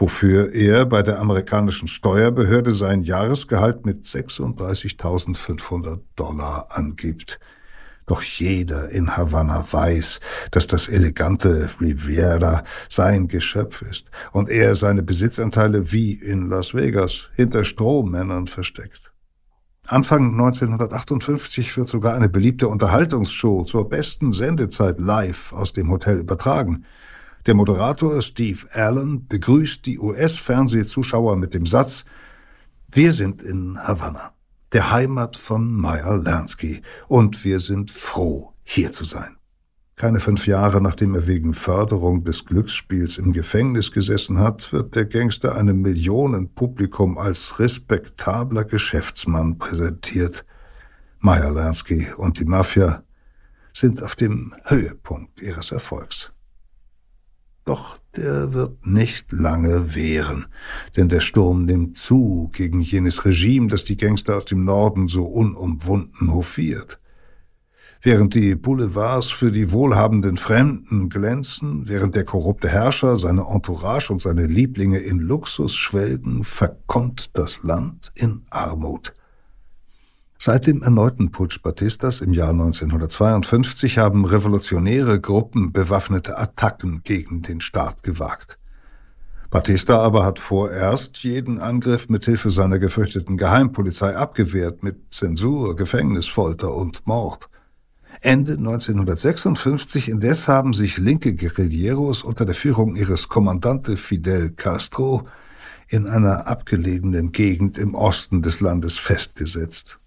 wofür 0.00 0.52
er 0.54 0.86
bei 0.86 1.02
der 1.02 1.18
amerikanischen 1.18 1.88
Steuerbehörde 1.88 2.74
sein 2.74 3.02
Jahresgehalt 3.02 3.84
mit 3.84 4.04
36.500 4.04 6.00
Dollar 6.16 6.68
angibt. 6.70 7.38
Doch 8.06 8.22
jeder 8.22 8.88
in 8.90 9.16
Havanna 9.16 9.66
weiß, 9.70 10.20
dass 10.50 10.66
das 10.66 10.88
elegante 10.88 11.68
Riviera 11.78 12.64
sein 12.88 13.28
Geschöpf 13.28 13.82
ist 13.82 14.10
und 14.32 14.48
er 14.48 14.74
seine 14.74 15.02
Besitzanteile 15.02 15.92
wie 15.92 16.12
in 16.14 16.48
Las 16.48 16.74
Vegas 16.74 17.28
hinter 17.34 17.64
Strohmännern 17.64 18.46
versteckt. 18.46 19.12
Anfang 19.86 20.32
1958 20.32 21.76
wird 21.76 21.88
sogar 21.88 22.14
eine 22.14 22.28
beliebte 22.28 22.68
Unterhaltungsshow 22.68 23.64
zur 23.64 23.88
besten 23.88 24.32
Sendezeit 24.32 25.00
live 25.00 25.52
aus 25.52 25.72
dem 25.72 25.90
Hotel 25.90 26.18
übertragen. 26.18 26.84
Der 27.48 27.54
Moderator 27.54 28.20
Steve 28.20 28.66
Allen 28.74 29.26
begrüßt 29.26 29.86
die 29.86 29.98
US-Fernsehzuschauer 29.98 31.34
mit 31.36 31.54
dem 31.54 31.64
Satz 31.64 32.04
Wir 32.92 33.14
sind 33.14 33.40
in 33.40 33.78
Havanna, 33.78 34.34
der 34.74 34.92
Heimat 34.92 35.38
von 35.38 35.72
Meyer 35.72 36.18
Lansky, 36.18 36.82
und 37.06 37.46
wir 37.46 37.58
sind 37.60 37.90
froh, 37.90 38.52
hier 38.64 38.92
zu 38.92 39.04
sein. 39.04 39.38
Keine 39.96 40.20
fünf 40.20 40.46
Jahre 40.46 40.82
nachdem 40.82 41.14
er 41.14 41.26
wegen 41.26 41.54
Förderung 41.54 42.22
des 42.22 42.44
Glücksspiels 42.44 43.16
im 43.16 43.32
Gefängnis 43.32 43.92
gesessen 43.92 44.38
hat, 44.38 44.70
wird 44.74 44.94
der 44.94 45.06
Gangster 45.06 45.56
einem 45.56 45.80
Millionenpublikum 45.80 47.16
als 47.16 47.58
respektabler 47.58 48.64
Geschäftsmann 48.66 49.56
präsentiert. 49.56 50.44
Meyer 51.18 51.50
Lansky 51.50 52.08
und 52.14 52.40
die 52.40 52.44
Mafia 52.44 53.04
sind 53.72 54.02
auf 54.02 54.16
dem 54.16 54.54
Höhepunkt 54.64 55.40
ihres 55.40 55.72
Erfolgs. 55.72 56.30
Doch 57.68 57.98
der 58.16 58.54
wird 58.54 58.86
nicht 58.86 59.30
lange 59.30 59.94
währen, 59.94 60.46
denn 60.96 61.10
der 61.10 61.20
Sturm 61.20 61.66
nimmt 61.66 61.98
zu 61.98 62.48
gegen 62.54 62.80
jenes 62.80 63.26
Regime, 63.26 63.68
das 63.68 63.84
die 63.84 63.98
Gangster 63.98 64.38
aus 64.38 64.46
dem 64.46 64.64
Norden 64.64 65.06
so 65.06 65.26
unumwunden 65.26 66.32
hofiert. 66.32 66.98
Während 68.00 68.34
die 68.34 68.54
Boulevards 68.54 69.26
für 69.26 69.52
die 69.52 69.70
wohlhabenden 69.70 70.38
Fremden 70.38 71.10
glänzen, 71.10 71.86
während 71.88 72.16
der 72.16 72.24
korrupte 72.24 72.70
Herrscher, 72.70 73.18
seine 73.18 73.44
Entourage 73.46 74.10
und 74.14 74.22
seine 74.22 74.46
Lieblinge 74.46 75.00
in 75.00 75.18
Luxus 75.18 75.74
schwelgen, 75.74 76.44
verkommt 76.44 77.36
das 77.36 77.62
Land 77.64 78.12
in 78.14 78.46
Armut. 78.48 79.12
Seit 80.40 80.68
dem 80.68 80.82
erneuten 80.82 81.32
Putsch 81.32 81.60
Batistas 81.62 82.20
im 82.20 82.32
Jahr 82.32 82.50
1952 82.50 83.98
haben 83.98 84.24
revolutionäre 84.24 85.20
Gruppen 85.20 85.72
bewaffnete 85.72 86.38
Attacken 86.38 87.02
gegen 87.02 87.42
den 87.42 87.60
Staat 87.60 88.04
gewagt. 88.04 88.56
Batista 89.50 89.98
aber 89.98 90.24
hat 90.24 90.38
vorerst 90.38 91.18
jeden 91.24 91.58
Angriff 91.58 92.08
mit 92.08 92.24
Hilfe 92.24 92.52
seiner 92.52 92.78
gefürchteten 92.78 93.36
Geheimpolizei 93.36 94.14
abgewehrt 94.14 94.84
mit 94.84 95.12
Zensur, 95.12 95.74
Gefängnisfolter 95.74 96.72
und 96.72 97.04
Mord. 97.04 97.48
Ende 98.20 98.52
1956 98.52 100.08
indes 100.08 100.46
haben 100.46 100.72
sich 100.72 100.98
linke 100.98 101.34
Guerilleros 101.34 102.22
unter 102.22 102.44
der 102.44 102.54
Führung 102.54 102.94
ihres 102.94 103.28
Kommandante 103.28 103.96
Fidel 103.96 104.50
Castro 104.50 105.26
in 105.88 106.06
einer 106.06 106.46
abgelegenen 106.46 107.32
Gegend 107.32 107.76
im 107.76 107.96
Osten 107.96 108.42
des 108.42 108.60
Landes 108.60 108.98
festgesetzt. 108.98 109.97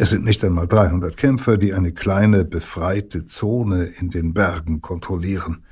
Es 0.00 0.10
sind 0.10 0.24
nicht 0.24 0.44
einmal 0.44 0.68
300 0.68 1.16
Kämpfer, 1.16 1.56
die 1.56 1.74
eine 1.74 1.90
kleine, 1.90 2.44
befreite 2.44 3.24
Zone 3.24 3.82
in 3.98 4.10
den 4.10 4.32
Bergen 4.32 4.80
kontrollieren. 4.80 5.64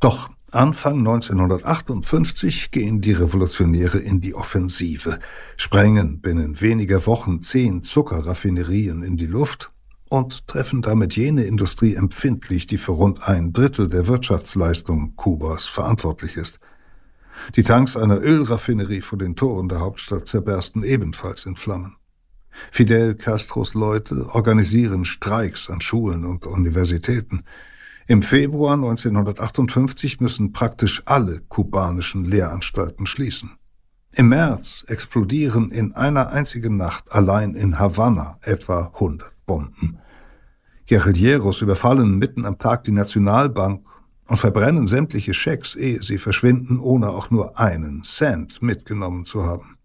Doch 0.00 0.28
Anfang 0.50 0.98
1958 0.98 2.72
gehen 2.72 3.00
die 3.00 3.12
Revolutionäre 3.12 3.96
in 3.96 4.20
die 4.20 4.34
Offensive, 4.34 5.18
sprengen 5.56 6.20
binnen 6.20 6.60
weniger 6.60 7.06
Wochen 7.06 7.40
zehn 7.40 7.82
Zuckerraffinerien 7.82 9.02
in 9.02 9.16
die 9.16 9.26
Luft 9.26 9.72
und 10.10 10.46
treffen 10.46 10.82
damit 10.82 11.16
jene 11.16 11.44
Industrie 11.44 11.94
empfindlich, 11.94 12.66
die 12.66 12.78
für 12.78 12.92
rund 12.92 13.26
ein 13.28 13.54
Drittel 13.54 13.88
der 13.88 14.06
Wirtschaftsleistung 14.06 15.16
Kubas 15.16 15.64
verantwortlich 15.64 16.36
ist. 16.36 16.60
Die 17.56 17.62
Tanks 17.62 17.96
einer 17.96 18.20
Ölraffinerie 18.20 19.00
vor 19.00 19.18
den 19.18 19.36
Toren 19.36 19.70
der 19.70 19.80
Hauptstadt 19.80 20.26
zerbersten 20.26 20.82
ebenfalls 20.82 21.46
in 21.46 21.56
Flammen. 21.56 21.96
Fidel 22.70 23.14
Castros 23.14 23.74
Leute 23.74 24.26
organisieren 24.34 25.04
Streiks 25.04 25.70
an 25.70 25.80
Schulen 25.80 26.24
und 26.24 26.46
Universitäten. 26.46 27.44
Im 28.06 28.22
Februar 28.22 28.74
1958 28.74 30.20
müssen 30.20 30.52
praktisch 30.52 31.02
alle 31.06 31.40
kubanischen 31.48 32.24
Lehranstalten 32.24 33.06
schließen. 33.06 33.52
Im 34.12 34.28
März 34.28 34.84
explodieren 34.88 35.70
in 35.70 35.94
einer 35.94 36.32
einzigen 36.32 36.76
Nacht 36.76 37.12
allein 37.12 37.54
in 37.54 37.78
Havanna 37.78 38.38
etwa 38.42 38.90
100 38.94 39.32
Bomben. 39.46 39.98
Guerilleros 40.88 41.62
überfallen 41.62 42.18
mitten 42.18 42.44
am 42.44 42.58
Tag 42.58 42.82
die 42.82 42.90
Nationalbank 42.90 43.86
und 44.26 44.36
verbrennen 44.36 44.88
sämtliche 44.88 45.34
Schecks, 45.34 45.76
ehe 45.76 46.02
sie 46.02 46.18
verschwinden, 46.18 46.80
ohne 46.80 47.10
auch 47.10 47.30
nur 47.30 47.58
einen 47.60 48.02
Cent 48.02 48.60
mitgenommen 48.62 49.24
zu 49.24 49.44
haben. 49.44 49.76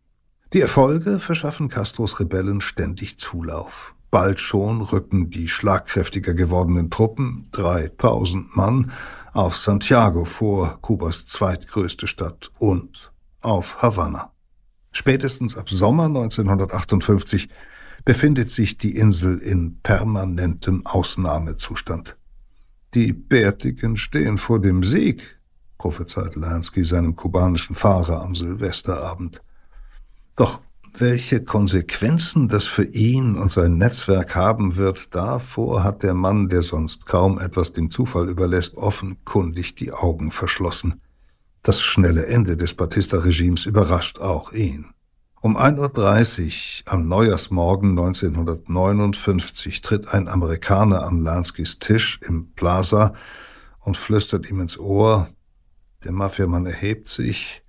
Die 0.55 0.61
Erfolge 0.61 1.19
verschaffen 1.19 1.67
Castros 1.67 2.21
Rebellen 2.21 2.61
ständig 2.61 3.19
Zulauf. 3.19 3.93
Bald 4.09 4.39
schon 4.39 4.79
rücken 4.79 5.29
die 5.29 5.49
schlagkräftiger 5.49 6.33
gewordenen 6.33 6.89
Truppen, 6.89 7.49
3000 7.51 8.55
Mann, 8.55 8.93
auf 9.33 9.57
Santiago 9.57 10.23
vor, 10.23 10.79
Kubas 10.81 11.25
zweitgrößte 11.25 12.07
Stadt, 12.07 12.53
und 12.57 13.11
auf 13.41 13.81
Havanna. 13.81 14.31
Spätestens 14.93 15.57
ab 15.57 15.69
Sommer 15.69 16.05
1958 16.05 17.49
befindet 18.05 18.49
sich 18.49 18.77
die 18.77 18.95
Insel 18.95 19.39
in 19.39 19.81
permanentem 19.81 20.85
Ausnahmezustand. 20.85 22.15
Die 22.93 23.11
Bärtigen 23.11 23.97
stehen 23.97 24.37
vor 24.37 24.61
dem 24.61 24.83
Sieg, 24.83 25.37
prophezeit 25.77 26.37
Lansky 26.37 26.85
seinem 26.85 27.17
kubanischen 27.17 27.75
Fahrer 27.75 28.21
am 28.21 28.35
Silvesterabend. 28.35 29.41
Doch 30.35 30.61
welche 30.97 31.43
Konsequenzen 31.43 32.47
das 32.47 32.63
für 32.63 32.85
ihn 32.85 33.35
und 33.35 33.51
sein 33.51 33.77
Netzwerk 33.77 34.35
haben 34.35 34.75
wird, 34.75 35.13
davor 35.13 35.83
hat 35.83 36.03
der 36.03 36.13
Mann, 36.13 36.47
der 36.47 36.61
sonst 36.61 37.05
kaum 37.05 37.37
etwas 37.39 37.73
dem 37.73 37.89
Zufall 37.89 38.29
überlässt, 38.29 38.77
offenkundig 38.77 39.75
die 39.75 39.91
Augen 39.91 40.31
verschlossen. 40.31 41.01
Das 41.63 41.81
schnelle 41.81 42.27
Ende 42.27 42.55
des 42.55 42.75
Batista-Regimes 42.75 43.65
überrascht 43.65 44.19
auch 44.19 44.53
ihn. 44.53 44.85
Um 45.41 45.57
1.30 45.57 46.83
Uhr 46.85 46.93
am 46.93 47.07
Neujahrsmorgen 47.07 47.91
1959 47.91 49.81
tritt 49.81 50.13
ein 50.13 50.27
Amerikaner 50.27 51.05
an 51.05 51.19
Lanskys 51.19 51.79
Tisch 51.79 52.19
im 52.25 52.53
Plaza 52.53 53.13
und 53.79 53.97
flüstert 53.97 54.49
ihm 54.49 54.61
ins 54.61 54.79
Ohr. 54.79 55.29
Der 56.03 56.13
Mafiamann 56.13 56.65
erhebt 56.65 57.09
sich. 57.09 57.63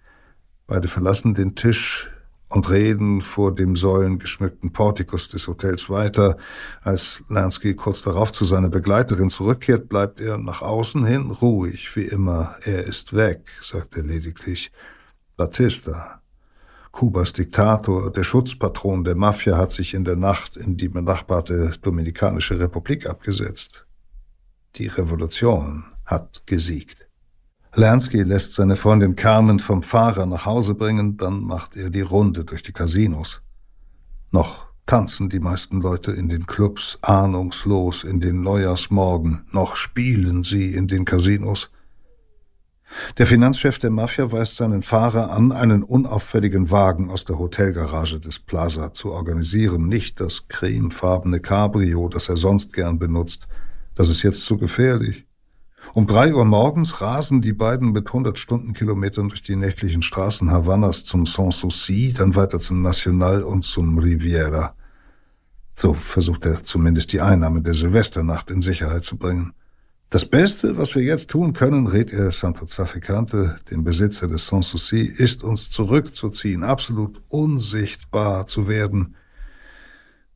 Beide 0.67 0.89
verlassen 0.89 1.35
den 1.35 1.55
Tisch, 1.55 2.11
und 2.49 2.71
reden 2.71 3.21
vor 3.21 3.55
dem 3.55 3.75
säulengeschmückten 3.75 4.73
Portikus 4.73 5.29
des 5.29 5.49
Hotels 5.49 5.91
weiter. 5.91 6.37
Als 6.83 7.23
Lansky 7.29 7.75
kurz 7.75 8.03
darauf 8.03 8.33
zu 8.33 8.45
seiner 8.45 8.69
Begleiterin 8.69 9.31
zurückkehrt, 9.31 9.89
bleibt 9.89 10.21
er 10.21 10.39
nach 10.39 10.63
außen 10.63 11.05
hin 11.05 11.31
ruhig, 11.31 11.95
wie 11.97 12.05
immer. 12.05 12.55
Er 12.63 12.85
ist 12.85 13.15
weg, 13.15 13.51
sagt 13.63 13.97
er 13.97 14.05
lediglich. 14.05 14.71
Batista, 15.37 16.23
Kubas 16.93 17.33
Diktator, 17.33 18.11
der 18.11 18.23
Schutzpatron 18.23 19.05
der 19.05 19.17
Mafia, 19.17 19.59
hat 19.59 19.71
sich 19.71 19.93
in 19.93 20.05
der 20.05 20.17
Nacht 20.17 20.57
in 20.57 20.77
die 20.77 20.89
benachbarte 20.89 21.73
Dominikanische 21.83 22.59
Republik 22.59 23.07
abgesetzt. 23.07 23.87
Die 24.77 24.87
Revolution 24.87 25.85
hat 26.07 26.43
gesiegt. 26.47 27.06
Lansky 27.79 28.23
lässt 28.23 28.55
seine 28.55 28.75
Freundin 28.75 29.17
Carmen 29.17 29.59
vom 29.59 29.83
Fahrer 29.83 30.25
nach 30.25 30.47
Hause 30.47 30.75
bringen, 30.75 31.19
dann 31.19 31.43
macht 31.43 31.77
er 31.77 31.91
die 31.91 32.01
Runde 32.01 32.45
durch 32.47 32.63
die 32.63 32.73
Casinos. 32.73 33.43
Noch 34.31 34.67
tanzen 34.87 35.29
die 35.29 35.41
meisten 35.41 35.83
Leute 35.83 36.13
in 36.13 36.31
den 36.31 36.47
Clubs 36.47 36.99
ahnungslos 37.03 38.03
in 38.03 38.19
den 38.19 38.41
Neujahrsmorgen, 38.41 39.45
noch 39.53 39.77
spielen 39.77 40.43
sie 40.43 40.73
in 40.73 40.89
den 40.89 41.05
Casinos. 41.05 41.71
Der 43.19 43.27
Finanzchef 43.27 43.79
der 43.79 43.91
Mafia 43.91 44.33
weist 44.33 44.57
seinen 44.57 44.81
Fahrer 44.81 45.31
an, 45.31 45.53
einen 45.53 45.83
unauffälligen 45.83 46.71
Wagen 46.71 47.11
aus 47.11 47.27
der 47.27 47.39
Hotelgarage 47.39 48.21
des 48.21 48.39
Plaza 48.39 48.95
zu 48.95 49.13
organisieren, 49.13 49.87
nicht 49.87 50.21
das 50.21 50.49
cremefarbene 50.49 51.41
Cabrio, 51.41 52.09
das 52.09 52.31
er 52.31 52.39
sonst 52.39 52.73
gern 52.73 52.99
benutzt. 52.99 53.49
Das 53.95 54.09
ist 54.09 54.23
jetzt 54.23 54.45
zu 54.45 54.57
gefährlich. 54.57 55.26
Um 55.97 56.07
drei 56.07 56.35
Uhr 56.35 56.45
morgens 56.45 57.01
rasen 57.01 57.41
die 57.41 57.55
beiden 57.55 57.93
mit 57.93 58.09
100 58.09 58.39
Stundenkilometern 58.39 59.31
durch 59.31 59.41
die 59.41 59.57
nächtlichen 59.57 60.03
Straßen 60.03 60.51
Havannas 60.51 61.05
zum 61.05 61.25
Sanssouci, 61.25 62.13
dann 62.13 62.35
weiter 62.35 62.61
zum 62.61 62.83
National 62.83 63.43
und 63.43 63.63
zum 63.63 63.97
Riviera. 63.97 64.75
So 65.75 65.95
versucht 65.95 66.45
er 66.45 66.63
zumindest 66.63 67.15
die 67.15 67.23
Einnahme 67.23 67.63
der 67.63 67.73
Silvesternacht 67.73 68.51
in 68.51 68.61
Sicherheit 68.61 69.05
zu 69.05 69.17
bringen. 69.17 69.55
Das 70.11 70.27
Beste, 70.27 70.77
was 70.77 70.95
wir 70.95 71.03
jetzt 71.03 71.31
tun 71.31 71.55
können, 71.55 71.87
rät 71.87 72.13
er 72.13 72.31
Santo 72.31 72.67
Traficante, 72.67 73.57
dem 73.71 73.83
Besitzer 73.83 74.29
des 74.29 74.47
Sanssouci, 74.49 75.01
ist 75.01 75.43
uns 75.43 75.71
zurückzuziehen, 75.71 76.63
absolut 76.63 77.23
unsichtbar 77.29 78.47
zu 78.47 78.69
werden. 78.69 79.17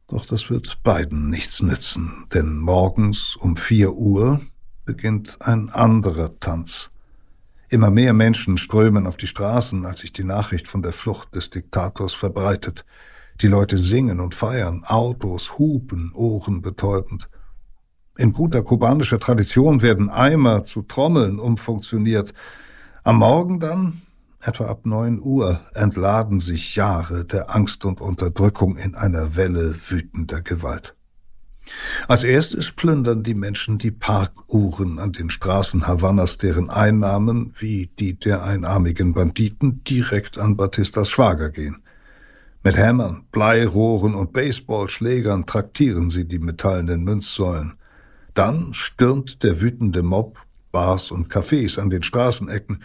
Doch 0.09 0.25
das 0.25 0.49
wird 0.49 0.83
beiden 0.83 1.29
nichts 1.29 1.61
nützen, 1.61 2.25
denn 2.33 2.57
morgens 2.57 3.37
um 3.37 3.59
vier 3.59 3.93
Uhr 3.93 4.41
beginnt 4.91 5.39
ein 5.43 5.69
anderer 5.69 6.41
Tanz. 6.41 6.91
Immer 7.69 7.93
mehr 7.93 8.13
Menschen 8.13 8.57
strömen 8.57 9.07
auf 9.07 9.17
die 9.17 9.29
Straßen, 9.29 9.87
als 9.87 10.01
sich 10.01 10.13
die 10.13 10.25
Nachricht 10.25 10.67
von 10.67 10.83
der 10.83 10.93
Flucht 10.93 11.33
des 11.37 11.49
Diktators 11.49 12.13
verbreitet. 12.13 12.85
Die 13.41 13.47
Leute 13.47 13.79
singen 13.79 14.19
und 14.19 14.35
feiern, 14.35 14.83
Autos 14.85 15.59
hupen, 15.59 16.11
Ohren 16.13 16.61
betäubend. 16.61 17.31
In 18.19 18.33
guter 18.33 18.65
kubanischer 18.65 19.21
Tradition 19.21 19.81
werden 19.81 20.11
Eimer 20.11 20.65
zu 20.65 20.83
Trommeln 20.83 21.39
umfunktioniert. 21.39 22.35
Am 23.05 23.19
Morgen 23.19 23.61
dann, 23.61 24.03
etwa 24.41 24.65
ab 24.65 24.87
neun 24.87 25.21
Uhr, 25.21 25.61
entladen 25.75 26.41
sich 26.41 26.75
Jahre 26.75 27.25
der 27.25 27.55
Angst 27.55 27.85
und 27.85 28.01
Unterdrückung 28.01 28.77
in 28.77 28.97
einer 28.97 29.37
Welle 29.37 29.73
wütender 29.89 30.43
Gewalt. 30.43 30.97
Als 32.09 32.23
erstes 32.23 32.73
plündern 32.73 33.23
die 33.23 33.35
Menschen 33.35 33.79
die 33.79 33.91
Parkuhren 33.91 34.99
an 34.99 35.13
den 35.13 35.31
Straßen 35.31 35.87
Havannas, 35.87 36.39
deren 36.39 36.71
Einnahmen, 36.71 37.55
wie 37.59 37.91
die 37.99 38.19
der 38.19 38.45
einarmigen 38.45 39.13
Banditen, 39.13 39.85
direkt 39.85 40.39
an 40.39 40.57
Batistas 40.57 41.11
Schwager 41.11 41.51
gehen. 41.51 41.83
Mit 42.63 42.77
Hämmern, 42.77 43.25
Bleirohren 43.33 44.15
und 44.15 44.33
Baseballschlägern 44.33 45.47
traktieren 45.47 46.11
sie 46.11 46.27
die 46.27 46.39
metallenen 46.39 47.05
Münzsäulen. 47.05 47.75
Dann 48.35 48.75
stürmt 48.75 49.43
der 49.43 49.61
wütende 49.61 50.03
Mob 50.03 50.39
Bars 50.73 51.11
und 51.11 51.33
Cafés 51.33 51.79
an 51.79 51.91
den 51.91 52.03
Straßenecken 52.03 52.83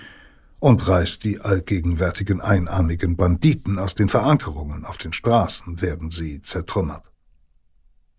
und 0.59 0.87
reißt 0.87 1.23
die 1.23 1.41
allgegenwärtigen 1.41 2.41
einarmigen 2.41 3.15
Banditen 3.15 3.77
aus 3.77 3.95
den 3.95 4.09
Verankerungen. 4.09 4.85
Auf 4.85 4.97
den 4.97 5.13
Straßen 5.13 5.81
werden 5.81 6.09
sie 6.09 6.41
zertrümmert. 6.41 7.03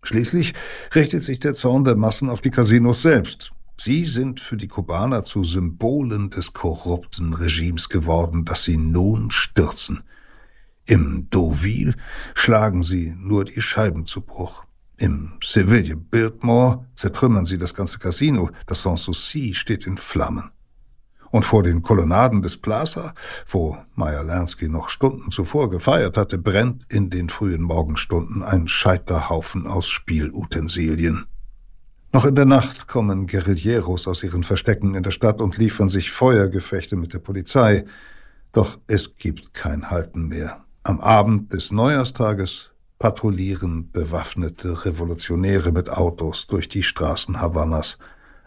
Schließlich 0.07 0.53
richtet 0.95 1.21
sich 1.23 1.41
der 1.41 1.53
Zorn 1.53 1.83
der 1.83 1.97
Massen 1.97 2.29
auf 2.29 2.39
die 2.39 2.49
Casinos 2.49 3.01
selbst. 3.01 3.51
Sie 3.77 4.05
sind 4.05 4.39
für 4.39 4.55
die 4.55 4.69
Kubaner 4.69 5.25
zu 5.25 5.43
Symbolen 5.43 6.29
des 6.29 6.53
korrupten 6.53 7.33
Regimes 7.33 7.89
geworden, 7.89 8.45
das 8.45 8.63
sie 8.63 8.77
nun 8.77 9.31
stürzen. 9.31 10.03
Im 10.85 11.29
Deauville 11.29 11.93
schlagen 12.35 12.83
sie 12.83 13.17
nur 13.19 13.43
die 13.43 13.61
Scheiben 13.61 14.05
zu 14.05 14.21
Bruch. 14.21 14.63
Im 14.95 15.33
Seville 15.43 15.97
Biltmore 15.97 16.85
zertrümmern 16.95 17.43
sie 17.43 17.57
das 17.57 17.73
ganze 17.73 17.99
Casino. 17.99 18.49
Das 18.65 18.83
Sanssouci 18.83 19.55
steht 19.55 19.85
in 19.87 19.97
Flammen. 19.97 20.51
Und 21.31 21.45
vor 21.45 21.63
den 21.63 21.81
Kolonnaden 21.81 22.41
des 22.41 22.57
Plaza, 22.57 23.13
wo 23.47 23.77
Meyer 23.95 24.23
Lansky 24.23 24.69
noch 24.69 24.89
Stunden 24.89 25.31
zuvor 25.31 25.69
gefeiert 25.69 26.17
hatte, 26.17 26.37
brennt 26.37 26.85
in 26.89 27.09
den 27.09 27.29
frühen 27.29 27.61
Morgenstunden 27.61 28.43
ein 28.43 28.67
Scheiterhaufen 28.67 29.67
aus 29.67 29.87
Spielutensilien. 29.87 31.25
Noch 32.13 32.25
in 32.25 32.35
der 32.35 32.45
Nacht 32.45 32.87
kommen 32.87 33.27
Guerilleros 33.27 34.07
aus 34.07 34.23
ihren 34.23 34.43
Verstecken 34.43 34.95
in 34.95 35.03
der 35.03 35.11
Stadt 35.11 35.41
und 35.41 35.57
liefern 35.57 35.89
sich 35.89 36.11
Feuergefechte 36.11 36.95
mit 36.95 37.13
der 37.13 37.19
Polizei. 37.19 37.85
Doch 38.53 38.79
es 38.87 39.17
gibt 39.17 39.53
kein 39.53 39.91
Halten 39.91 40.29
mehr. 40.29 40.63
Am 40.83 41.01
Abend 41.01 41.51
des 41.51 41.71
Neujahrstages 41.71 42.71
patrouillieren 42.97 43.91
bewaffnete 43.91 44.85
Revolutionäre 44.85 45.71
mit 45.71 45.89
Autos 45.89 46.47
durch 46.47 46.69
die 46.69 46.83
Straßen 46.83 47.41
Havannas. 47.41 47.97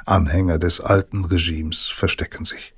Anhänger 0.07 0.59
des 0.59 0.81
alten 0.81 1.25
Regimes 1.25 1.87
verstecken 1.87 2.45
sich. 2.45 2.75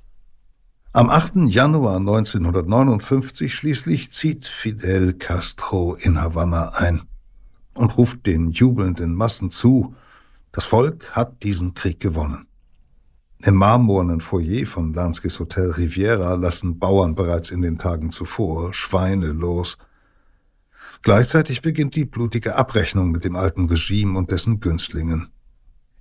Am 0.95 1.09
8. 1.09 1.47
Januar 1.47 1.97
1959 1.97 3.55
schließlich 3.55 4.11
zieht 4.11 4.45
Fidel 4.45 5.13
Castro 5.13 5.95
in 5.95 6.21
Havanna 6.21 6.73
ein 6.75 7.01
und 7.73 7.97
ruft 7.97 8.27
den 8.27 8.51
jubelnden 8.51 9.15
Massen 9.15 9.49
zu, 9.49 9.95
das 10.51 10.65
Volk 10.65 11.15
hat 11.15 11.41
diesen 11.41 11.73
Krieg 11.73 11.99
gewonnen. 11.99 12.45
Im 13.45 13.55
marmornen 13.55 14.21
Foyer 14.21 14.65
von 14.65 14.93
Lanskis 14.93 15.39
Hotel 15.39 15.71
Riviera 15.71 16.35
lassen 16.35 16.79
Bauern 16.79 17.15
bereits 17.15 17.49
in 17.51 17.61
den 17.61 17.77
Tagen 17.77 18.11
zuvor 18.11 18.73
Schweine 18.73 19.33
los. 19.33 19.77
Gleichzeitig 21.01 21.61
beginnt 21.61 21.95
die 21.95 22.05
blutige 22.05 22.55
Abrechnung 22.55 23.11
mit 23.11 23.25
dem 23.25 23.35
alten 23.35 23.65
Regime 23.65 24.17
und 24.17 24.31
dessen 24.31 24.61
Günstlingen. 24.61 25.32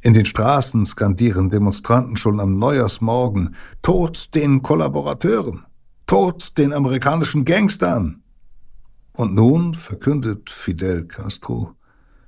In 0.04 0.14
den 0.14 0.24
Straßen 0.24 0.84
skandieren 0.84 1.48
Demonstranten 1.48 2.16
schon 2.16 2.40
am 2.40 2.58
Neujahrsmorgen 2.58 3.54
Tod 3.82 4.34
den 4.34 4.60
Kollaborateuren, 4.60 5.64
Tod 6.08 6.58
den 6.58 6.72
amerikanischen 6.72 7.44
Gangstern. 7.44 8.20
Und 9.12 9.32
nun 9.34 9.74
verkündet 9.74 10.50
Fidel 10.50 11.04
Castro, 11.06 11.76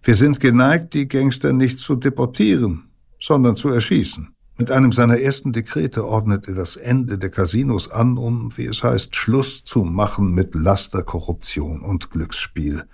wir 0.05 0.15
sind 0.15 0.39
geneigt, 0.39 0.95
die 0.95 1.09
Gangster 1.09 1.53
nicht 1.53 1.81
zu 1.81 1.97
deportieren, 1.97 2.91
sondern 3.19 3.57
zu 3.57 3.71
erschießen. 3.71 4.29
Mit 4.57 4.71
einem 4.71 4.93
seiner 4.93 5.19
ersten 5.19 5.53
Dekrete 5.53 6.07
ordnet 6.07 6.47
er 6.47 6.55
das 6.55 6.77
Ende 6.77 7.19
der 7.19 7.31
Casinos 7.31 7.91
an, 7.91 8.19
um, 8.19 8.57
wie 8.57 8.67
es 8.67 8.85
heißt, 8.85 9.17
Schluss 9.17 9.65
zu 9.65 9.83
machen 9.83 10.33
mit 10.33 10.55
Laster, 10.55 11.03
Korruption 11.03 11.81
und 11.81 12.11
Glücksspiel. 12.11 12.85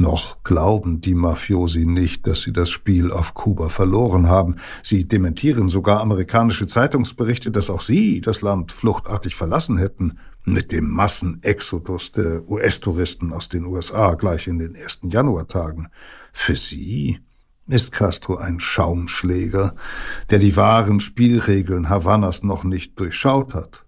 Noch 0.00 0.42
glauben 0.44 1.02
die 1.02 1.14
Mafiosi 1.14 1.84
nicht, 1.84 2.26
dass 2.26 2.40
sie 2.40 2.54
das 2.54 2.70
Spiel 2.70 3.12
auf 3.12 3.34
Kuba 3.34 3.68
verloren 3.68 4.30
haben. 4.30 4.56
Sie 4.82 5.06
dementieren 5.06 5.68
sogar 5.68 6.00
amerikanische 6.00 6.66
Zeitungsberichte, 6.66 7.50
dass 7.50 7.68
auch 7.68 7.82
sie 7.82 8.22
das 8.22 8.40
Land 8.40 8.72
fluchtartig 8.72 9.34
verlassen 9.34 9.76
hätten, 9.76 10.18
mit 10.42 10.72
dem 10.72 10.88
Massenexodus 10.88 12.12
der 12.12 12.48
US-Touristen 12.48 13.34
aus 13.34 13.50
den 13.50 13.66
USA 13.66 14.14
gleich 14.14 14.46
in 14.46 14.58
den 14.58 14.74
ersten 14.74 15.10
Januartagen. 15.10 15.88
Für 16.32 16.56
sie 16.56 17.18
ist 17.68 17.92
Castro 17.92 18.36
ein 18.36 18.58
Schaumschläger, 18.58 19.74
der 20.30 20.38
die 20.38 20.56
wahren 20.56 21.00
Spielregeln 21.00 21.90
Havannas 21.90 22.42
noch 22.42 22.64
nicht 22.64 22.98
durchschaut 22.98 23.52
hat. 23.52 23.84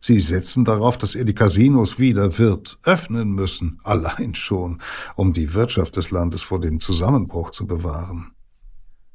Sie 0.00 0.20
setzen 0.20 0.64
darauf, 0.64 0.98
dass 0.98 1.14
er 1.14 1.24
die 1.24 1.34
Casinos 1.34 1.98
wieder 1.98 2.38
wird 2.38 2.78
öffnen 2.84 3.30
müssen, 3.30 3.80
allein 3.84 4.34
schon, 4.34 4.80
um 5.14 5.32
die 5.32 5.54
Wirtschaft 5.54 5.96
des 5.96 6.10
Landes 6.10 6.42
vor 6.42 6.60
dem 6.60 6.80
Zusammenbruch 6.80 7.50
zu 7.50 7.66
bewahren. 7.66 8.32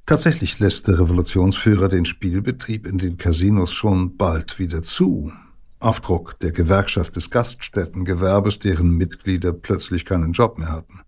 Tatsächlich 0.05 0.59
lässt 0.59 0.87
der 0.87 0.99
Revolutionsführer 0.99 1.87
den 1.87 2.05
Spielbetrieb 2.05 2.85
in 2.85 2.97
den 2.97 3.17
Casinos 3.17 3.71
schon 3.71 4.17
bald 4.17 4.59
wieder 4.59 4.83
zu. 4.83 5.31
Auf 5.79 6.01
Druck 6.01 6.37
der 6.41 6.51
Gewerkschaft 6.51 7.15
des 7.15 7.29
Gaststättengewerbes, 7.29 8.59
deren 8.59 8.91
Mitglieder 8.91 9.53
plötzlich 9.53 10.05
keinen 10.05 10.33
Job 10.33 10.57
mehr 10.59 10.71
hatten. 10.71 11.01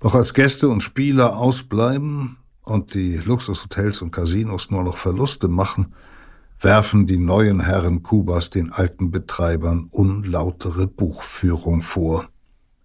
Doch 0.00 0.14
als 0.14 0.34
Gäste 0.34 0.68
und 0.68 0.82
Spieler 0.82 1.36
ausbleiben 1.36 2.36
und 2.62 2.94
die 2.94 3.16
Luxushotels 3.16 4.02
und 4.02 4.12
Casinos 4.12 4.70
nur 4.70 4.82
noch 4.82 4.98
Verluste 4.98 5.48
machen, 5.48 5.94
werfen 6.60 7.06
die 7.06 7.18
neuen 7.18 7.60
Herren 7.60 8.02
Kubas 8.02 8.50
den 8.50 8.72
alten 8.72 9.10
Betreibern 9.10 9.88
unlautere 9.90 10.86
Buchführung 10.86 11.82
vor. 11.82 12.28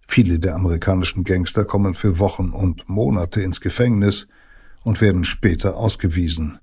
Viele 0.06 0.38
der 0.38 0.54
amerikanischen 0.56 1.24
Gangster 1.24 1.64
kommen 1.64 1.94
für 1.94 2.18
Wochen 2.18 2.50
und 2.50 2.88
Monate 2.88 3.40
ins 3.40 3.60
Gefängnis 3.60 4.26
und 4.82 5.00
werden 5.00 5.24
später 5.24 5.76
ausgewiesen. 5.76 6.58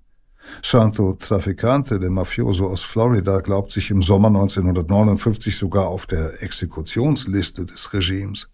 Santo 0.63 1.13
Traficante, 1.13 1.99
der 1.99 2.09
Mafioso 2.09 2.67
aus 2.67 2.81
Florida, 2.81 3.39
glaubt 3.39 3.71
sich 3.71 3.91
im 3.91 4.01
Sommer 4.01 4.27
1959 4.27 5.57
sogar 5.57 5.87
auf 5.87 6.05
der 6.05 6.41
Exekutionsliste 6.43 7.65
des 7.65 7.93
Regimes. 7.93 8.49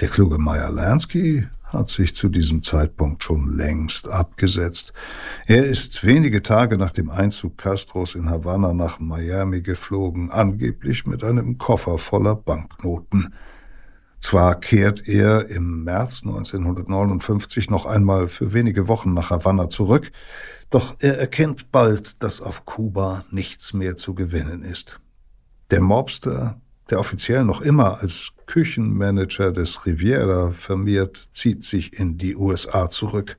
Der 0.00 0.08
kluge 0.08 0.38
Meyer 0.38 0.70
Lansky 0.70 1.46
hat 1.72 1.88
sich 1.88 2.14
zu 2.14 2.28
diesem 2.28 2.62
Zeitpunkt 2.62 3.24
schon 3.24 3.56
längst 3.56 4.08
abgesetzt. 4.08 4.92
Er 5.46 5.64
ist 5.64 6.04
wenige 6.04 6.42
Tage 6.42 6.76
nach 6.76 6.90
dem 6.90 7.10
Einzug 7.10 7.58
Castros 7.58 8.14
in 8.14 8.28
Havanna 8.28 8.72
nach 8.72 8.98
Miami 9.00 9.62
geflogen, 9.62 10.30
angeblich 10.30 11.06
mit 11.06 11.24
einem 11.24 11.58
Koffer 11.58 11.98
voller 11.98 12.34
Banknoten. 12.34 13.34
Zwar 14.20 14.60
kehrt 14.60 15.08
er 15.08 15.48
im 15.48 15.84
März 15.84 16.22
1959 16.24 17.70
noch 17.70 17.86
einmal 17.86 18.28
für 18.28 18.52
wenige 18.52 18.86
Wochen 18.86 19.14
nach 19.14 19.30
Havanna 19.30 19.68
zurück, 19.70 20.10
doch 20.68 20.96
er 21.00 21.18
erkennt 21.18 21.72
bald, 21.72 22.22
dass 22.22 22.40
auf 22.40 22.66
Kuba 22.66 23.24
nichts 23.30 23.72
mehr 23.72 23.96
zu 23.96 24.14
gewinnen 24.14 24.62
ist. 24.62 25.00
Der 25.70 25.80
Mobster, 25.80 26.60
der 26.90 27.00
offiziell 27.00 27.44
noch 27.44 27.60
immer 27.60 28.00
als 28.00 28.32
Küchenmanager 28.50 29.52
des 29.52 29.86
Riviera 29.86 30.50
firmiert, 30.50 31.28
zieht 31.32 31.62
sich 31.62 32.00
in 32.00 32.18
die 32.18 32.34
USA 32.34 32.90
zurück. 32.90 33.38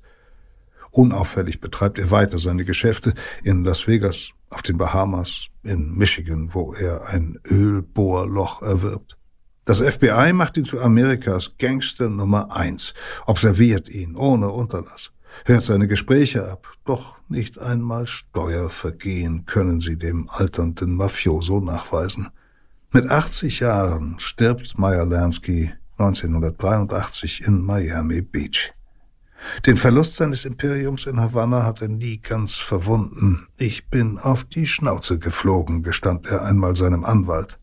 Unauffällig 0.89 1.59
betreibt 1.59 1.99
er 1.99 2.11
weiter 2.11 2.39
seine 2.39 2.63
Geschäfte 2.63 3.13
in 3.43 3.65
Las 3.65 3.89
Vegas, 3.89 4.29
auf 4.49 4.61
den 4.61 4.77
Bahamas, 4.77 5.47
in 5.63 5.97
Michigan, 5.97 6.53
wo 6.53 6.73
er 6.73 7.09
ein 7.09 7.37
Ölbohrloch 7.45 8.61
erwirbt. 8.61 9.17
Das 9.65 9.79
FBI 9.79 10.31
macht 10.31 10.55
ihn 10.55 10.63
zu 10.63 10.79
Amerikas 10.79 11.51
Gangster 11.59 12.09
Nummer 12.09 12.55
eins, 12.55 12.93
observiert 13.25 13.89
ihn 13.89 14.15
ohne 14.15 14.49
Unterlass, 14.49 15.11
hört 15.43 15.65
seine 15.65 15.89
Gespräche 15.89 16.49
ab, 16.49 16.71
doch 16.85 17.17
nicht 17.27 17.59
einmal 17.59 18.07
Steuervergehen 18.07 19.45
können 19.45 19.81
sie 19.81 19.97
dem 19.97 20.29
alternden 20.29 20.95
Mafioso 20.95 21.59
nachweisen. 21.59 22.29
Mit 22.93 23.09
80 23.09 23.61
Jahren 23.61 24.15
stirbt 24.19 24.77
Meyer 24.77 25.05
Lansky 25.05 25.71
1983 25.97 27.47
in 27.47 27.61
Miami 27.61 28.21
Beach. 28.21 28.73
Den 29.65 29.77
Verlust 29.77 30.17
seines 30.17 30.43
Imperiums 30.43 31.05
in 31.05 31.21
Havanna 31.21 31.63
hat 31.63 31.81
er 31.81 31.87
nie 31.87 32.17
ganz 32.17 32.55
verwunden. 32.55 33.47
Ich 33.57 33.87
bin 33.87 34.17
auf 34.17 34.43
die 34.43 34.67
Schnauze 34.67 35.19
geflogen, 35.19 35.83
gestand 35.83 36.27
er 36.27 36.43
einmal 36.43 36.75
seinem 36.75 37.05
Anwalt. 37.05 37.59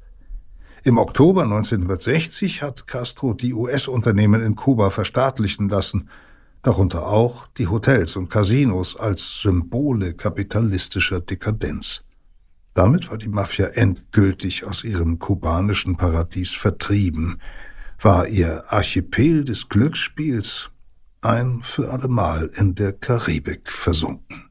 Im 0.82 0.96
Oktober 0.96 1.42
1960 1.42 2.62
hat 2.62 2.86
Castro 2.86 3.34
die 3.34 3.52
US-Unternehmen 3.52 4.40
in 4.42 4.56
Kuba 4.56 4.88
verstaatlichen 4.88 5.68
lassen, 5.68 6.08
darunter 6.62 7.06
auch 7.06 7.48
die 7.58 7.66
Hotels 7.66 8.16
und 8.16 8.30
Casinos 8.30 8.96
als 8.96 9.42
Symbole 9.42 10.14
kapitalistischer 10.14 11.20
Dekadenz. 11.20 12.02
Damit 12.78 13.10
war 13.10 13.18
die 13.18 13.28
Mafia 13.28 13.66
endgültig 13.66 14.64
aus 14.64 14.84
ihrem 14.84 15.18
kubanischen 15.18 15.96
Paradies 15.96 16.52
vertrieben, 16.52 17.40
war 18.00 18.28
ihr 18.28 18.62
Archipel 18.68 19.44
des 19.44 19.68
Glücksspiels 19.68 20.70
ein 21.20 21.58
für 21.60 21.90
allemal 21.90 22.48
in 22.54 22.76
der 22.76 22.92
Karibik 22.92 23.72
versunken. 23.72 24.48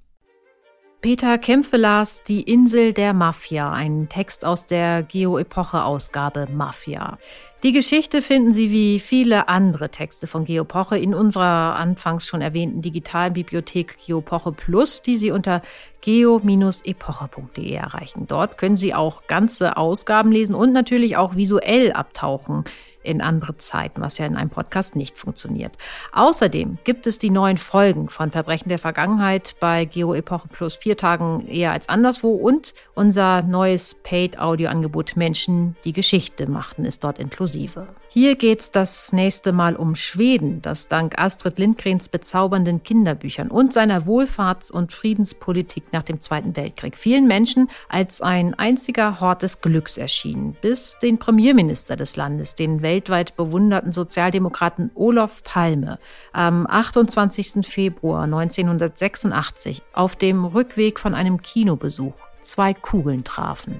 Peter 1.00 1.38
Kämpfe 1.38 1.78
las 1.78 2.22
Die 2.24 2.42
Insel 2.42 2.92
der 2.92 3.14
Mafia, 3.14 3.72
ein 3.72 4.10
Text 4.10 4.44
aus 4.44 4.66
der 4.66 5.04
Geo-Epoche-Ausgabe 5.04 6.50
Mafia. 6.52 7.18
Die 7.64 7.72
Geschichte 7.72 8.22
finden 8.22 8.52
Sie 8.52 8.72
wie 8.72 9.00
viele 9.00 9.48
andere 9.48 9.90
Texte 9.90 10.28
von 10.28 10.44
Geopoche 10.44 10.98
in 10.98 11.14
unserer 11.14 11.76
anfangs 11.76 12.28
schon 12.28 12.42
erwähnten 12.42 12.82
digitalen 12.82 13.34
Bibliothek 13.34 13.98
Geopoche 14.06 14.52
Plus, 14.52 15.02
die 15.02 15.18
Sie 15.18 15.32
unter 15.32 15.62
geo-epoche.de 16.08 17.74
erreichen. 17.74 18.28
Dort 18.28 18.58
können 18.58 18.78
Sie 18.78 18.94
auch 18.94 19.28
ganze 19.28 19.76
Ausgaben 19.76 20.32
lesen 20.32 20.56
und 20.56 20.72
natürlich 20.72 21.18
auch 21.18 21.36
visuell 21.36 21.92
abtauchen 21.92 22.64
in 23.04 23.20
andere 23.20 23.58
Zeiten, 23.58 24.00
was 24.00 24.18
ja 24.18 24.26
in 24.26 24.38
einem 24.38 24.50
Podcast 24.50 24.96
nicht 24.96 25.18
funktioniert. 25.18 25.78
Außerdem 26.14 26.78
gibt 26.86 27.08
es 27.08 27.20
die 27.20 27.30
neuen 27.30 27.58
Folgen 27.58 28.08
von 28.08 28.32
Verbrechen 28.32 28.70
der 28.70 28.80
Vergangenheit 28.80 29.56
bei 29.60 29.84
Geo 29.84 30.14
Epoche 30.14 30.48
Plus 30.48 30.78
vier 30.78 30.96
Tagen 30.96 31.46
eher 31.46 31.74
als 31.74 31.90
anderswo 31.90 32.30
und 32.32 32.74
unser 32.96 33.42
neues 33.42 33.94
Paid-Audio-Angebot 33.96 35.18
Menschen, 35.18 35.76
die 35.84 35.94
Geschichte 35.94 36.48
machten, 36.48 36.86
ist 36.86 37.04
dort 37.04 37.20
inklusive. 37.20 37.88
Hier 38.20 38.36
geht's 38.36 38.72
das 38.72 39.14
nächste 39.14 39.52
Mal 39.52 39.76
um 39.76 39.94
Schweden, 39.94 40.60
das 40.64 40.88
dank 40.88 41.20
Astrid 41.20 41.60
Lindgrens 41.60 42.10
bezaubernden 42.10 42.82
Kinderbüchern 42.82 43.52
und 43.52 43.74
seiner 43.74 44.08
Wohlfahrts- 44.08 44.72
und 44.72 44.92
Friedenspolitik 44.92 45.94
nach 45.94 46.02
dem 46.02 46.20
Zweiten 46.20 46.56
Weltkrieg 46.56 46.98
vielen 46.98 47.28
Menschen 47.28 47.70
als 47.90 48.24
ein 48.24 48.56
einziger 48.56 49.20
Hort 49.20 49.44
des 49.44 49.62
Glücks 49.62 49.98
erschien, 49.98 50.58
bis 50.62 50.98
den 51.00 51.20
Premierminister 51.20 51.96
des 51.96 52.16
Landes, 52.16 52.56
den 52.56 52.82
weltweit 52.82 53.36
bewunderten 53.36 53.94
Sozialdemokraten 53.94 54.90
Olof 54.96 55.44
Palme, 55.44 56.00
am 56.34 56.66
28. 56.66 57.68
Februar 57.68 58.24
1986 58.24 59.84
auf 59.94 60.16
dem 60.16 60.44
Rückweg 60.44 61.00
von 61.00 61.14
einem 61.14 61.44
Kinobesuch 61.44 62.16
zwei 62.42 62.74
Kugeln 62.74 63.24
trafen. 63.24 63.80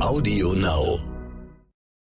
Audio 0.00 0.52
Now. 0.52 1.13